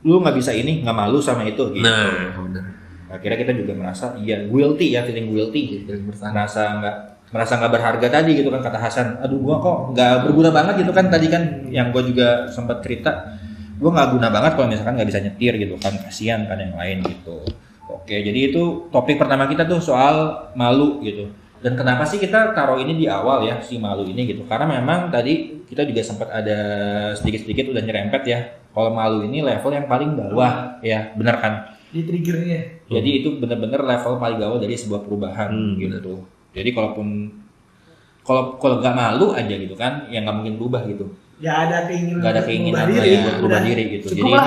lu 0.00 0.20
nggak 0.20 0.36
bisa 0.36 0.52
ini 0.52 0.80
nggak 0.80 0.96
malu 0.96 1.20
sama 1.20 1.44
itu 1.44 1.72
gitu 1.72 1.84
Nah, 1.84 2.36
benar. 2.36 2.64
akhirnya 3.08 3.38
kita 3.40 3.52
juga 3.52 3.72
merasa 3.74 4.16
iya 4.16 4.44
guilty 4.44 4.92
ya 4.92 5.04
feeling 5.04 5.28
guilty 5.28 5.60
gitu 5.80 5.92
merasa 6.04 6.28
nggak 6.80 6.96
merasa 7.30 7.58
nggak 7.58 7.72
berharga 7.72 8.06
tadi 8.10 8.30
gitu 8.38 8.50
kan 8.50 8.60
kata 8.62 8.78
Hasan. 8.78 9.08
Aduh 9.22 9.38
gua 9.38 9.56
kok 9.62 9.94
nggak 9.94 10.14
berguna 10.26 10.50
banget 10.50 10.82
gitu 10.86 10.92
kan. 10.94 11.06
Tadi 11.10 11.26
kan 11.30 11.42
yang 11.70 11.94
gua 11.94 12.02
juga 12.02 12.28
sempat 12.50 12.82
cerita 12.82 13.38
gua 13.80 13.90
nggak 13.96 14.08
guna 14.18 14.28
banget 14.28 14.52
kalau 14.58 14.68
misalkan 14.68 14.94
nggak 14.98 15.08
bisa 15.08 15.20
nyetir 15.22 15.52
gitu 15.56 15.74
kan. 15.78 15.94
Kasihan 16.02 16.44
kan 16.44 16.58
yang 16.58 16.74
lain 16.74 17.06
gitu. 17.06 17.42
Oke 17.90 18.22
jadi 18.22 18.54
itu 18.54 18.86
topik 18.90 19.18
pertama 19.18 19.50
kita 19.50 19.66
tuh 19.66 19.82
soal 19.82 20.48
malu 20.54 21.02
gitu. 21.02 21.30
Dan 21.60 21.76
kenapa 21.76 22.08
sih 22.08 22.16
kita 22.16 22.56
taruh 22.56 22.80
ini 22.80 22.96
di 22.96 23.04
awal 23.04 23.44
ya 23.44 23.60
si 23.60 23.76
malu 23.76 24.08
ini 24.08 24.24
gitu? 24.24 24.48
Karena 24.48 24.64
memang 24.64 25.12
tadi 25.12 25.60
kita 25.68 25.84
juga 25.84 26.00
sempat 26.00 26.32
ada 26.32 26.58
sedikit-sedikit 27.20 27.76
udah 27.76 27.82
nyerempet 27.84 28.22
ya 28.24 28.40
kalau 28.72 28.90
malu 28.96 29.28
ini 29.28 29.44
level 29.44 29.68
yang 29.68 29.84
paling 29.84 30.16
bawah 30.16 30.80
ya 30.80 31.12
benar 31.18 31.36
kan? 31.36 31.52
Di 31.92 32.06
triggernya. 32.06 32.86
Jadi 32.88 33.10
itu 33.22 33.28
benar-benar 33.36 33.82
level 33.84 34.16
paling 34.16 34.38
bawah 34.40 34.58
dari 34.62 34.74
sebuah 34.78 35.04
perubahan 35.04 35.50
Hmm, 35.52 35.76
gitu. 35.76 36.22
Jadi 36.50 36.70
kalaupun 36.74 37.08
kalau 38.26 38.60
kalau 38.60 38.78
nggak 38.78 38.94
malu 38.94 39.32
aja 39.32 39.54
gitu 39.54 39.74
kan, 39.74 40.06
ya 40.12 40.22
nggak 40.22 40.36
mungkin 40.36 40.54
berubah 40.60 40.82
gitu. 40.86 41.08
nggak 41.40 41.56
ada 41.56 41.78
keinginan 41.88 42.20
Nggak 42.20 42.32
ada 42.36 42.42
keinginan 42.44 42.80
berubah 42.84 42.92
lah 42.92 43.00
diri, 43.00 43.10
ya, 43.10 43.20
buat 43.24 43.36
berubah 43.40 43.56
udah. 43.56 43.66
diri 43.66 43.82
gitu. 43.96 44.06
cukup 44.12 44.28
Jadi 44.28 44.30
lah 44.36 44.46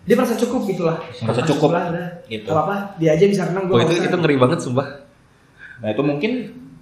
dia 0.00 0.14
merasa 0.16 0.34
cukup 0.38 0.60
gitu 0.64 0.82
lah 0.88 0.96
Merasa 1.20 1.42
cukup, 1.44 1.68
lah 1.74 1.84
udah 1.90 2.08
gitu. 2.30 2.48
Gak 2.50 2.62
apa 2.64 2.76
dia 2.96 3.10
aja 3.18 3.24
bisa 3.26 3.42
renang 3.50 3.64
Oh 3.68 3.78
itu 3.82 3.94
itu 3.98 4.16
ngeri 4.16 4.36
banget 4.38 4.58
sumpah. 4.62 4.88
Nah 5.82 5.88
itu 5.90 6.02
mungkin 6.06 6.32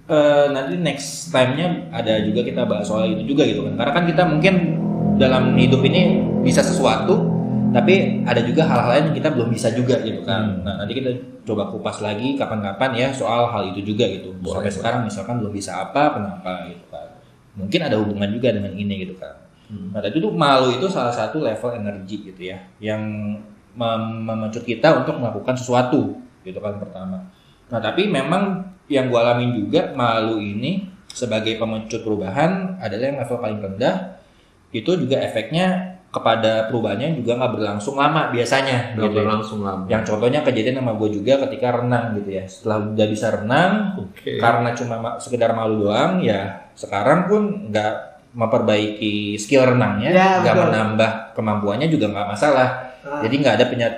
eh, 0.09 0.45
nanti 0.53 0.73
next 0.77 1.33
time-nya 1.33 1.67
ada 1.91 2.13
juga 2.23 2.41
kita 2.45 2.61
bahas 2.65 2.85
soal 2.85 3.09
itu 3.09 3.33
juga 3.35 3.43
gitu 3.49 3.65
kan. 3.65 3.73
Karena 3.75 3.91
kan 3.91 4.03
kita 4.07 4.23
mungkin 4.29 4.53
dalam 5.19 5.57
hidup 5.59 5.81
ini 5.83 6.01
bisa 6.45 6.63
sesuatu, 6.63 7.28
tapi 7.69 8.25
ada 8.25 8.41
juga 8.41 8.65
hal-hal 8.65 8.89
lain 8.89 9.03
yang 9.11 9.17
kita 9.21 9.29
belum 9.33 9.49
bisa 9.53 9.67
juga 9.73 10.01
gitu 10.01 10.21
kan. 10.25 10.63
Nah 10.65 10.81
nanti 10.81 10.93
kita 10.97 11.11
coba 11.45 11.69
kupas 11.69 12.01
lagi 12.01 12.37
kapan-kapan 12.37 12.91
ya 12.95 13.07
soal 13.13 13.49
hal 13.49 13.69
itu 13.73 13.93
juga 13.93 14.05
gitu. 14.09 14.33
Boleh, 14.39 14.59
Sampai 14.59 14.69
boleh. 14.69 14.77
sekarang 14.77 15.01
misalkan 15.05 15.35
belum 15.41 15.53
bisa 15.53 15.71
apa, 15.85 16.17
kenapa 16.17 16.51
gitu 16.69 16.85
kan. 16.89 17.07
Mungkin 17.57 17.79
ada 17.81 17.95
hubungan 17.99 18.29
juga 18.31 18.49
dengan 18.55 18.73
ini 18.73 19.05
gitu 19.05 19.15
kan. 19.17 19.35
Nah 19.69 20.01
tadi 20.01 20.17
tuh 20.17 20.33
malu 20.33 20.73
itu 20.73 20.89
salah 20.89 21.13
satu 21.13 21.45
level 21.45 21.69
energi 21.77 22.25
gitu 22.25 22.41
ya, 22.41 22.57
yang 22.81 23.01
mem- 23.77 24.21
memecut 24.25 24.65
kita 24.65 25.05
untuk 25.05 25.21
melakukan 25.21 25.53
sesuatu 25.53 26.17
gitu 26.41 26.57
kan 26.57 26.81
pertama. 26.81 27.29
Nah 27.69 27.79
tapi 27.81 28.09
memang 28.09 28.65
yang 28.89 29.13
gue 29.13 29.19
alamin 29.21 29.53
juga 29.53 29.93
malu 29.93 30.41
ini 30.41 30.89
sebagai 31.13 31.57
pemecut 31.61 32.01
perubahan 32.01 32.81
adalah 32.81 33.05
yang 33.13 33.17
level 33.21 33.37
paling 33.37 33.59
rendah 33.61 34.17
itu 34.69 34.89
juga 34.97 35.21
efeknya 35.21 35.88
kepada 36.09 36.65
perubahannya 36.65 37.13
juga 37.15 37.37
nggak 37.37 37.53
berlangsung 37.53 37.93
lama 37.93 38.33
biasanya 38.33 38.97
Nggak 38.97 39.05
gitu 39.05 39.13
ya. 39.13 39.17
berlangsung 39.21 39.59
lama. 39.61 39.83
Yang 39.85 40.03
contohnya 40.09 40.41
kejadian 40.41 40.81
sama 40.81 40.97
gue 40.97 41.09
juga 41.13 41.33
ketika 41.45 41.67
renang 41.77 42.17
gitu 42.17 42.29
ya. 42.33 42.43
Setelah 42.49 42.77
udah 42.89 43.07
bisa 43.07 43.27
renang, 43.29 43.71
Oke. 44.01 44.41
karena 44.41 44.69
cuma 44.73 44.95
ma- 44.97 45.17
sekedar 45.21 45.53
malu 45.53 45.85
doang, 45.85 46.17
ya 46.19 46.65
sekarang 46.73 47.29
pun 47.29 47.41
nggak 47.69 47.93
memperbaiki 48.33 49.37
skill 49.37 49.69
renangnya, 49.69 50.09
Ya, 50.09 50.29
nggak 50.41 50.55
betul. 50.55 50.65
menambah 50.69 51.11
kemampuannya 51.33 51.87
juga 51.87 52.09
nggak 52.09 52.27
masalah. 52.27 52.69
Ah. 52.99 53.21
Jadi 53.21 53.35
nggak 53.39 53.55
ada 53.61 53.65
penyat 53.69 53.93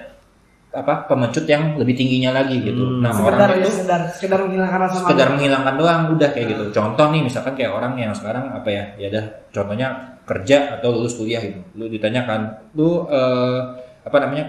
apa 0.72 1.04
pemecut 1.04 1.44
yang 1.44 1.76
lebih 1.76 2.00
tingginya 2.00 2.32
lagi 2.32 2.64
gitu. 2.64 2.80
Hmm. 2.80 3.04
Nah 3.04 3.12
sekedar 3.12 3.52
orang 3.52 3.60
ya 3.60 3.64
itu 3.64 3.72
sekedar 3.76 4.02
sekedar 4.16 4.40
menghilangkan 4.40 4.80
rasa 4.80 4.94
malu. 4.96 5.02
sekedar 5.04 5.28
menghilangkan 5.36 5.74
doang 5.76 6.02
udah 6.16 6.30
kayak 6.32 6.48
gitu. 6.56 6.64
Contoh 6.72 7.06
nih 7.12 7.22
misalkan 7.28 7.54
kayak 7.60 7.72
orang 7.76 7.94
yang 8.00 8.14
sekarang 8.16 8.46
apa 8.56 8.70
ya, 8.72 8.84
ya 8.96 9.08
dah 9.12 9.26
contohnya 9.52 9.88
kerja 10.24 10.80
atau 10.80 10.90
lulus 10.96 11.20
kuliah 11.20 11.44
gitu. 11.44 11.60
Lu 11.76 11.92
ditanyakan, 11.92 12.72
lu 12.80 13.04
eh, 13.12 13.60
apa 14.02 14.18
namanya 14.24 14.46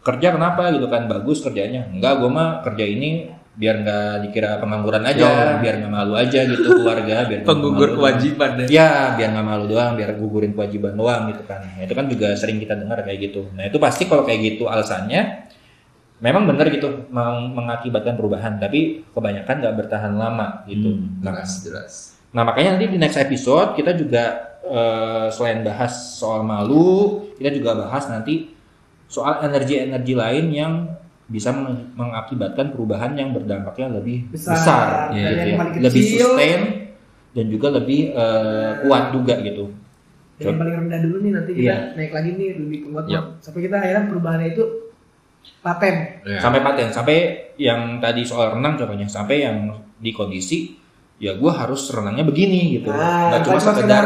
kerja 0.00 0.32
kenapa 0.32 0.72
gitu 0.72 0.88
kan 0.88 1.06
bagus 1.06 1.44
kerjanya 1.44 1.92
enggak 1.92 2.24
gue 2.24 2.30
mah 2.32 2.64
kerja 2.64 2.84
ini 2.88 3.28
biar 3.50 3.82
nggak 3.82 4.30
dikira 4.30 4.62
pengangguran 4.62 5.02
aja, 5.04 5.58
biar 5.58 5.74
nggak 5.82 5.92
malu 5.92 6.14
aja 6.14 6.38
gitu 6.46 6.68
keluarga, 6.70 7.26
biar 7.26 7.38
nggak 7.42 7.50
Penggugur 7.50 7.88
malu 7.92 7.98
kewajiban 7.98 8.50
deh. 8.56 8.66
Ya, 8.70 9.14
biar 9.18 9.28
nggak 9.34 9.46
malu 9.46 9.64
doang, 9.66 9.92
biar 9.98 10.10
gugurin 10.16 10.52
kewajiban 10.54 10.94
doang 10.94 11.34
gitu 11.34 11.42
kan. 11.44 11.60
Nah, 11.60 11.82
itu 11.82 11.94
kan 11.94 12.06
juga 12.06 12.28
sering 12.38 12.62
kita 12.62 12.78
dengar 12.78 13.02
kayak 13.02 13.18
gitu. 13.30 13.50
Nah, 13.52 13.66
itu 13.66 13.76
pasti 13.82 14.06
kalau 14.06 14.22
kayak 14.22 14.40
gitu 14.54 14.70
alasannya 14.70 15.50
memang 16.20 16.44
benar 16.46 16.68
gitu 16.68 17.08
meng- 17.10 17.52
mengakibatkan 17.56 18.14
perubahan, 18.14 18.60
tapi 18.60 19.02
kebanyakan 19.10 19.54
nggak 19.60 19.74
bertahan 19.84 20.12
lama 20.14 20.62
gitu. 20.68 20.96
Nah, 21.20 21.32
Jelas, 21.40 21.52
jelas. 21.64 21.92
Nah 22.30 22.46
makanya 22.46 22.78
nanti 22.78 22.86
di 22.86 22.98
next 23.00 23.18
episode 23.18 23.74
kita 23.74 23.90
juga 23.98 24.54
eh, 24.62 25.26
selain 25.34 25.66
bahas 25.66 25.90
soal 26.14 26.46
malu, 26.46 27.26
kita 27.34 27.50
juga 27.50 27.74
bahas 27.74 28.06
nanti 28.06 28.54
soal 29.10 29.42
energi-energi 29.42 30.14
lain 30.14 30.46
yang 30.54 30.72
bisa 31.30 31.54
meng- 31.54 31.94
mengakibatkan 31.94 32.74
perubahan 32.74 33.14
yang 33.14 33.30
berdampaknya 33.30 33.86
lebih 33.94 34.26
Besar. 34.28 34.52
besar, 34.52 34.86
gitu 35.14 35.22
ya. 35.22 35.56
paling 35.56 35.74
lebih 35.78 36.02
kecil. 36.02 36.18
sustain 36.26 36.60
dan 37.30 37.46
juga 37.46 37.68
lebih 37.70 38.00
eh, 38.10 38.70
kuat 38.82 39.14
juga 39.14 39.38
gitu. 39.38 39.70
Dari 40.34 40.46
yang 40.46 40.58
paling 40.58 40.76
rendah 40.80 41.00
dulu 41.00 41.16
nih 41.20 41.32
nanti 41.32 41.50
kita 41.52 41.62
Iya. 41.62 41.76
naik 41.94 42.12
lagi 42.12 42.30
nih 42.34 42.48
lebih 42.58 42.78
kuat 42.88 43.04
Yap. 43.06 43.24
sampai 43.38 43.60
kita 43.62 43.76
akhirnya 43.78 44.04
perubahannya 44.06 44.48
itu 44.50 44.64
paten. 45.60 45.94
Ya. 46.24 46.38
Sampai 46.38 46.60
paten, 46.60 46.88
sampai 46.90 47.16
yang 47.56 47.80
tadi 47.98 48.22
soal 48.22 48.56
renang 48.56 48.74
contohnya, 48.74 49.06
sampai 49.06 49.36
yang 49.40 49.56
di 49.96 50.10
kondisi 50.10 50.74
ya 51.16 51.36
gue 51.36 51.52
harus 51.52 51.84
renangnya 51.86 52.24
begini 52.24 52.74
gitu, 52.74 52.88
Nah, 52.88 53.28
nggak 53.30 53.40
cuma 53.44 53.60
sekedar 53.60 54.04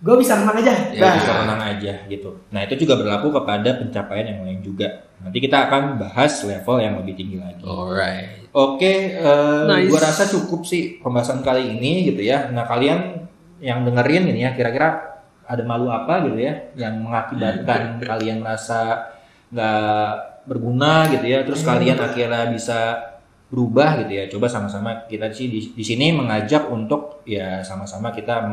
gue 0.00 0.14
bisa 0.16 0.32
renang 0.40 0.56
aja. 0.64 0.72
ya 0.96 1.00
Nah, 1.00 1.14
bisa 1.20 1.32
renang 1.44 1.60
aja 1.60 1.92
gitu. 2.08 2.30
Nah 2.48 2.60
itu 2.64 2.74
juga 2.84 2.96
berlaku 2.96 3.28
kepada 3.36 3.70
pencapaian 3.76 4.26
yang 4.32 4.40
lain 4.48 4.60
juga. 4.64 5.04
Nanti 5.20 5.38
kita 5.44 5.68
akan 5.68 6.00
bahas 6.00 6.40
level 6.40 6.76
yang 6.80 6.96
lebih 7.04 7.14
tinggi 7.20 7.36
lagi. 7.36 7.60
Alright. 7.60 8.48
Oke, 8.56 9.14
eh, 9.14 9.62
Nice. 9.68 9.92
gua 9.92 10.00
rasa 10.00 10.24
cukup 10.26 10.64
sih 10.64 10.98
pembahasan 10.98 11.44
kali 11.44 11.76
ini 11.76 12.08
gitu 12.08 12.24
ya. 12.24 12.48
Nah 12.48 12.64
kalian 12.64 13.28
yang 13.60 13.84
dengerin 13.84 14.32
ini 14.32 14.48
ya, 14.48 14.56
kira-kira 14.56 15.20
ada 15.44 15.62
malu 15.68 15.92
apa 15.92 16.24
gitu 16.24 16.40
ya, 16.40 16.72
yang 16.74 16.96
mengakibatkan 17.04 18.00
kalian 18.08 18.40
merasa 18.40 19.12
nggak 19.52 20.10
berguna 20.48 21.12
gitu 21.12 21.26
ya, 21.28 21.44
terus 21.44 21.60
kalian 21.60 22.00
akhirnya 22.00 22.48
bisa 22.48 22.96
berubah 23.52 24.00
gitu 24.02 24.12
ya. 24.16 24.24
Coba 24.32 24.48
sama-sama 24.48 25.04
kita 25.04 25.28
sih 25.30 25.52
di, 25.52 25.60
di 25.76 25.84
sini 25.84 26.16
mengajak 26.16 26.70
untuk 26.72 27.20
ya 27.28 27.60
sama-sama 27.60 28.08
kita 28.14 28.48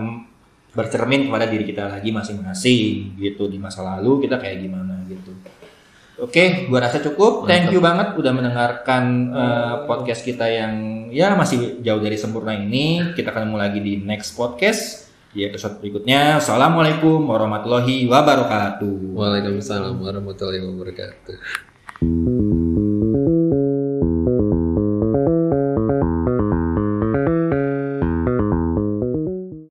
bercermin 0.77 1.25
kepada 1.25 1.49
diri 1.49 1.65
kita 1.65 1.89
lagi 1.89 2.13
masing-masing 2.13 3.17
gitu 3.17 3.49
di 3.49 3.57
masa 3.57 3.81
lalu 3.81 4.29
kita 4.29 4.37
kayak 4.37 4.61
gimana 4.61 5.01
gitu. 5.09 5.33
Oke, 6.17 6.65
gua 6.69 6.81
rasa 6.85 7.01
cukup. 7.01 7.45
Thank 7.49 7.73
you 7.73 7.81
banget 7.81 8.13
udah 8.17 8.33
mendengarkan 8.33 9.33
eh, 9.33 9.75
podcast 9.89 10.21
kita 10.21 10.45
yang 10.49 10.73
ya 11.09 11.33
masih 11.33 11.81
jauh 11.81 12.01
dari 12.01 12.17
sempurna 12.17 12.53
ini. 12.53 13.13
Kita 13.17 13.33
ketemu 13.33 13.57
lagi 13.57 13.81
di 13.81 14.01
next 14.01 14.37
podcast 14.37 15.09
di 15.33 15.45
episode 15.45 15.77
berikutnya. 15.77 16.41
Assalamualaikum 16.41 17.21
warahmatullahi 17.21 18.09
wabarakatuh. 18.09 19.13
Waalaikumsalam 19.13 19.97
warahmatullahi 20.01 20.65
wabarakatuh. 20.65 21.37